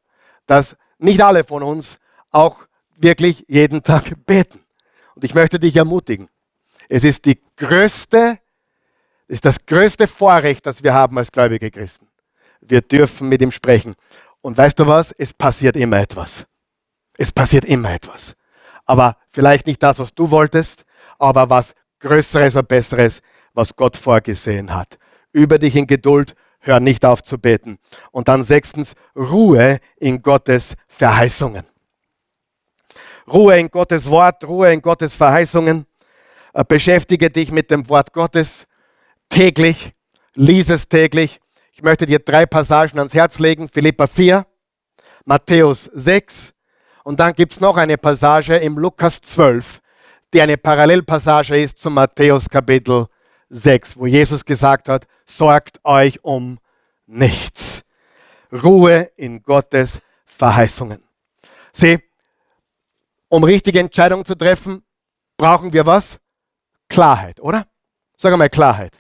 dass 0.46 0.76
nicht 0.98 1.22
alle 1.22 1.44
von 1.44 1.64
uns 1.64 1.98
auch 2.32 2.68
wirklich 2.96 3.46
jeden 3.48 3.84
Tag 3.84 4.04
beten. 4.26 4.60
Und 5.16 5.24
ich 5.24 5.34
möchte 5.34 5.60
dich 5.60 5.76
ermutigen. 5.76 6.30
Es 6.90 7.04
ist 7.04 7.26
die 7.26 7.40
größte, 7.56 8.40
ist 9.28 9.46
das 9.46 9.66
größte 9.66 10.08
Vorrecht, 10.08 10.66
das 10.66 10.84
wir 10.84 10.94
haben 10.94 11.18
als 11.18 11.32
gläubige 11.32 11.70
Christen. 11.70 12.08
Wir 12.62 12.82
dürfen 12.82 13.30
mit 13.30 13.42
ihm 13.42 13.52
sprechen. 13.52 13.96
Und 14.48 14.58
weißt 14.58 14.80
du 14.80 14.88
was? 14.88 15.12
Es 15.18 15.34
passiert 15.34 15.76
immer 15.76 16.00
etwas. 16.00 16.46
Es 17.18 17.34
passiert 17.34 17.66
immer 17.66 17.94
etwas. 17.94 18.34
Aber 18.86 19.18
vielleicht 19.30 19.68
nicht 19.68 19.84
das, 19.84 20.00
was 20.00 20.16
du 20.16 20.32
wolltest, 20.32 20.86
aber 21.20 21.50
was 21.50 21.76
Größeres 22.00 22.56
und 22.56 22.66
Besseres, 22.70 23.22
was 23.54 23.76
Gott 23.76 23.98
vorgesehen 23.98 24.74
hat. 24.74 25.00
Über 25.34 25.60
dich 25.60 25.76
in 25.76 25.86
Geduld, 25.86 26.34
hör 26.60 26.80
nicht 26.80 27.04
auf 27.04 27.24
zu 27.24 27.38
beten. 27.38 27.78
Und 28.14 28.30
dann 28.30 28.42
sechstens, 28.42 28.94
Ruhe 29.18 29.82
in 29.98 30.22
Gottes 30.22 30.76
Verheißungen. 30.88 31.66
Ruhe 33.30 33.60
in 33.60 33.70
Gottes 33.70 34.10
Wort, 34.10 34.46
Ruhe 34.46 34.72
in 34.72 34.82
Gottes 34.82 35.14
Verheißungen. 35.14 35.86
Äh, 36.54 36.64
beschäftige 36.66 37.30
dich 37.30 37.52
mit 37.52 37.70
dem 37.70 37.90
Wort 37.90 38.14
Gottes 38.14 38.66
täglich, 39.28 39.92
lies 40.36 40.70
es 40.70 40.88
täglich 40.88 41.42
ich 41.78 41.84
möchte 41.84 42.08
dir 42.08 42.18
drei 42.18 42.48
Passagen 42.48 42.98
ans 42.98 43.14
Herz 43.14 43.38
legen. 43.38 43.70
Philippa 43.70 44.08
4, 44.08 44.48
Matthäus 45.26 45.84
6 45.94 46.52
und 47.04 47.20
dann 47.20 47.34
gibt 47.34 47.52
es 47.52 47.60
noch 47.60 47.78
eine 47.78 48.00
Passage 48.00 48.56
im 48.56 48.80
Lukas 48.80 49.22
12, 49.22 49.80
die 50.34 50.42
eine 50.42 50.58
Parallelpassage 50.58 51.56
ist 51.56 51.78
zum 51.78 51.94
Matthäus 51.94 52.50
Kapitel 52.50 53.06
6, 53.50 53.96
wo 53.96 54.08
Jesus 54.08 54.44
gesagt 54.44 54.90
hat, 54.90 55.06
sorgt 55.28 55.80
euch 55.84 56.24
um 56.24 56.58
nichts. 57.06 57.84
Ruhe 58.52 59.12
in 59.16 59.44
Gottes 59.44 60.02
Verheißungen. 60.26 61.04
Sieh, 61.74 62.00
um 63.30 63.44
richtige 63.44 63.80
Entscheidungen 63.80 64.26
zu 64.26 64.34
treffen, 64.34 64.84
brauchen 65.38 65.74
wir 65.74 65.86
was? 65.86 66.18
Klarheit, 66.90 67.40
oder? 67.40 67.68
Sag 68.16 68.34
einmal 68.34 68.50
Klarheit. 68.50 68.98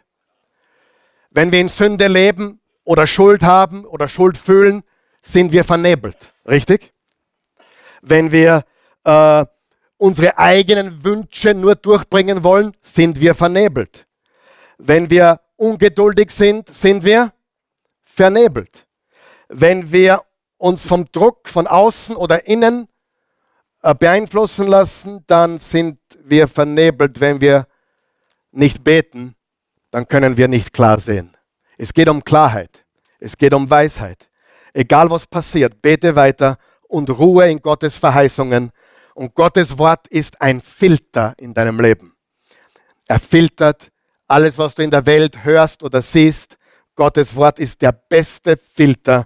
Wenn 1.32 1.52
wir 1.52 1.60
in 1.60 1.70
Sünde 1.70 2.08
leben, 2.08 2.62
oder 2.88 3.06
Schuld 3.06 3.44
haben 3.44 3.84
oder 3.84 4.08
Schuld 4.08 4.38
fühlen, 4.38 4.82
sind 5.22 5.52
wir 5.52 5.66
vernebelt. 5.66 6.34
Richtig? 6.48 6.94
Wenn 8.02 8.32
wir 8.32 8.64
äh, 9.04 9.46
unsere 9.98 10.38
eigenen 10.38 11.04
Wünsche 11.04 11.54
nur 11.54 11.76
durchbringen 11.76 12.44
wollen, 12.44 12.72
sind 12.82 13.20
wir 13.20 13.36
vernebelt. 13.36 14.08
Wenn 14.78 15.10
wir 15.10 15.42
ungeduldig 15.58 16.32
sind, 16.32 16.70
sind 16.70 17.04
wir 17.04 17.34
vernebelt. 18.06 18.88
Wenn 19.50 19.92
wir 19.92 20.22
uns 20.58 20.88
vom 20.88 21.12
Druck 21.12 21.50
von 21.50 21.68
außen 21.68 22.16
oder 22.16 22.48
innen 22.48 22.88
äh, 23.82 23.94
beeinflussen 23.94 24.66
lassen, 24.66 25.26
dann 25.28 25.60
sind 25.60 26.00
wir 26.24 26.48
vernebelt. 26.48 27.20
Wenn 27.20 27.42
wir 27.42 27.68
nicht 28.52 28.86
beten, 28.86 29.36
dann 29.92 30.08
können 30.08 30.38
wir 30.38 30.48
nicht 30.48 30.72
klar 30.72 31.00
sehen. 31.00 31.37
Es 31.78 31.94
geht 31.94 32.10
um 32.10 32.24
Klarheit. 32.24 32.86
Es 33.20 33.38
geht 33.38 33.54
um 33.54 33.70
Weisheit. 33.70 34.30
Egal 34.74 35.10
was 35.10 35.26
passiert, 35.26 35.82
bete 35.82 36.16
weiter 36.16 36.58
und 36.88 37.10
Ruhe 37.10 37.50
in 37.50 37.60
Gottes 37.60 37.98
Verheißungen. 37.98 38.72
Und 39.14 39.34
Gottes 39.34 39.78
Wort 39.78 40.08
ist 40.08 40.40
ein 40.42 40.62
Filter 40.62 41.34
in 41.38 41.54
deinem 41.54 41.80
Leben. 41.80 42.16
Er 43.08 43.20
filtert 43.20 43.90
alles, 44.28 44.58
was 44.58 44.76
du 44.76 44.84
in 44.84 44.92
der 44.92 45.06
Welt 45.06 45.44
hörst 45.44 45.82
oder 45.84 46.02
siehst. 46.02 46.58
Gottes 46.96 47.36
Wort 47.36 47.60
ist 47.60 47.82
der 47.82 47.92
beste 47.92 48.58
Filter 48.58 49.26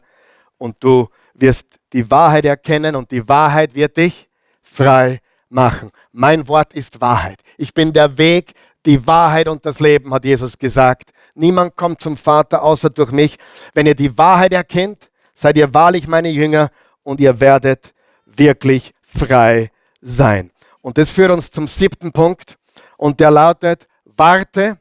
und 0.58 0.76
du 0.80 1.08
wirst 1.34 1.80
die 1.92 2.10
Wahrheit 2.10 2.46
erkennen 2.46 2.96
und 2.96 3.12
die 3.12 3.28
Wahrheit 3.28 3.74
wird 3.74 3.98
dich 3.98 4.30
frei 4.62 5.20
machen. 5.50 5.92
Mein 6.12 6.48
Wort 6.48 6.74
ist 6.74 7.02
Wahrheit. 7.02 7.42
Ich 7.58 7.74
bin 7.74 7.92
der 7.92 8.18
Weg, 8.18 8.54
die 8.86 9.06
Wahrheit 9.06 9.48
und 9.48 9.66
das 9.66 9.80
Leben, 9.80 10.14
hat 10.14 10.26
Jesus 10.26 10.58
gesagt. 10.58 11.12
Niemand 11.36 11.76
kommt 11.76 12.02
zum 12.02 12.18
Vater 12.18 12.62
außer 12.62 12.90
durch 12.90 13.12
mich. 13.12 13.38
Wenn 13.74 13.88
ihr 13.88 13.96
die 13.96 14.18
Wahrheit 14.18 14.54
erkennt, 14.54 15.10
seid 15.34 15.58
ihr 15.58 15.74
wahrlich 15.74 16.08
meine 16.08 16.30
Jünger 16.30 16.70
und 17.04 17.20
ihr 17.20 17.40
werdet 17.40 17.94
wirklich 18.26 18.94
frei 19.02 19.72
sein. 20.02 20.52
Und 20.82 20.98
das 20.98 21.12
führt 21.12 21.32
uns 21.32 21.52
zum 21.52 21.68
siebten 21.68 22.12
Punkt 22.12 22.58
und 22.98 23.20
der 23.20 23.32
lautet, 23.32 23.88
warte, 24.06 24.80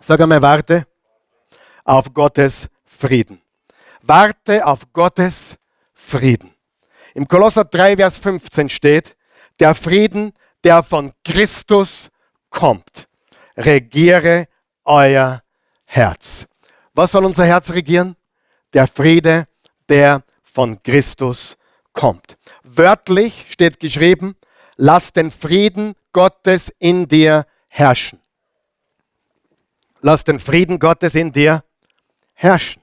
sag 0.00 0.20
einmal, 0.20 0.42
warte 0.42 0.86
auf 1.84 2.12
Gottes 2.12 2.68
Frieden. 2.84 3.40
Warte 4.02 4.66
auf 4.66 4.92
Gottes 4.92 5.56
Frieden. 5.92 6.54
Im 7.14 7.28
Kolosser 7.28 7.64
3, 7.64 7.96
Vers 7.96 8.18
15 8.18 8.68
steht, 8.68 9.16
der 9.58 9.74
Frieden, 9.74 10.32
der 10.64 10.82
von 10.82 11.12
Christus 11.24 12.08
kommt, 12.50 13.08
regiere 13.56 14.48
euer 14.84 15.42
Herz. 15.92 16.46
Was 16.94 17.10
soll 17.10 17.24
unser 17.24 17.44
Herz 17.44 17.70
regieren? 17.70 18.14
Der 18.74 18.86
Friede, 18.86 19.48
der 19.88 20.22
von 20.44 20.80
Christus 20.84 21.56
kommt. 21.92 22.38
Wörtlich 22.62 23.46
steht 23.50 23.80
geschrieben, 23.80 24.36
lass 24.76 25.12
den 25.12 25.32
Frieden 25.32 25.94
Gottes 26.12 26.72
in 26.78 27.08
dir 27.08 27.44
herrschen. 27.68 28.20
Lass 30.00 30.22
den 30.22 30.38
Frieden 30.38 30.78
Gottes 30.78 31.16
in 31.16 31.32
dir 31.32 31.64
herrschen. 32.34 32.80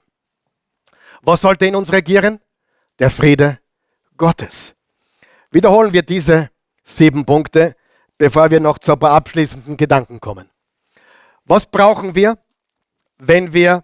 Was 1.22 1.40
sollte 1.40 1.66
in 1.66 1.76
uns 1.76 1.94
regieren? 1.94 2.42
Der 3.00 3.10
Friede 3.10 3.60
Gottes. 4.18 4.76
Wiederholen 5.50 5.94
wir 5.94 6.02
diese 6.04 6.50
sieben 6.84 7.26
Punkte, 7.26 7.78
bevor 8.18 8.52
wir 8.52 8.60
noch 8.60 8.80
zu 8.80 8.92
ein 8.92 9.00
paar 9.00 9.12
abschließenden 9.12 9.78
Gedanken 9.78 10.20
kommen. 10.20 10.50
Was 11.46 11.66
brauchen 11.68 12.14
wir, 12.14 12.38
wenn 13.18 13.54
wir 13.54 13.84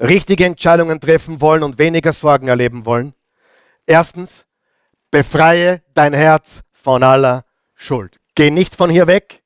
richtige 0.00 0.44
Entscheidungen 0.44 1.00
treffen 1.00 1.40
wollen 1.40 1.62
und 1.62 1.78
weniger 1.78 2.12
Sorgen 2.12 2.48
erleben 2.48 2.86
wollen? 2.86 3.14
Erstens, 3.86 4.46
befreie 5.10 5.82
dein 5.94 6.12
Herz 6.12 6.62
von 6.72 7.02
aller 7.02 7.44
Schuld. 7.74 8.18
Geh 8.34 8.50
nicht 8.50 8.76
von 8.76 8.90
hier 8.90 9.06
weg, 9.06 9.42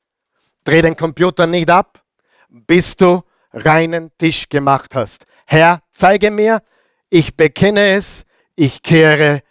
dreh 0.65 0.83
den 0.83 0.97
Computer 0.97 1.47
nicht 1.47 1.71
ab, 1.71 2.03
bis 2.49 2.97
du 2.97 3.23
reinen 3.53 4.11
Tisch 4.19 4.49
gemacht 4.49 4.95
hast. 4.95 5.27
Herr, 5.47 5.83
zeige 5.91 6.31
mir, 6.31 6.63
ich 7.09 7.37
bekenne 7.37 7.95
es, 7.95 8.25
ich 8.55 8.83
kehre 8.83 9.43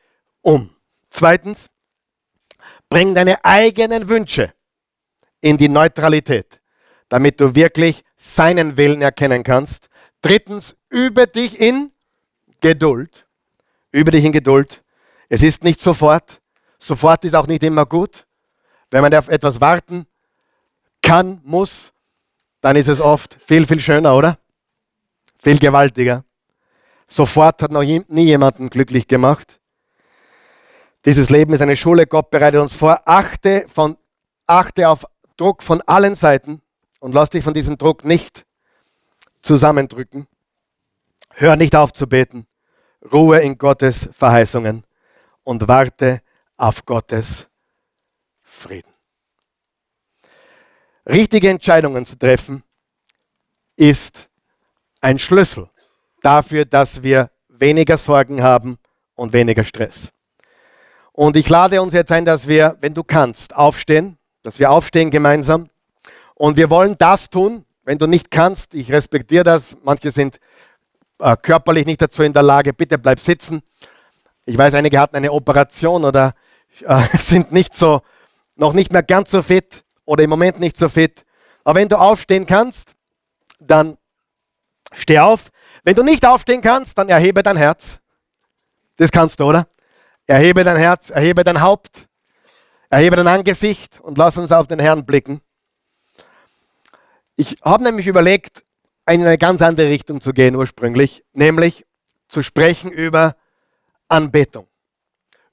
um. 0.41 0.75
Zweitens, 1.09 1.69
bring 2.89 3.13
deine 3.15 3.43
eigenen 3.43 4.09
Wünsche 4.09 4.53
in 5.41 5.57
die 5.57 5.69
Neutralität, 5.69 6.61
damit 7.07 7.39
du 7.39 7.55
wirklich 7.55 8.03
seinen 8.19 8.75
Willen 8.77 9.01
erkennen 9.01 9.43
kannst. 9.43 9.89
Drittens, 10.21 10.75
übe 10.89 11.25
dich 11.25 11.59
in 11.59 11.91
Geduld. 12.59 13.25
Übe 13.91 14.11
dich 14.11 14.25
in 14.25 14.33
Geduld. 14.33 14.83
Es 15.29 15.41
ist 15.41 15.63
nicht 15.63 15.79
sofort. 15.79 16.41
Sofort 16.77 17.23
ist 17.23 17.33
auch 17.33 17.47
nicht 17.47 17.63
immer 17.63 17.85
gut. 17.85 18.27
Wenn 18.91 19.01
man 19.01 19.13
auf 19.15 19.29
etwas 19.29 19.61
warten 19.61 20.05
kann, 21.01 21.39
muss, 21.45 21.93
dann 22.59 22.75
ist 22.75 22.89
es 22.89 22.99
oft 22.99 23.37
viel, 23.45 23.65
viel 23.65 23.79
schöner, 23.79 24.15
oder? 24.15 24.37
Viel 25.41 25.57
gewaltiger. 25.57 26.25
Sofort 27.07 27.61
hat 27.61 27.71
noch 27.71 27.83
nie 27.83 28.25
jemanden 28.25 28.69
glücklich 28.69 29.07
gemacht. 29.07 29.59
Dieses 31.05 31.29
Leben 31.29 31.53
ist 31.53 31.61
eine 31.61 31.77
Schule, 31.77 32.05
Gott 32.05 32.29
bereitet 32.29 32.59
uns 32.59 32.75
vor. 32.75 33.01
Achte, 33.05 33.65
von, 33.69 33.97
achte 34.45 34.89
auf 34.89 35.05
Druck 35.37 35.63
von 35.63 35.81
allen 35.83 36.15
Seiten 36.15 36.61
und 36.99 37.13
lass 37.13 37.29
dich 37.29 37.43
von 37.43 37.53
diesem 37.53 37.77
Druck 37.77 38.03
nicht 38.05 38.45
zusammendrücken. 39.41 40.27
Hör 41.33 41.55
nicht 41.55 41.75
auf 41.75 41.93
zu 41.93 42.07
beten. 42.07 42.45
Ruhe 43.11 43.39
in 43.39 43.57
Gottes 43.57 44.09
Verheißungen 44.11 44.83
und 45.43 45.67
warte 45.67 46.21
auf 46.57 46.85
Gottes 46.85 47.47
Frieden. 48.43 48.93
Richtige 51.07 51.49
Entscheidungen 51.49 52.05
zu 52.05 52.17
treffen 52.17 52.63
ist 53.77 54.29
ein 55.01 55.17
Schlüssel 55.17 55.69
dafür, 56.21 56.65
dass 56.65 57.01
wir 57.01 57.31
weniger 57.47 57.97
Sorgen 57.97 58.43
haben 58.43 58.77
und 59.15 59.33
weniger 59.33 59.63
Stress. 59.63 60.11
Und 61.13 61.35
ich 61.35 61.49
lade 61.49 61.81
uns 61.81 61.93
jetzt 61.93 62.11
ein, 62.11 62.25
dass 62.25 62.47
wir, 62.47 62.77
wenn 62.81 62.93
du 62.93 63.03
kannst, 63.03 63.55
aufstehen, 63.55 64.17
dass 64.41 64.59
wir 64.59 64.71
aufstehen 64.71 65.09
gemeinsam. 65.09 65.69
Und 66.39 66.55
wir 66.55 66.69
wollen 66.69 66.95
das 66.97 67.29
tun, 67.29 67.65
wenn 67.83 67.97
du 67.97 68.07
nicht 68.07 68.31
kannst. 68.31 68.73
Ich 68.73 68.89
respektiere 68.93 69.43
das. 69.43 69.75
Manche 69.83 70.09
sind 70.09 70.39
äh, 71.19 71.35
körperlich 71.35 71.85
nicht 71.85 72.01
dazu 72.01 72.23
in 72.23 72.31
der 72.31 72.43
Lage. 72.43 72.71
Bitte 72.71 72.97
bleib 72.97 73.19
sitzen. 73.19 73.61
Ich 74.45 74.57
weiß, 74.57 74.73
einige 74.75 74.97
hatten 75.01 75.17
eine 75.17 75.33
Operation 75.33 76.05
oder 76.05 76.33
äh, 76.79 77.01
sind 77.17 77.51
nicht 77.51 77.75
so, 77.75 78.03
noch 78.55 78.71
nicht 78.71 78.93
mehr 78.93 79.03
ganz 79.03 79.31
so 79.31 79.41
fit 79.41 79.83
oder 80.05 80.23
im 80.23 80.29
Moment 80.29 80.61
nicht 80.61 80.77
so 80.77 80.87
fit. 80.87 81.25
Aber 81.65 81.77
wenn 81.77 81.89
du 81.89 81.99
aufstehen 81.99 82.45
kannst, 82.45 82.95
dann 83.59 83.97
steh 84.93 85.19
auf. 85.19 85.49
Wenn 85.83 85.95
du 85.95 86.03
nicht 86.03 86.25
aufstehen 86.25 86.61
kannst, 86.61 86.97
dann 86.97 87.09
erhebe 87.09 87.43
dein 87.43 87.57
Herz. 87.57 87.99
Das 88.95 89.11
kannst 89.11 89.41
du, 89.41 89.43
oder? 89.43 89.67
Erhebe 90.25 90.63
dein 90.63 90.77
Herz, 90.77 91.09
erhebe 91.09 91.43
dein 91.43 91.59
Haupt, 91.59 92.07
erhebe 92.89 93.17
dein 93.17 93.27
Angesicht 93.27 93.99
und 93.99 94.17
lass 94.17 94.37
uns 94.37 94.53
auf 94.53 94.67
den 94.67 94.79
Herrn 94.79 95.05
blicken. 95.05 95.41
Ich 97.39 97.55
habe 97.63 97.85
nämlich 97.85 98.05
überlegt, 98.05 98.65
in 99.09 99.21
eine 99.21 99.37
ganz 99.37 99.61
andere 99.61 99.87
Richtung 99.87 100.19
zu 100.19 100.33
gehen 100.33 100.57
ursprünglich, 100.57 101.23
nämlich 101.31 101.85
zu 102.27 102.43
sprechen 102.43 102.91
über 102.91 103.37
Anbetung. 104.09 104.67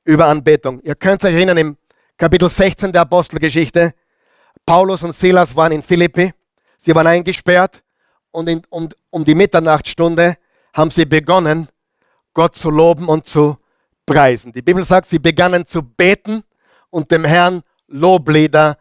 Über 0.03 0.27
Anbetung. 0.27 0.81
Ihr 0.81 0.97
könnt 0.97 1.25
euch 1.25 1.33
erinnern, 1.33 1.59
im 1.59 1.77
Kapitel 2.17 2.49
16 2.49 2.91
der 2.91 3.03
Apostelgeschichte, 3.03 3.95
Paulus 4.67 5.05
und 5.05 5.15
Silas 5.15 5.55
waren 5.55 5.71
in 5.71 5.81
Philippi, 5.85 6.35
sie 6.77 6.93
waren 6.93 7.07
eingesperrt 7.07 7.85
und 8.33 8.49
in, 8.49 8.63
um, 8.69 8.89
um 9.11 9.25
die 9.25 9.37
Mitternachtsstunde 9.37 10.39
haben 10.75 10.91
sie 10.91 11.05
begonnen, 11.05 11.69
Gott 12.35 12.57
zu 12.57 12.69
loben 12.69 13.09
und 13.09 13.27
zu 13.27 13.59
preisen. 14.05 14.51
Die 14.51 14.63
Bibel 14.63 14.83
sagt, 14.83 15.09
sie 15.09 15.21
begannen 15.21 15.65
zu 15.65 15.83
beten 15.83 16.43
und 16.91 17.13
dem 17.13 17.25
Herrn 17.25 17.63
Loblieder 17.87 18.77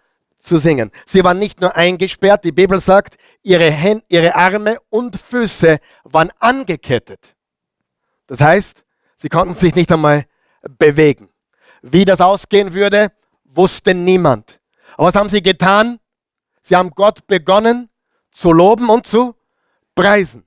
zu 0.46 0.60
singen. 0.60 0.92
Sie 1.06 1.24
waren 1.24 1.40
nicht 1.40 1.60
nur 1.60 1.76
eingesperrt, 1.76 2.44
die 2.44 2.52
Bibel 2.52 2.80
sagt, 2.80 3.18
ihre, 3.42 3.72
Hände, 3.72 4.06
ihre 4.10 4.36
Arme 4.36 4.78
und 4.90 5.20
Füße 5.20 5.80
waren 6.04 6.32
angekettet. 6.40 7.36
Das 8.28 8.42
heißt, 8.42 8.84
sie 9.16 9.30
konnten 9.30 9.56
sich 9.56 9.76
nicht 9.76 9.92
einmal 9.92 10.26
bewegen. 10.78 11.30
Wie 11.82 12.06
das 12.06 12.22
ausgehen 12.22 12.74
würde, 12.74 13.12
wusste 13.44 13.94
niemand. 13.94 14.60
Aber 14.98 15.08
was 15.08 15.16
haben 15.16 15.30
sie 15.30 15.42
getan? 15.42 16.00
Sie 16.62 16.76
haben 16.76 16.92
Gott 16.92 17.28
begonnen 17.28 17.90
zu 18.32 18.52
loben 18.52 18.90
und 18.90 19.08
zu 19.08 19.36
preisen. 19.94 20.46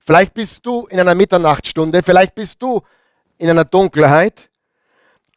Vielleicht 0.00 0.34
bist 0.34 0.64
du 0.66 0.86
in 0.86 1.00
einer 1.00 1.14
Mitternachtsstunde, 1.14 2.02
vielleicht 2.02 2.34
bist 2.34 2.62
du 2.62 2.82
in 3.38 3.48
einer 3.48 3.64
Dunkelheit. 3.64 4.50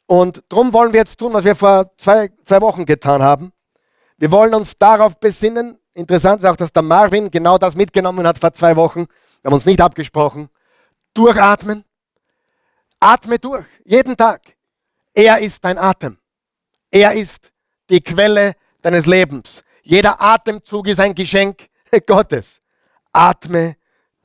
Und 0.06 0.44
darum 0.50 0.72
wollen 0.74 0.94
wir 0.94 1.00
jetzt 1.02 1.18
tun, 1.18 1.34
was 1.34 1.44
wir 1.44 1.56
vor 1.56 1.92
zwei, 1.98 2.30
zwei 2.44 2.62
Wochen 2.62 2.86
getan 2.86 3.22
haben. 3.22 3.52
Wir 4.18 4.32
wollen 4.32 4.54
uns 4.56 4.78
darauf 4.78 5.20
besinnen. 5.20 5.78
Interessant 5.94 6.42
ist 6.42 6.46
auch, 6.46 6.58
dass 6.58 6.74
der 6.74 6.82
Marvin 6.84 7.30
genau 7.30 7.58
das 7.58 7.76
mitgenommen 7.76 8.26
hat 8.26 8.40
vor 8.40 8.52
zwei 8.52 8.76
Wochen. 8.76 9.02
Wir 9.42 9.50
haben 9.50 9.54
uns 9.54 9.66
nicht 9.66 9.80
abgesprochen. 9.80 10.50
Durchatmen. 11.14 11.84
Atme 13.00 13.38
durch, 13.38 13.66
jeden 13.86 14.18
Tag. 14.18 14.42
Er 15.14 15.40
ist 15.40 15.64
dein 15.64 15.78
Atem. 15.78 16.18
Er 16.90 17.14
ist 17.14 17.52
die 17.90 18.02
Quelle 18.02 18.54
deines 18.82 19.06
Lebens. 19.06 19.62
Jeder 19.84 20.20
Atemzug 20.20 20.88
ist 20.88 21.00
ein 21.00 21.14
Geschenk 21.14 21.68
Gottes. 22.08 22.60
Atme 23.12 23.78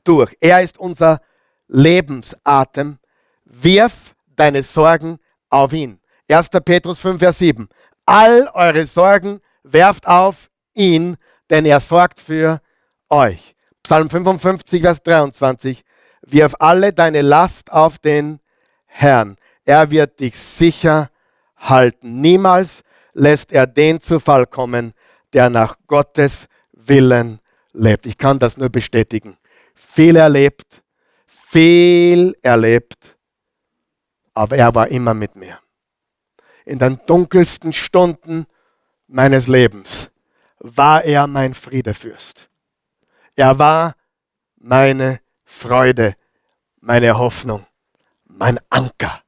durch. 0.03 0.35
Er 0.39 0.61
ist 0.63 0.79
unser 0.79 1.21
Lebensatem. 1.67 2.97
Wirf 3.45 4.15
deine 4.35 4.63
Sorgen 4.63 5.19
auf 5.49 5.71
ihn. 5.71 5.99
1. 6.27 6.49
Petrus 6.65 6.99
5, 6.99 7.19
Vers 7.19 7.37
7. 7.37 7.69
All 8.05 8.49
eure 8.53 8.87
Sorgen 8.87 9.39
werft 9.63 10.07
auf 10.07 10.49
ihn, 10.73 11.17
denn 11.49 11.65
er 11.65 11.79
sorgt 11.79 12.19
für 12.19 12.61
euch. 13.09 13.55
Psalm 13.83 14.09
55, 14.09 14.81
Vers 14.81 15.03
23. 15.03 15.83
Wirf 16.21 16.55
alle 16.59 16.93
deine 16.93 17.21
Last 17.21 17.71
auf 17.71 17.99
den 17.99 18.39
Herrn. 18.85 19.37
Er 19.65 19.91
wird 19.91 20.19
dich 20.19 20.37
sicher 20.37 21.09
halten. 21.57 22.21
Niemals 22.21 22.81
lässt 23.13 23.51
er 23.51 23.67
den 23.67 23.99
zu 23.99 24.19
Fall 24.19 24.45
kommen, 24.45 24.93
der 25.33 25.49
nach 25.49 25.75
Gottes 25.87 26.47
Willen 26.71 27.39
lebt. 27.73 28.05
Ich 28.05 28.17
kann 28.17 28.39
das 28.39 28.57
nur 28.57 28.69
bestätigen. 28.69 29.37
Viel 29.75 30.15
erlebt, 30.15 30.81
viel 31.25 32.35
erlebt 32.41 33.13
aber 34.33 34.57
er 34.57 34.73
war 34.75 34.87
immer 34.89 35.13
mit 35.13 35.35
mir. 35.35 35.59
In 36.65 36.79
den 36.79 36.99
dunkelsten 37.05 37.73
Stunden 37.73 38.45
meines 39.13 39.47
Lebens 39.47 40.09
war 40.59 41.03
er 41.03 41.27
mein 41.27 41.53
Friedefürst. 41.53 42.49
Er 43.35 43.59
war 43.59 43.95
meine 44.57 45.19
Freude, 45.43 46.15
meine 46.79 47.17
Hoffnung, 47.17 47.65
mein 48.25 48.59
Anker. 48.69 49.21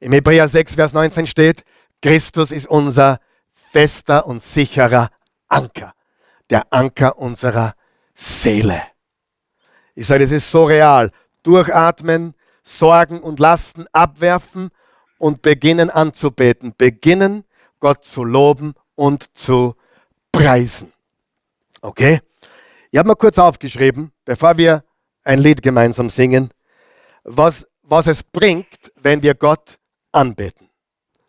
Im 0.00 0.12
Hebräer 0.12 0.48
6, 0.48 0.74
Vers 0.74 0.92
19 0.92 1.26
steht, 1.26 1.64
Christus 2.02 2.50
ist 2.50 2.66
unser 2.66 3.20
fester 3.52 4.26
und 4.26 4.42
sicherer 4.42 5.10
Anker, 5.48 5.94
der 6.50 6.72
Anker 6.72 7.16
unserer 7.16 7.74
Seele. 8.14 8.82
Ich 9.94 10.08
sage, 10.08 10.24
das 10.24 10.32
ist 10.32 10.50
so 10.50 10.64
real. 10.64 11.12
Durchatmen, 11.44 12.34
Sorgen 12.64 13.20
und 13.20 13.38
Lasten 13.38 13.86
abwerfen 13.92 14.70
und 15.18 15.42
beginnen 15.42 15.90
anzubeten. 15.90 16.74
Beginnen, 16.76 17.44
Gott 17.78 18.04
zu 18.04 18.24
loben 18.24 18.74
und 19.02 19.36
zu 19.36 19.74
preisen. 20.30 20.92
Okay? 21.80 22.20
Ich 22.92 22.98
habe 22.98 23.08
mal 23.08 23.16
kurz 23.16 23.36
aufgeschrieben, 23.36 24.12
bevor 24.24 24.56
wir 24.56 24.84
ein 25.24 25.40
Lied 25.40 25.60
gemeinsam 25.60 26.08
singen, 26.08 26.50
was, 27.24 27.66
was 27.82 28.06
es 28.06 28.22
bringt, 28.22 28.92
wenn 28.94 29.20
wir 29.20 29.34
Gott 29.34 29.76
anbeten. 30.12 30.70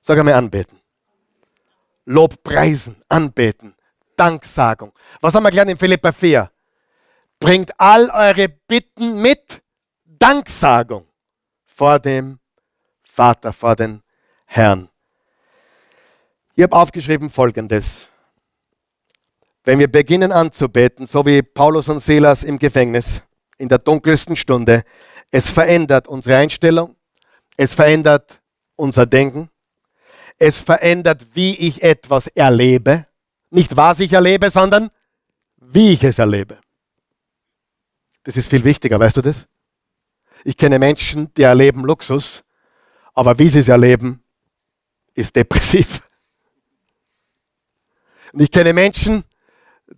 Sag 0.03 0.19
einmal 0.19 0.35
anbeten. 0.35 0.79
Lob 2.05 2.43
preisen, 2.43 3.01
anbeten, 3.09 3.73
Danksagung. 4.15 4.93
Was 5.19 5.33
haben 5.33 5.41
wir 5.41 5.49
gelernt 5.49 5.71
in 5.71 5.77
Philippa 5.77 6.11
4? 6.11 6.51
Bringt 7.39 7.71
all 7.79 8.07
eure 8.11 8.49
Bitten 8.49 9.19
mit 9.19 9.63
Danksagung 10.05 11.07
vor 11.65 11.97
dem 11.97 12.39
Vater, 13.03 13.51
vor 13.51 13.75
den 13.75 14.03
Herrn. 14.45 14.89
Ich 16.55 16.61
habe 16.61 16.75
aufgeschrieben 16.75 17.31
Folgendes. 17.31 18.09
Wenn 19.63 19.79
wir 19.79 19.91
beginnen 19.91 20.31
anzubeten, 20.31 21.07
so 21.07 21.25
wie 21.25 21.41
Paulus 21.41 21.89
und 21.89 21.99
Silas 21.99 22.43
im 22.43 22.59
Gefängnis, 22.59 23.23
in 23.57 23.69
der 23.69 23.79
dunkelsten 23.79 24.35
Stunde, 24.35 24.83
es 25.31 25.49
verändert 25.49 26.07
unsere 26.07 26.37
Einstellung, 26.37 26.95
es 27.57 27.73
verändert 27.73 28.39
unser 28.75 29.07
Denken, 29.07 29.49
es 30.37 30.59
verändert, 30.59 31.25
wie 31.33 31.55
ich 31.55 31.81
etwas 31.81 32.27
erlebe. 32.27 33.07
Nicht 33.49 33.75
was 33.75 33.99
ich 33.99 34.13
erlebe, 34.13 34.51
sondern 34.51 34.91
wie 35.57 35.93
ich 35.93 36.03
es 36.03 36.19
erlebe. 36.19 36.59
Das 38.25 38.37
ist 38.37 38.49
viel 38.51 38.63
wichtiger, 38.63 38.99
weißt 38.99 39.17
du 39.17 39.21
das? 39.21 39.47
Ich 40.43 40.55
kenne 40.55 40.77
Menschen, 40.77 41.33
die 41.33 41.43
erleben 41.43 41.83
Luxus, 41.83 42.43
aber 43.15 43.39
wie 43.39 43.49
sie 43.49 43.59
es 43.59 43.69
erleben, 43.69 44.23
ist 45.15 45.35
depressiv. 45.35 46.03
Und 48.33 48.41
ich 48.41 48.51
kenne 48.51 48.73
Menschen, 48.73 49.23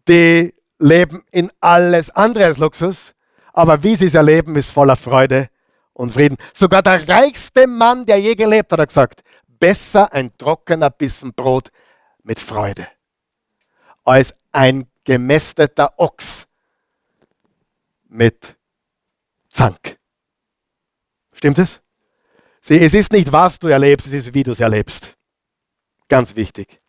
die 0.07 0.53
leben 0.77 1.23
in 1.31 1.51
alles 1.61 2.09
andere 2.11 2.45
als 2.45 2.57
Luxus, 2.57 3.13
aber 3.53 3.81
wie 3.81 3.95
sie 3.95 4.07
es 4.07 4.13
erleben, 4.13 4.55
ist 4.57 4.69
voller 4.69 4.97
Freude 4.97 5.49
und 5.93 6.11
Frieden. 6.11 6.37
Sogar 6.53 6.83
der 6.83 7.07
reichste 7.07 7.65
Mann, 7.65 8.05
der 8.05 8.17
je 8.17 8.35
gelebt 8.35 8.71
hat, 8.73 8.79
hat 8.79 8.89
gesagt, 8.89 9.23
besser 9.47 10.11
ein 10.11 10.37
trockener 10.37 10.89
Bissen 10.89 11.33
Brot 11.33 11.71
mit 12.23 12.39
Freude 12.39 12.87
als 14.03 14.35
ein 14.51 14.87
gemästeter 15.03 15.93
Ochs 15.97 16.45
mit 18.09 18.55
Zank. 19.49 19.97
Stimmt 21.33 21.59
es? 21.59 21.81
Es 22.67 22.93
ist 22.93 23.11
nicht, 23.11 23.31
was 23.31 23.59
du 23.59 23.67
erlebst, 23.67 24.07
es 24.07 24.13
ist, 24.13 24.33
wie 24.33 24.43
du 24.43 24.51
es 24.51 24.59
erlebst. 24.59 25.15
Ganz 26.07 26.35
wichtig. 26.35 26.81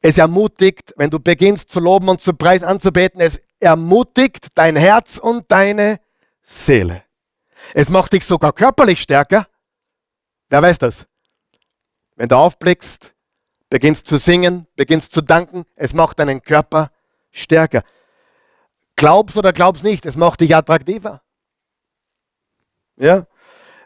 Es 0.00 0.18
ermutigt, 0.18 0.94
wenn 0.96 1.10
du 1.10 1.20
beginnst 1.20 1.70
zu 1.70 1.80
loben 1.80 2.08
und 2.08 2.20
zu 2.20 2.32
preisen, 2.34 2.64
anzubeten, 2.64 3.20
es 3.20 3.40
ermutigt 3.58 4.48
dein 4.54 4.76
Herz 4.76 5.18
und 5.18 5.50
deine 5.50 6.00
Seele. 6.42 7.04
Es 7.74 7.88
macht 7.90 8.12
dich 8.12 8.24
sogar 8.24 8.52
körperlich 8.52 9.00
stärker. 9.00 9.46
Wer 10.48 10.62
weiß 10.62 10.78
das? 10.78 11.06
Wenn 12.16 12.28
du 12.28 12.36
aufblickst, 12.36 13.14
beginnst 13.68 14.06
zu 14.06 14.18
singen, 14.18 14.66
beginnst 14.76 15.12
zu 15.12 15.20
danken, 15.20 15.64
es 15.76 15.92
macht 15.92 16.18
deinen 16.18 16.42
Körper 16.42 16.90
stärker. 17.30 17.84
Glaubst 18.96 19.36
oder 19.36 19.52
glaubst 19.52 19.84
nicht, 19.84 20.04
es 20.06 20.16
macht 20.16 20.40
dich 20.40 20.54
attraktiver. 20.54 21.22
Ja? 22.96 23.26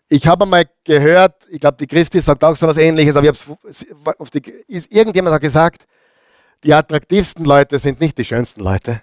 Ich 0.09 0.27
habe 0.27 0.45
einmal 0.45 0.69
gehört, 0.85 1.47
ich 1.49 1.61
glaube, 1.61 1.77
die 1.77 1.87
Christi 1.87 2.21
sagt 2.21 2.45
auch 2.45 2.57
so 2.57 2.67
etwas 2.67 2.79
ähnliches, 2.79 3.17
aber 3.17 3.31
ich 3.31 3.49
auf 4.19 4.31
die, 4.31 4.41
ist, 4.69 4.93
irgendjemand 4.93 5.35
hat 5.35 5.43
gesagt, 5.43 5.87
die 6.65 6.73
attraktivsten 6.73 7.45
Leute 7.45 7.79
sind 7.79 8.01
nicht 8.01 8.19
die 8.19 8.25
schönsten 8.25 8.63
Leute, 8.63 9.03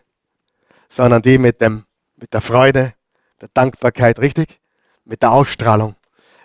sondern 0.89 1.21
die 1.21 1.37
mit, 1.37 1.61
dem, 1.61 1.85
mit 2.15 2.33
der 2.33 2.41
Freude, 2.41 2.93
der 3.39 3.49
Dankbarkeit, 3.53 4.19
richtig? 4.19 4.59
Mit 5.05 5.21
der 5.21 5.31
Ausstrahlung. 5.31 5.95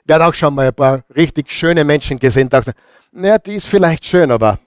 Ich 0.05 0.13
habe 0.15 0.27
auch 0.27 0.35
schon 0.35 0.55
mal 0.55 0.69
ein 0.69 0.75
paar 0.75 1.03
richtig 1.15 1.51
schöne 1.51 1.85
Menschen 1.85 2.19
gesehen, 2.19 2.49
dachte, 2.49 2.75
naja, 3.11 3.39
die 3.39 3.57
ist 3.57 3.67
vielleicht 3.67 4.05
schön, 4.05 4.31
aber 4.31 4.59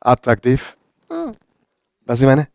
attraktiv. 0.00 0.76
Hm. 1.08 1.34
Was 2.04 2.20
ich 2.20 2.26
meine? 2.26 2.48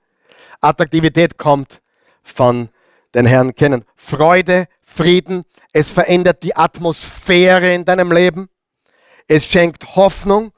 Attraktivität 0.61 1.37
kommt 1.37 1.81
von 2.21 2.69
den 3.15 3.25
Herrn 3.25 3.55
kennen. 3.55 3.85
Freude, 3.95 4.67
Frieden, 4.81 5.45
es 5.71 5.91
verändert 5.91 6.43
die 6.43 6.55
Atmosphäre 6.55 7.73
in 7.73 7.85
deinem 7.85 8.11
Leben. 8.11 8.49
Es 9.27 9.45
schenkt 9.45 9.95
Hoffnung 9.95 10.51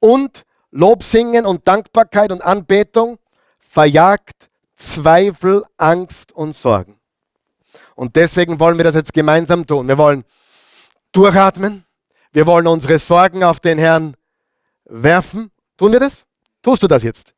und 0.00 0.44
Lobsingen 0.74 1.46
und 1.46 1.68
Dankbarkeit 1.68 2.32
und 2.32 2.42
Anbetung 2.42 3.18
verjagt 3.60 4.50
Zweifel, 4.74 5.64
Angst 5.76 6.32
und 6.32 6.56
Sorgen. 6.56 6.98
Und 7.94 8.16
deswegen 8.16 8.58
wollen 8.58 8.76
wir 8.76 8.82
das 8.82 8.96
jetzt 8.96 9.12
gemeinsam 9.12 9.68
tun. 9.68 9.86
Wir 9.86 9.98
wollen 9.98 10.24
durchatmen. 11.12 11.84
Wir 12.32 12.48
wollen 12.48 12.66
unsere 12.66 12.98
Sorgen 12.98 13.44
auf 13.44 13.60
den 13.60 13.78
Herrn 13.78 14.16
werfen. 14.86 15.52
Tun 15.76 15.92
wir 15.92 16.00
das? 16.00 16.24
Tust 16.60 16.82
du 16.82 16.88
das 16.88 17.04
jetzt? 17.04 17.34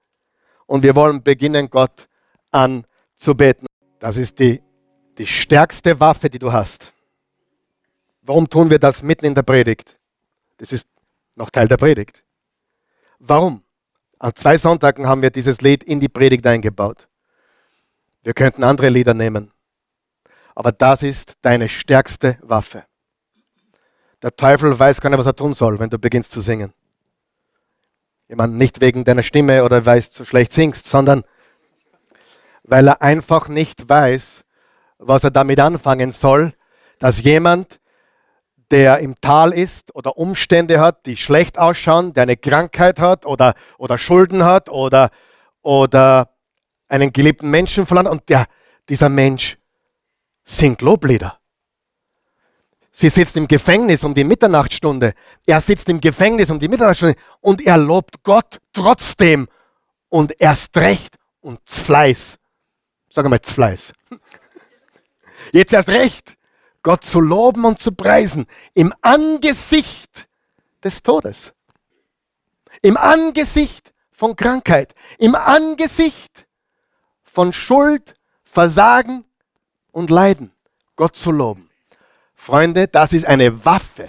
Und 0.64 0.82
wir 0.82 0.97
wollen 0.97 1.22
beginnen, 1.22 1.68
Gott 1.68 2.09
anzubeten. 2.53 3.66
Das 3.99 4.16
ist 4.16 4.39
die, 4.39 4.62
die 5.18 5.26
stärkste 5.26 6.01
Waffe, 6.01 6.30
die 6.30 6.39
du 6.39 6.53
hast. 6.53 6.95
Warum 8.22 8.49
tun 8.49 8.70
wir 8.70 8.78
das 8.78 9.03
mitten 9.03 9.26
in 9.26 9.34
der 9.34 9.43
Predigt? 9.43 9.99
Das 10.57 10.72
ist 10.72 10.89
noch 11.34 11.51
Teil 11.51 11.68
der 11.68 11.76
Predigt. 11.76 12.22
Warum? 13.18 13.62
An 14.18 14.32
zwei 14.34 14.56
Sonntagen 14.56 15.06
haben 15.06 15.22
wir 15.22 15.30
dieses 15.30 15.60
Lied 15.60 15.84
in 15.84 16.00
die 16.00 16.08
Predigt 16.08 16.46
eingebaut. 16.46 17.08
Wir 18.22 18.34
könnten 18.34 18.64
andere 18.64 18.88
Lieder 18.88 19.14
nehmen. 19.14 19.52
Aber 20.54 20.72
das 20.72 21.02
ist 21.02 21.34
deine 21.42 21.68
stärkste 21.68 22.38
Waffe. 22.42 22.84
Der 24.22 24.34
Teufel 24.34 24.76
weiß 24.78 25.00
gar 25.00 25.10
nicht, 25.10 25.18
was 25.18 25.26
er 25.26 25.36
tun 25.36 25.54
soll, 25.54 25.78
wenn 25.78 25.90
du 25.90 25.98
beginnst 25.98 26.32
zu 26.32 26.40
singen. 26.40 26.72
Ich 28.28 28.36
meine, 28.36 28.54
nicht 28.54 28.80
wegen 28.80 29.04
deiner 29.04 29.22
Stimme 29.22 29.62
oder 29.64 29.84
weil 29.86 30.00
du 30.00 30.06
so 30.10 30.24
schlecht 30.24 30.52
singst, 30.52 30.86
sondern 30.86 31.22
weil 32.64 32.88
er 32.88 33.02
einfach 33.02 33.48
nicht 33.48 33.88
weiß, 33.88 34.44
was 34.98 35.24
er 35.24 35.30
damit 35.30 35.60
anfangen 35.60 36.10
soll, 36.10 36.54
dass 36.98 37.22
jemand, 37.22 37.78
der 38.70 38.98
im 38.98 39.20
Tal 39.20 39.52
ist 39.52 39.94
oder 39.94 40.18
Umstände 40.18 40.80
hat, 40.80 41.06
die 41.06 41.16
schlecht 41.16 41.58
ausschauen, 41.58 42.12
der 42.12 42.24
eine 42.24 42.36
Krankheit 42.36 43.00
hat 43.00 43.26
oder, 43.26 43.54
oder 43.78 43.98
Schulden 43.98 44.44
hat 44.44 44.68
oder, 44.68 45.10
oder 45.62 46.30
einen 46.88 47.12
geliebten 47.12 47.50
Menschen 47.50 47.86
verloren 47.86 48.06
und 48.06 48.28
der, 48.28 48.46
dieser 48.88 49.08
Mensch 49.08 49.58
singt 50.44 50.82
Loblieder. 50.82 51.38
Sie 52.92 53.10
sitzt 53.10 53.36
im 53.36 53.46
Gefängnis 53.46 54.04
um 54.04 54.14
die 54.14 54.24
Mitternachtsstunde. 54.24 55.12
Er 55.44 55.60
sitzt 55.60 55.88
im 55.90 56.00
Gefängnis 56.00 56.50
um 56.50 56.58
die 56.58 56.68
Mitternachtsstunde 56.68 57.18
und 57.40 57.60
er 57.60 57.76
lobt 57.76 58.22
Gott 58.22 58.58
trotzdem 58.72 59.48
und 60.08 60.32
erst 60.40 60.74
recht 60.78 61.16
und 61.40 61.60
Fleiß. 61.66 62.38
Sag 63.10 63.28
mal 63.28 63.38
Fleiß. 63.42 63.92
Jetzt 65.52 65.74
erst 65.74 65.90
recht. 65.90 66.36
Gott 66.87 67.05
zu 67.05 67.18
loben 67.18 67.64
und 67.64 67.80
zu 67.80 67.91
preisen 67.91 68.47
im 68.72 68.95
Angesicht 69.01 70.28
des 70.84 71.03
Todes, 71.03 71.53
im 72.80 72.97
Angesicht 72.97 73.93
von 74.12 74.37
Krankheit, 74.37 74.95
im 75.18 75.34
Angesicht 75.34 76.47
von 77.24 77.53
Schuld, 77.53 78.14
Versagen 78.45 79.24
und 79.91 80.11
Leiden. 80.11 80.53
Gott 80.95 81.16
zu 81.16 81.32
loben. 81.32 81.68
Freunde, 82.37 82.87
das 82.87 83.12
ist 83.12 83.26
eine 83.26 83.64
Waffe. 83.64 84.09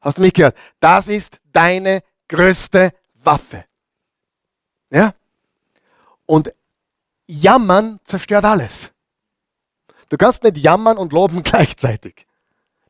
Hast 0.00 0.16
du 0.16 0.22
mich 0.22 0.32
gehört? 0.32 0.56
Das 0.80 1.08
ist 1.08 1.38
deine 1.52 2.02
größte 2.26 2.94
Waffe. 3.16 3.66
Ja? 4.88 5.12
Und 6.24 6.54
jammern 7.26 8.00
zerstört 8.02 8.46
alles. 8.46 8.92
Du 10.08 10.16
kannst 10.16 10.42
nicht 10.42 10.58
jammern 10.58 10.98
und 10.98 11.12
loben 11.12 11.42
gleichzeitig. 11.44 12.26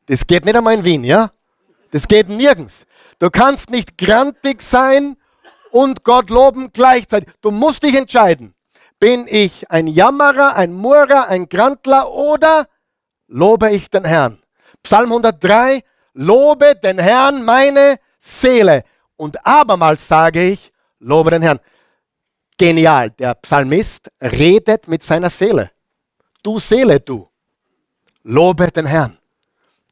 Das 0.05 0.25
geht 0.25 0.45
nicht 0.45 0.55
einmal 0.55 0.75
in 0.75 0.85
Wien, 0.85 1.03
ja? 1.03 1.29
Das 1.91 2.07
geht 2.07 2.29
nirgends. 2.29 2.85
Du 3.19 3.29
kannst 3.29 3.69
nicht 3.69 3.97
grantig 3.97 4.61
sein 4.61 5.17
und 5.71 6.03
Gott 6.03 6.29
loben 6.29 6.71
gleichzeitig. 6.71 7.29
Du 7.41 7.51
musst 7.51 7.83
dich 7.83 7.95
entscheiden. 7.95 8.53
Bin 8.99 9.27
ich 9.27 9.69
ein 9.71 9.87
Jammerer, 9.87 10.55
ein 10.55 10.73
Murrer, 10.73 11.27
ein 11.27 11.47
Grantler 11.47 12.11
oder 12.11 12.67
lobe 13.27 13.71
ich 13.71 13.89
den 13.89 14.05
Herrn? 14.05 14.41
Psalm 14.83 15.09
103, 15.11 15.83
lobe 16.13 16.75
den 16.75 16.99
Herrn 16.99 17.43
meine 17.43 17.97
Seele. 18.19 18.83
Und 19.15 19.45
abermals 19.45 20.07
sage 20.07 20.43
ich, 20.43 20.71
lobe 20.99 21.31
den 21.31 21.41
Herrn. 21.41 21.59
Genial, 22.57 23.11
der 23.11 23.35
Psalmist 23.35 24.09
redet 24.21 24.87
mit 24.87 25.01
seiner 25.01 25.29
Seele. 25.29 25.71
Du 26.41 26.59
Seele, 26.59 26.99
du, 26.99 27.27
lobe 28.23 28.71
den 28.71 28.85
Herrn. 28.85 29.17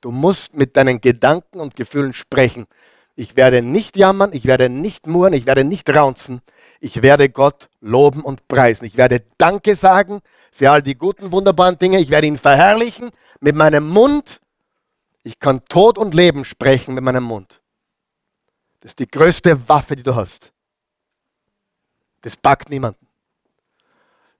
Du 0.01 0.11
musst 0.11 0.53
mit 0.53 0.77
deinen 0.77 1.01
Gedanken 1.01 1.59
und 1.59 1.75
Gefühlen 1.75 2.13
sprechen. 2.13 2.67
Ich 3.15 3.35
werde 3.35 3.63
nicht 3.63 3.97
jammern, 3.97 4.31
ich 4.31 4.45
werde 4.45 4.69
nicht 4.69 5.07
murren, 5.07 5.33
ich 5.33 5.47
werde 5.47 5.63
nicht 5.63 5.89
raunzen. 5.89 6.41
Ich 6.79 7.01
werde 7.01 7.29
Gott 7.29 7.67
loben 7.81 8.21
und 8.21 8.47
preisen. 8.47 8.85
Ich 8.85 8.95
werde 8.95 9.23
Danke 9.39 9.75
sagen 9.75 10.21
für 10.51 10.69
all 10.69 10.83
die 10.83 10.95
guten, 10.95 11.31
wunderbaren 11.31 11.79
Dinge. 11.79 11.99
Ich 11.99 12.11
werde 12.11 12.27
ihn 12.27 12.37
verherrlichen 12.37 13.09
mit 13.39 13.55
meinem 13.55 13.89
Mund. 13.89 14.39
Ich 15.23 15.39
kann 15.39 15.65
Tod 15.65 15.97
und 15.97 16.13
Leben 16.13 16.45
sprechen 16.45 16.93
mit 16.93 17.03
meinem 17.03 17.23
Mund. 17.23 17.59
Das 18.81 18.91
ist 18.91 18.99
die 18.99 19.09
größte 19.09 19.67
Waffe, 19.67 19.95
die 19.95 20.03
du 20.03 20.15
hast. 20.15 20.51
Das 22.21 22.37
packt 22.37 22.69
niemanden. 22.69 23.06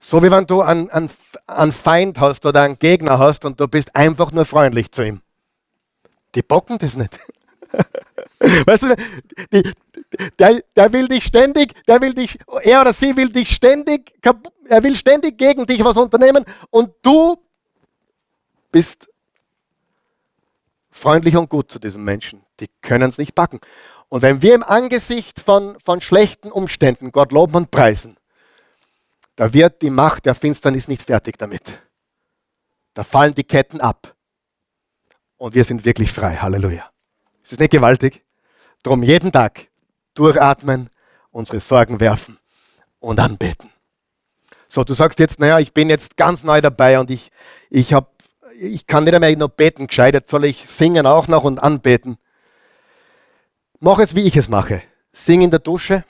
So 0.00 0.22
wie 0.22 0.30
wenn 0.30 0.46
du 0.46 0.62
einen, 0.62 0.90
einen, 0.90 1.10
einen 1.46 1.72
Feind 1.72 2.20
hast 2.20 2.46
oder 2.46 2.62
einen 2.62 2.78
Gegner 2.78 3.18
hast 3.18 3.44
und 3.44 3.58
du 3.60 3.66
bist 3.66 3.94
einfach 3.96 4.32
nur 4.32 4.44
freundlich 4.44 4.92
zu 4.92 5.04
ihm. 5.04 5.20
Die 6.34 6.42
bocken 6.42 6.78
das 6.78 6.96
nicht. 6.96 7.18
Weißt 8.38 8.84
du, 8.84 8.96
die, 9.52 9.72
der, 10.38 10.62
der 10.76 10.92
will 10.92 11.08
dich 11.08 11.24
ständig, 11.24 11.74
der 11.86 12.00
will 12.00 12.14
dich, 12.14 12.38
er 12.62 12.80
oder 12.80 12.92
sie 12.92 13.16
will 13.16 13.28
dich 13.28 13.50
ständig, 13.50 14.12
er 14.68 14.82
will 14.82 14.96
ständig 14.96 15.36
gegen 15.38 15.66
dich 15.66 15.82
was 15.82 15.96
unternehmen 15.96 16.44
und 16.70 16.92
du 17.02 17.36
bist 18.70 19.08
freundlich 20.90 21.36
und 21.36 21.50
gut 21.50 21.70
zu 21.70 21.78
diesem 21.78 22.04
Menschen. 22.04 22.42
Die 22.60 22.68
können 22.80 23.08
es 23.08 23.18
nicht 23.18 23.34
packen. 23.34 23.60
Und 24.08 24.22
wenn 24.22 24.42
wir 24.42 24.54
im 24.54 24.62
Angesicht 24.62 25.40
von, 25.40 25.76
von 25.84 26.00
schlechten 26.00 26.50
Umständen 26.50 27.12
Gott 27.12 27.32
loben 27.32 27.54
und 27.56 27.70
preisen, 27.70 28.16
da 29.38 29.52
wird 29.52 29.82
die 29.82 29.90
Macht 29.90 30.26
der 30.26 30.34
Finsternis 30.34 30.88
nicht 30.88 31.00
fertig 31.00 31.38
damit. 31.38 31.80
Da 32.92 33.04
fallen 33.04 33.36
die 33.36 33.44
Ketten 33.44 33.80
ab. 33.80 34.16
Und 35.36 35.54
wir 35.54 35.62
sind 35.62 35.84
wirklich 35.84 36.10
frei. 36.10 36.34
Halleluja. 36.34 36.90
Ist 37.44 37.52
das 37.52 37.60
nicht 37.60 37.70
gewaltig? 37.70 38.24
Drum 38.82 39.04
jeden 39.04 39.30
Tag 39.30 39.68
durchatmen, 40.14 40.90
unsere 41.30 41.60
Sorgen 41.60 42.00
werfen 42.00 42.36
und 42.98 43.20
anbeten. 43.20 43.70
So, 44.66 44.82
du 44.82 44.92
sagst 44.92 45.20
jetzt, 45.20 45.38
naja, 45.38 45.60
ich 45.60 45.72
bin 45.72 45.88
jetzt 45.88 46.16
ganz 46.16 46.42
neu 46.42 46.60
dabei 46.60 46.98
und 46.98 47.08
ich, 47.08 47.30
ich, 47.70 47.92
hab, 47.92 48.12
ich 48.58 48.88
kann 48.88 49.04
nicht 49.04 49.16
mehr 49.16 49.36
nur 49.36 49.50
beten 49.50 49.86
gescheit, 49.86 50.14
jetzt 50.14 50.30
soll 50.30 50.46
ich 50.46 50.68
singen 50.68 51.06
auch 51.06 51.28
noch 51.28 51.44
und 51.44 51.60
anbeten. 51.60 52.18
Mach 53.78 54.00
es, 54.00 54.16
wie 54.16 54.26
ich 54.26 54.36
es 54.36 54.48
mache. 54.48 54.82
Sing 55.12 55.42
in 55.42 55.50
der 55.52 55.60
Dusche, 55.60 56.04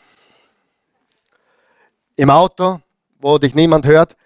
im 2.17 2.31
Auto, 2.31 2.81
wo 3.21 3.39
dich 3.39 3.55
niemand 3.55 3.87
hört 3.87 4.17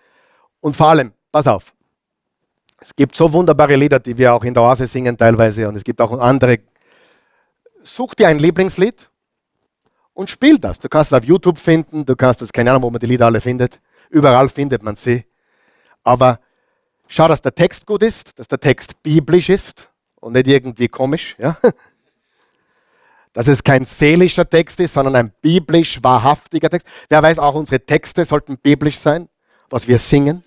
und 0.60 0.76
vor 0.76 0.88
allem, 0.88 1.12
pass 1.30 1.46
auf, 1.46 1.74
es 2.80 2.94
gibt 2.96 3.14
so 3.14 3.32
wunderbare 3.32 3.76
Lieder, 3.76 4.00
die 4.00 4.18
wir 4.18 4.34
auch 4.34 4.44
in 4.44 4.54
der 4.54 4.62
Oase 4.62 4.86
singen 4.86 5.16
teilweise 5.16 5.68
und 5.68 5.76
es 5.76 5.84
gibt 5.84 6.00
auch 6.00 6.18
andere 6.18 6.58
such 7.84 8.14
dir 8.14 8.28
ein 8.28 8.38
Lieblingslied 8.38 9.10
und 10.14 10.30
spiel 10.30 10.58
das. 10.58 10.78
Du 10.78 10.88
kannst 10.88 11.12
es 11.12 11.18
auf 11.18 11.24
YouTube 11.24 11.58
finden, 11.58 12.04
du 12.04 12.16
kannst 12.16 12.42
das, 12.42 12.52
keine 12.52 12.70
Ahnung, 12.70 12.82
wo 12.82 12.90
man 12.90 13.00
die 13.00 13.06
Lieder 13.06 13.26
alle 13.26 13.40
findet. 13.40 13.80
Überall 14.10 14.48
findet 14.48 14.82
man 14.82 14.96
sie. 14.96 15.24
Aber 16.04 16.40
schau, 17.08 17.28
dass 17.28 17.42
der 17.42 17.54
Text 17.54 17.86
gut 17.86 18.02
ist, 18.02 18.38
dass 18.38 18.48
der 18.48 18.60
Text 18.60 19.02
biblisch 19.02 19.48
ist 19.48 19.90
und 20.16 20.34
nicht 20.34 20.46
irgendwie 20.46 20.88
komisch. 20.88 21.36
Ja? 21.38 21.56
Dass 23.32 23.48
es 23.48 23.64
kein 23.64 23.84
seelischer 23.84 24.48
Text 24.48 24.78
ist, 24.80 24.94
sondern 24.94 25.16
ein 25.16 25.32
biblisch 25.40 26.02
wahrhaftiger 26.02 26.68
Text. 26.68 26.86
Wer 27.08 27.22
weiß, 27.22 27.38
auch 27.38 27.54
unsere 27.54 27.80
Texte 27.80 28.24
sollten 28.24 28.58
biblisch 28.58 28.98
sein, 28.98 29.28
was 29.70 29.88
wir 29.88 29.98
singen. 29.98 30.44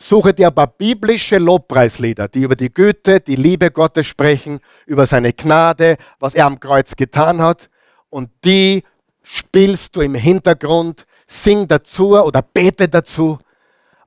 Suche 0.00 0.32
dir 0.32 0.46
aber 0.46 0.68
biblische 0.68 1.38
Lobpreislieder, 1.38 2.28
die 2.28 2.42
über 2.42 2.54
die 2.54 2.72
Güte, 2.72 3.18
die 3.18 3.34
Liebe 3.34 3.72
Gottes 3.72 4.06
sprechen, 4.06 4.60
über 4.86 5.06
seine 5.06 5.32
Gnade, 5.32 5.96
was 6.20 6.36
er 6.36 6.46
am 6.46 6.60
Kreuz 6.60 6.94
getan 6.94 7.42
hat. 7.42 7.68
Und 8.08 8.30
die 8.44 8.84
spielst 9.24 9.96
du 9.96 10.00
im 10.00 10.14
Hintergrund, 10.14 11.04
sing 11.26 11.66
dazu 11.66 12.16
oder 12.16 12.42
bete 12.42 12.88
dazu, 12.88 13.38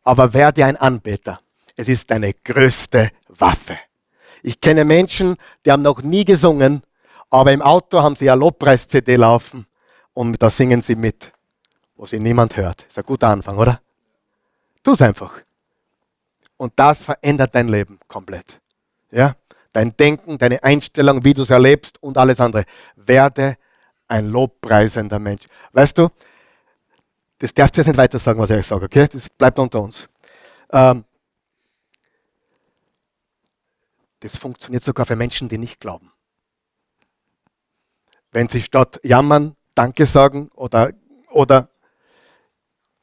aber 0.04 0.34
werde 0.34 0.66
ein 0.66 0.78
Anbeter. 0.78 1.42
Es 1.76 1.90
ist 1.90 2.10
deine 2.10 2.34
größte 2.34 3.12
Waffe. 3.28 3.78
Ich 4.44 4.62
kenne 4.62 4.86
Menschen, 4.86 5.36
die 5.66 5.72
haben 5.72 5.84
noch 5.84 6.02
nie 6.02 6.24
gesungen, 6.24 6.84
aber 7.32 7.54
im 7.54 7.62
Auto 7.62 8.02
haben 8.02 8.16
sie 8.16 8.26
ja 8.26 8.34
Lobpreis-CD 8.34 9.16
laufen 9.16 9.66
und 10.14 10.42
da 10.44 10.50
singen 10.50 10.82
sie 10.82 10.96
mit, 10.96 11.32
wo 11.96 12.06
sie 12.06 12.20
niemand 12.20 12.58
hört. 12.58 12.84
Ist 12.84 12.98
ein 12.98 13.06
guter 13.06 13.30
Anfang, 13.30 13.58
oder? 13.58 13.82
Tu 14.84 14.92
es 14.92 15.02
einfach. 15.02 15.40
Und 16.58 16.74
das 16.76 17.02
verändert 17.02 17.56
dein 17.56 17.70
Leben 17.70 18.00
komplett. 18.08 18.60
Ja? 19.12 19.36
Dein 19.74 19.96
Denken, 19.96 20.38
deine 20.38 20.62
Einstellung, 20.62 21.24
wie 21.24 21.34
du 21.34 21.44
es 21.44 21.50
erlebst 21.50 22.04
und 22.04 22.18
alles 22.18 22.40
andere. 22.42 22.66
Werde 22.96 23.58
ein 24.10 24.28
lobpreisender 24.28 25.18
Mensch. 25.18 25.46
Weißt 25.72 25.98
du, 25.98 26.10
das 27.40 27.54
darfst 27.54 27.76
du 27.76 27.82
jetzt 27.82 27.88
nicht 27.88 27.98
weiter 27.98 28.20
sagen, 28.20 28.40
was 28.40 28.50
ich 28.50 28.68
sage, 28.68 28.86
okay? 28.86 29.08
Das 29.12 29.30
bleibt 29.30 29.58
unter 29.58 29.82
uns. 29.82 30.08
Ähm, 30.72 31.06
das 34.20 34.38
funktioniert 34.38 34.84
sogar 34.84 35.06
für 35.06 35.16
Menschen, 35.16 35.48
die 35.48 35.58
nicht 35.58 35.80
glauben. 35.80 36.11
Wenn 38.32 38.50
sie 38.50 38.62
statt 38.62 39.00
jammern, 39.04 39.56
Danke 39.76 40.06
sagen 40.06 40.50
oder, 40.56 40.92
oder 41.30 41.70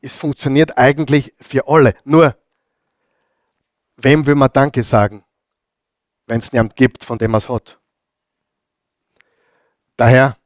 es 0.01 0.17
funktioniert 0.17 0.77
eigentlich 0.77 1.35
für 1.41 1.67
alle. 1.67 1.95
Nur 2.05 2.37
Wem 4.01 4.25
will 4.27 4.37
man 4.37 4.51
Danke 4.53 4.85
sagen, 4.85 5.25
wenn 6.29 6.39
es 6.39 6.53
niemand 6.53 6.77
gibt, 6.77 7.03
von 7.03 7.19
dem 7.19 7.33
man 7.33 7.39
es 7.39 7.49
hat? 7.49 7.79
Daher, 9.97 10.37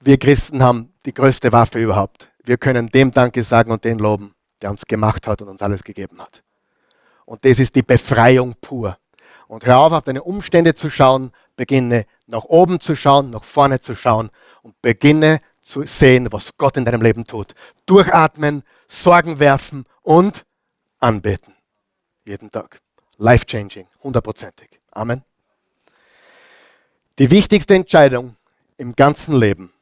wir 0.00 0.18
Christen 0.18 0.62
haben 0.62 0.94
die 1.04 1.12
größte 1.12 1.52
Waffe 1.52 1.78
überhaupt. 1.78 2.32
Wir 2.44 2.56
können 2.56 2.88
dem 2.88 3.10
Danke 3.10 3.42
sagen 3.42 3.70
und 3.72 3.84
den 3.84 3.98
loben, 3.98 4.34
der 4.62 4.70
uns 4.70 4.86
gemacht 4.86 5.26
hat 5.26 5.42
und 5.42 5.48
uns 5.48 5.60
alles 5.60 5.84
gegeben 5.84 6.18
hat. 6.18 6.42
Und 7.26 7.44
das 7.44 7.58
ist 7.58 7.74
die 7.74 7.82
Befreiung 7.82 8.54
pur. 8.58 8.96
Und 9.48 9.66
hör 9.66 9.78
auf, 9.78 9.92
auf 9.92 10.04
deine 10.04 10.22
Umstände 10.22 10.74
zu 10.74 10.88
schauen, 10.88 11.32
beginne 11.56 12.06
nach 12.26 12.44
oben 12.44 12.80
zu 12.80 12.96
schauen, 12.96 13.30
nach 13.30 13.44
vorne 13.44 13.80
zu 13.80 13.94
schauen 13.94 14.30
und 14.62 14.80
beginne 14.82 15.40
zu 15.62 15.82
sehen, 15.84 16.30
was 16.32 16.56
Gott 16.56 16.76
in 16.76 16.84
deinem 16.84 17.02
Leben 17.02 17.26
tut. 17.26 17.54
Durchatmen, 17.86 18.62
Sorgen 18.88 19.38
werfen 19.38 19.84
und 20.02 20.44
anbeten. 21.00 21.54
Jeden 22.24 22.50
Tag. 22.50 22.80
Life-changing, 23.18 23.86
hundertprozentig. 24.02 24.80
Amen. 24.92 25.22
Die 27.18 27.30
wichtigste 27.30 27.74
Entscheidung 27.74 28.36
im 28.76 28.94
ganzen 28.94 29.38
Leben 29.38 29.72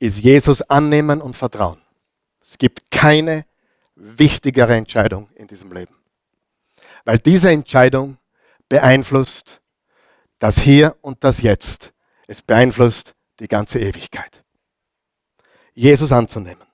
ist 0.00 0.18
Jesus 0.18 0.62
annehmen 0.62 1.20
und 1.20 1.36
vertrauen. 1.36 1.80
Es 2.40 2.56
gibt 2.56 2.90
keine 2.90 3.44
wichtigere 3.94 4.74
Entscheidung 4.74 5.28
in 5.34 5.46
diesem 5.46 5.72
Leben. 5.72 5.94
Weil 7.04 7.18
diese 7.18 7.50
Entscheidung 7.50 8.16
beeinflusst 8.68 9.60
das 10.38 10.58
Hier 10.58 10.96
und 11.00 11.24
das 11.24 11.42
Jetzt. 11.42 11.92
Es 12.26 12.42
beeinflusst 12.42 13.14
die 13.40 13.48
ganze 13.48 13.78
Ewigkeit. 13.78 14.44
Jesus 15.74 16.12
anzunehmen. 16.12 16.64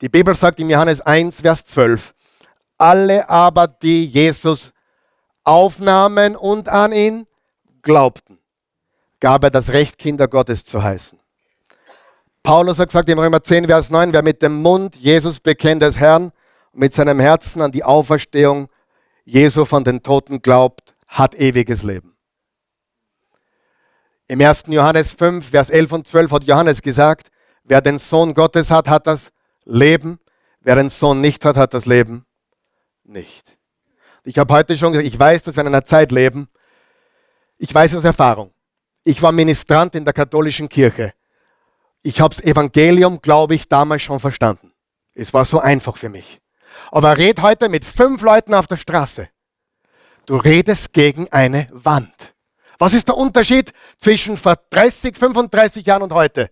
Die 0.00 0.08
Bibel 0.08 0.34
sagt 0.34 0.60
in 0.60 0.70
Johannes 0.70 1.00
1, 1.00 1.40
Vers 1.42 1.64
12, 1.64 2.14
alle 2.78 3.28
aber, 3.28 3.68
die 3.68 4.06
Jesus 4.06 4.72
aufnahmen 5.44 6.36
und 6.36 6.68
an 6.68 6.92
ihn 6.92 7.26
glaubten, 7.82 8.38
gab 9.20 9.44
er 9.44 9.50
das 9.50 9.70
Recht, 9.70 9.98
Kinder 9.98 10.28
Gottes 10.28 10.64
zu 10.64 10.82
heißen. 10.82 11.18
Paulus 12.42 12.78
hat 12.78 12.88
gesagt 12.88 13.08
im 13.10 13.18
Römer 13.18 13.42
10, 13.42 13.66
Vers 13.66 13.90
9, 13.90 14.12
wer 14.14 14.22
mit 14.22 14.40
dem 14.40 14.62
Mund 14.62 14.96
Jesus 14.96 15.40
bekennt 15.40 15.82
als 15.82 15.98
Herrn 15.98 16.32
und 16.72 16.80
mit 16.80 16.94
seinem 16.94 17.20
Herzen 17.20 17.60
an 17.60 17.70
die 17.70 17.84
Auferstehung 17.84 18.68
Jesu 19.24 19.66
von 19.66 19.84
den 19.84 20.02
Toten 20.02 20.40
glaubt, 20.40 20.94
hat 21.06 21.34
ewiges 21.34 21.82
Leben. 21.82 22.09
Im 24.30 24.40
1. 24.40 24.66
Johannes 24.68 25.14
5, 25.14 25.50
Vers 25.50 25.70
11 25.70 25.90
und 25.90 26.06
12 26.06 26.30
hat 26.30 26.44
Johannes 26.44 26.82
gesagt, 26.82 27.32
wer 27.64 27.80
den 27.80 27.98
Sohn 27.98 28.32
Gottes 28.32 28.70
hat, 28.70 28.86
hat 28.86 29.08
das 29.08 29.32
Leben, 29.64 30.20
wer 30.60 30.76
den 30.76 30.88
Sohn 30.88 31.20
nicht 31.20 31.44
hat, 31.44 31.56
hat 31.56 31.74
das 31.74 31.84
Leben 31.84 32.24
nicht. 33.02 33.58
Ich 34.22 34.38
habe 34.38 34.54
heute 34.54 34.78
schon 34.78 34.92
gesagt, 34.92 35.08
ich 35.08 35.18
weiß, 35.18 35.42
dass 35.42 35.56
wir 35.56 35.62
in 35.62 35.66
einer 35.66 35.82
Zeit 35.82 36.12
leben. 36.12 36.48
Ich 37.58 37.74
weiß 37.74 37.96
aus 37.96 38.04
Erfahrung. 38.04 38.54
Ich 39.02 39.20
war 39.20 39.32
Ministrant 39.32 39.96
in 39.96 40.04
der 40.04 40.14
katholischen 40.14 40.68
Kirche. 40.68 41.12
Ich 42.02 42.20
habe 42.20 42.32
das 42.32 42.44
Evangelium, 42.44 43.20
glaube 43.20 43.56
ich, 43.56 43.68
damals 43.68 44.02
schon 44.02 44.20
verstanden. 44.20 44.72
Es 45.12 45.34
war 45.34 45.44
so 45.44 45.58
einfach 45.58 45.96
für 45.96 46.08
mich. 46.08 46.40
Aber 46.92 47.18
red 47.18 47.42
heute 47.42 47.68
mit 47.68 47.84
fünf 47.84 48.22
Leuten 48.22 48.54
auf 48.54 48.68
der 48.68 48.76
Straße. 48.76 49.28
Du 50.24 50.36
redest 50.36 50.92
gegen 50.92 51.26
eine 51.32 51.66
Wand. 51.72 52.32
Was 52.80 52.94
ist 52.94 53.08
der 53.08 53.16
Unterschied 53.18 53.74
zwischen 53.98 54.38
vor 54.38 54.56
30, 54.70 55.14
35 55.14 55.84
Jahren 55.84 56.02
und 56.02 56.14
heute? 56.14 56.50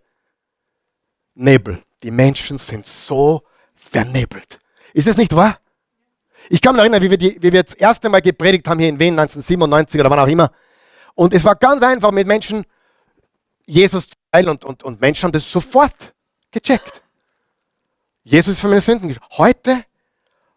Nebel. 1.35 1.83
Die 2.03 2.11
Menschen 2.11 2.59
sind 2.59 2.85
so 2.85 3.43
vernebelt. 3.75 4.61
Ist 4.93 5.09
es 5.09 5.17
nicht 5.17 5.35
wahr? 5.35 5.59
Ich 6.51 6.61
kann 6.61 6.75
mich 6.75 6.83
erinnern, 6.83 7.01
wie 7.01 7.11
wir, 7.11 7.17
die, 7.17 7.43
wie 7.43 7.51
wir 7.51 7.63
das 7.63 7.73
erste 7.73 8.11
Mal 8.11 8.21
gepredigt 8.21 8.69
haben 8.69 8.79
hier 8.79 8.91
in 8.91 9.01
Wien 9.01 9.19
1997 9.19 9.99
oder 9.99 10.11
wann 10.11 10.19
auch 10.19 10.27
immer. 10.27 10.53
Und 11.15 11.33
es 11.33 11.45
war 11.45 11.57
ganz 11.57 11.83
einfach 11.83 12.11
mit 12.11 12.27
Menschen 12.27 12.67
Jesus 13.65 14.09
zu 14.09 14.17
teilen 14.31 14.51
und, 14.51 14.67
und, 14.67 14.83
und 14.83 15.01
Menschen 15.01 15.25
haben 15.25 15.33
das 15.33 15.51
sofort 15.51 16.13
gecheckt. 16.51 17.03
Jesus 18.23 18.53
ist 18.53 18.61
für 18.61 18.69
meine 18.69 18.83
Sünden 18.83 19.09
gestorben. 19.09 19.35
Heute 19.39 19.85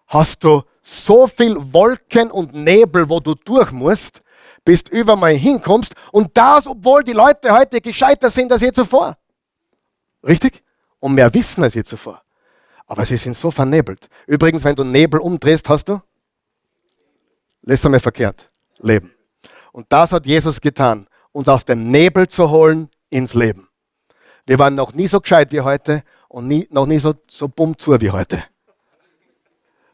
hast 0.07 0.43
du 0.43 0.63
so 0.81 1.27
viel 1.27 1.55
Wolken 1.57 2.29
und 2.29 2.53
Nebel, 2.53 3.07
wo 3.07 3.21
du 3.21 3.35
durch 3.35 3.71
musst, 3.71 4.21
bis 4.63 4.83
du 4.83 4.91
überall 4.97 5.33
hinkommst. 5.33 5.93
Und 6.11 6.35
das, 6.37 6.67
obwohl 6.67 7.03
die 7.03 7.13
Leute 7.13 7.51
heute 7.51 7.81
gescheiter 7.81 8.29
sind 8.29 8.51
als 8.51 8.61
je 8.61 8.71
zuvor. 8.71 9.17
Richtig? 10.23 10.63
Und 10.99 11.15
mehr 11.15 11.33
wissen 11.33 11.63
als 11.63 11.73
je 11.73 11.83
zuvor. 11.83 12.21
Aber 12.87 13.05
sie 13.05 13.17
sind 13.17 13.35
so 13.35 13.51
vernebelt. 13.51 14.07
Übrigens, 14.27 14.63
wenn 14.63 14.75
du 14.75 14.83
Nebel 14.83 15.19
umdrehst, 15.19 15.67
hast 15.69 15.85
du, 15.85 16.01
lässt 17.61 17.85
einmal 17.85 17.99
verkehrt, 17.99 18.51
Leben. 18.79 19.13
Und 19.71 19.87
das 19.89 20.11
hat 20.11 20.25
Jesus 20.25 20.59
getan, 20.59 21.07
uns 21.31 21.47
aus 21.47 21.65
dem 21.65 21.89
Nebel 21.89 22.27
zu 22.27 22.49
holen 22.49 22.89
ins 23.09 23.33
Leben. 23.33 23.69
Wir 24.45 24.59
waren 24.59 24.75
noch 24.75 24.93
nie 24.93 25.07
so 25.07 25.21
gescheit 25.21 25.51
wie 25.51 25.61
heute 25.61 26.03
und 26.27 26.47
nie, 26.47 26.67
noch 26.71 26.85
nie 26.85 26.99
so, 26.99 27.13
so 27.29 27.47
bumm 27.47 27.77
zu 27.77 27.99
wie 28.01 28.11
heute. 28.11 28.43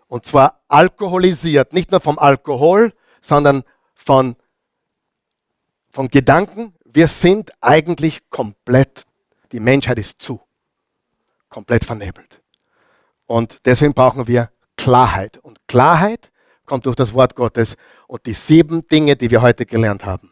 Und 0.08 0.26
zwar 0.26 0.62
alkoholisiert, 0.68 1.74
nicht 1.74 1.92
nur 1.92 2.00
vom 2.00 2.18
Alkohol, 2.18 2.94
sondern 3.22 3.64
von, 3.94 4.36
von 5.98 6.10
Gedanken. 6.10 6.76
Wir 6.86 7.08
sind 7.08 7.52
eigentlich 7.60 8.30
komplett, 8.30 9.04
die 9.52 9.60
Menschheit 9.60 9.98
ist 9.98 10.22
zu, 10.22 10.40
komplett 11.50 11.84
vernebelt. 11.84 12.40
Und 13.26 13.66
deswegen 13.66 13.96
brauchen 13.96 14.28
wir 14.28 14.52
Klarheit. 14.76 15.40
Und 15.40 15.58
Klarheit 15.68 16.32
kommt 16.68 16.86
durch 16.86 16.96
das 16.96 17.16
Wort 17.16 17.36
Gottes 17.36 17.76
und 18.06 18.28
die 18.28 18.34
sieben 18.34 18.88
Dinge, 18.88 19.16
die 19.16 19.32
wir 19.32 19.42
heute 19.42 19.66
gelernt 19.66 20.06
haben. 20.06 20.32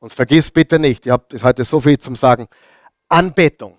Und 0.00 0.12
vergiss 0.12 0.50
bitte 0.50 0.80
nicht, 0.80 1.06
ihr 1.06 1.12
habt 1.12 1.40
heute 1.44 1.62
so 1.62 1.80
viel 1.80 1.98
zum 1.98 2.16
Sagen, 2.16 2.48
Anbetung 3.08 3.78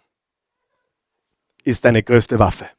ist 1.66 1.84
deine 1.84 2.02
größte 2.02 2.40
Waffe. 2.40 2.70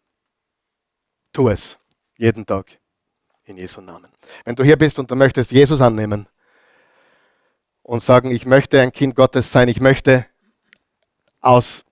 Tu 1.31 1.47
es 1.51 1.77
jeden 2.17 2.47
Tag 2.47 2.79
in 3.45 3.59
Jesu 3.59 3.83
Namen. 3.83 4.11
Wenn 4.47 4.57
du 4.57 4.65
hier 4.65 4.79
bist 4.79 4.99
und 4.99 5.11
du 5.11 5.15
möchtest 5.15 5.51
Jesus 5.51 5.83
annehmen 5.83 6.27
und 7.89 8.03
sagen, 8.03 8.31
ich 8.31 8.45
möchte 8.45 8.83
ein 8.83 8.93
Kind 8.93 9.15
Gottes 9.15 9.51
sein, 9.51 9.67
ich 9.67 9.81
möchte 9.81 10.27
aus 11.41 11.87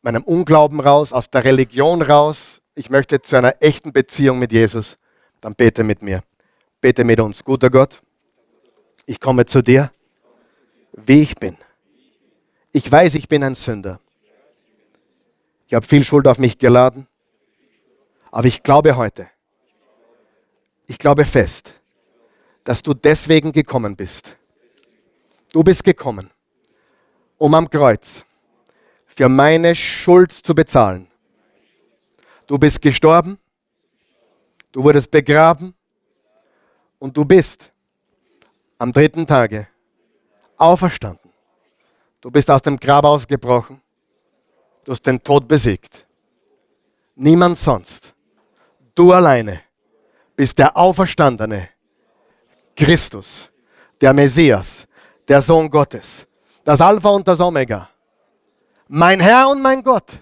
meinem 0.00 0.22
Unglauben 0.22 0.80
raus, 0.80 1.12
aus 1.12 1.28
der 1.28 1.44
Religion 1.44 2.00
raus, 2.00 2.62
ich 2.74 2.88
möchte 2.88 3.20
zu 3.20 3.36
einer 3.36 3.56
echten 3.60 3.92
Beziehung 3.92 4.38
mit 4.38 4.52
Jesus, 4.52 4.96
dann 5.42 5.54
bete 5.54 5.84
mit 5.84 6.00
mir. 6.00 6.22
Bete 6.80 7.04
mit 7.04 7.20
uns. 7.20 7.44
Guter 7.44 7.68
Gott, 7.68 8.00
ich 9.04 9.20
komme 9.20 9.44
zu 9.44 9.60
dir, 9.60 9.92
wie 10.92 11.20
ich 11.20 11.34
bin. 11.34 11.58
Ich 12.72 12.90
weiß, 12.90 13.16
ich 13.16 13.28
bin 13.28 13.44
ein 13.44 13.54
Sünder. 13.54 14.00
Ich 15.66 15.74
habe 15.74 15.84
viel 15.84 16.04
Schuld 16.04 16.26
auf 16.26 16.38
mich 16.38 16.56
geladen. 16.56 17.06
Aber 18.30 18.46
ich 18.46 18.62
glaube 18.62 18.96
heute, 18.96 19.28
ich 20.86 20.96
glaube 20.96 21.26
fest, 21.26 21.75
dass 22.66 22.82
du 22.82 22.92
deswegen 22.92 23.52
gekommen 23.52 23.94
bist. 23.94 24.36
Du 25.52 25.62
bist 25.62 25.84
gekommen, 25.84 26.30
um 27.38 27.54
am 27.54 27.70
Kreuz 27.70 28.24
für 29.06 29.28
meine 29.28 29.74
Schuld 29.74 30.32
zu 30.32 30.54
bezahlen. 30.54 31.06
Du 32.46 32.58
bist 32.58 32.82
gestorben, 32.82 33.38
du 34.72 34.82
wurdest 34.82 35.10
begraben 35.10 35.74
und 36.98 37.16
du 37.16 37.24
bist 37.24 37.72
am 38.78 38.92
dritten 38.92 39.26
Tage 39.26 39.68
auferstanden. 40.56 41.30
Du 42.20 42.30
bist 42.30 42.50
aus 42.50 42.62
dem 42.62 42.76
Grab 42.76 43.04
ausgebrochen, 43.04 43.80
du 44.84 44.92
hast 44.92 45.06
den 45.06 45.22
Tod 45.22 45.46
besiegt. 45.46 46.04
Niemand 47.14 47.56
sonst 47.56 48.12
Du 48.96 49.12
alleine 49.12 49.60
bist 50.36 50.58
der 50.58 50.74
auferstandene 50.74 51.68
Christus, 52.76 53.50
der 54.00 54.12
Messias, 54.12 54.86
der 55.26 55.40
Sohn 55.40 55.70
Gottes, 55.70 56.26
das 56.64 56.80
Alpha 56.80 57.08
und 57.08 57.26
das 57.26 57.40
Omega, 57.40 57.88
mein 58.88 59.18
Herr 59.18 59.48
und 59.48 59.62
mein 59.62 59.82
Gott, 59.82 60.12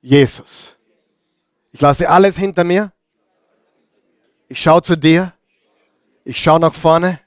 Jesus. 0.00 0.76
Ich 1.72 1.80
lasse 1.80 2.08
alles 2.08 2.36
hinter 2.36 2.62
mir. 2.62 2.92
Ich 4.48 4.60
schaue 4.60 4.82
zu 4.82 4.96
dir. 4.96 5.32
Ich 6.22 6.38
schaue 6.38 6.60
nach 6.60 6.74
vorne. 6.74 7.18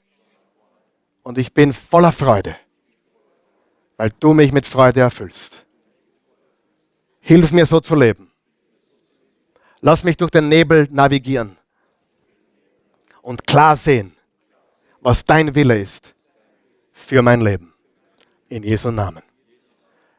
Und 1.22 1.36
ich 1.36 1.52
bin 1.52 1.74
voller 1.74 2.12
Freude, 2.12 2.56
weil 3.98 4.10
du 4.18 4.32
mich 4.32 4.52
mit 4.52 4.66
Freude 4.66 5.00
erfüllst. 5.00 5.66
Hilf 7.20 7.52
mir 7.52 7.66
so 7.66 7.80
zu 7.80 7.94
leben 7.94 8.28
Lass 9.80 10.02
mich 10.02 10.16
durch 10.16 10.30
den 10.30 10.48
Nebel 10.48 10.88
navigieren 10.90 11.57
und 13.28 13.46
klar 13.46 13.76
sehen, 13.76 14.16
was 15.02 15.22
dein 15.22 15.54
Wille 15.54 15.78
ist 15.78 16.14
für 16.92 17.20
mein 17.20 17.42
Leben. 17.42 17.74
In 18.48 18.62
Jesu 18.62 18.90
Namen. 18.90 19.22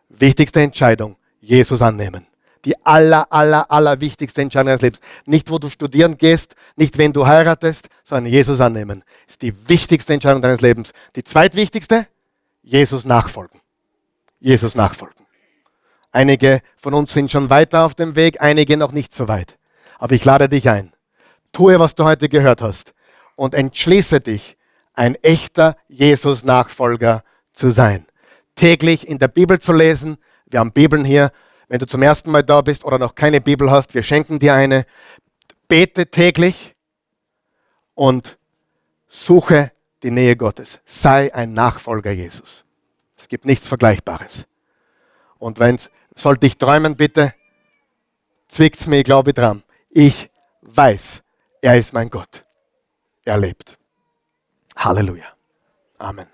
Wichtigste 0.10 0.62
Entscheidung, 0.62 1.16
Jesus 1.42 1.82
annehmen. 1.82 2.28
Die 2.66 2.76
aller, 2.86 3.26
aller, 3.34 3.72
aller 3.72 4.00
wichtigste 4.00 4.44
Entscheidung 4.44 4.68
deines 4.68 4.84
Lebens. 4.84 5.00
Nicht, 5.26 5.50
wo 5.50 5.58
du 5.58 5.70
studieren 5.70 6.20
gehst, 6.20 6.54
nicht, 6.76 7.00
wenn 7.00 7.12
du 7.12 7.26
heiratest, 7.26 7.90
sondern 8.04 8.32
Jesus 8.32 8.62
annehmen. 8.62 9.04
Ist 9.28 9.42
die 9.42 9.56
wichtigste 9.68 10.14
Entscheidung 10.14 10.44
deines 10.44 10.62
Lebens. 10.62 10.92
Die 11.16 11.24
zweitwichtigste, 11.24 12.06
Jesus 12.62 13.06
nachfolgen. 13.06 13.60
Jesus 14.40 14.76
nachfolgen. 14.76 15.26
Einige 16.12 16.62
von 16.78 16.94
uns 16.94 17.12
sind 17.12 17.32
schon 17.32 17.50
weiter 17.50 17.86
auf 17.86 17.96
dem 17.96 18.16
Weg, 18.16 18.40
einige 18.40 18.78
noch 18.78 18.92
nicht 18.92 19.16
so 19.16 19.28
weit. 19.28 19.58
Aber 19.98 20.14
ich 20.14 20.26
lade 20.26 20.48
dich 20.48 20.70
ein. 20.70 20.94
Tue, 21.52 21.80
was 21.80 21.96
du 21.96 22.04
heute 22.04 22.30
gehört 22.30 22.62
hast 22.62 22.94
und 23.40 23.56
entschließe 23.56 24.20
dich, 24.20 24.58
ein 24.94 25.16
echter 25.16 25.78
Jesus-Nachfolger 25.88 27.24
zu 27.54 27.72
sein. 27.72 28.06
Täglich 28.56 29.08
in 29.08 29.18
der 29.18 29.30
Bibel 29.30 29.60
zu 29.60 29.72
lesen. 29.72 30.18
Wir 30.46 30.60
haben 30.60 30.74
Bibeln 30.74 31.06
hier. 31.06 31.32
Wenn 31.70 31.80
du 31.80 31.88
zum 31.88 32.02
ersten 32.02 32.32
Mal 32.32 32.44
da 32.44 32.60
bist 32.60 32.84
oder 32.84 33.00
noch 33.00 33.16
keine 33.16 33.40
Bibel 33.40 33.72
hast, 33.72 33.94
wir 33.94 34.04
schenken 34.04 34.40
dir 34.40 34.56
eine. 34.56 34.86
Bete 35.70 36.08
täglich 36.08 36.76
und 37.94 38.38
suche 39.08 39.72
die 40.04 40.12
Nähe 40.12 40.36
Gottes. 40.36 40.82
Sei 40.86 41.34
ein 41.34 41.54
Nachfolger 41.54 42.12
Jesus. 42.12 42.66
Es 43.16 43.30
gibt 43.30 43.46
nichts 43.46 43.70
Vergleichbares. 43.70 44.48
Und 45.38 45.60
wenn 45.60 45.76
es 45.76 45.90
sollte 46.14 46.46
ich 46.46 46.58
träumen, 46.58 46.98
bitte, 46.98 47.34
zwickt's 48.50 48.86
mir, 48.86 49.02
glaube 49.04 49.32
dran. 49.32 49.64
Ich 49.90 50.30
weiß, 50.62 51.22
er 51.62 51.78
ist 51.78 51.94
mein 51.94 52.10
Gott. 52.10 52.44
Er 53.30 53.38
lebt. 53.38 53.78
Halleluja. 54.76 55.36
Amen. 56.00 56.28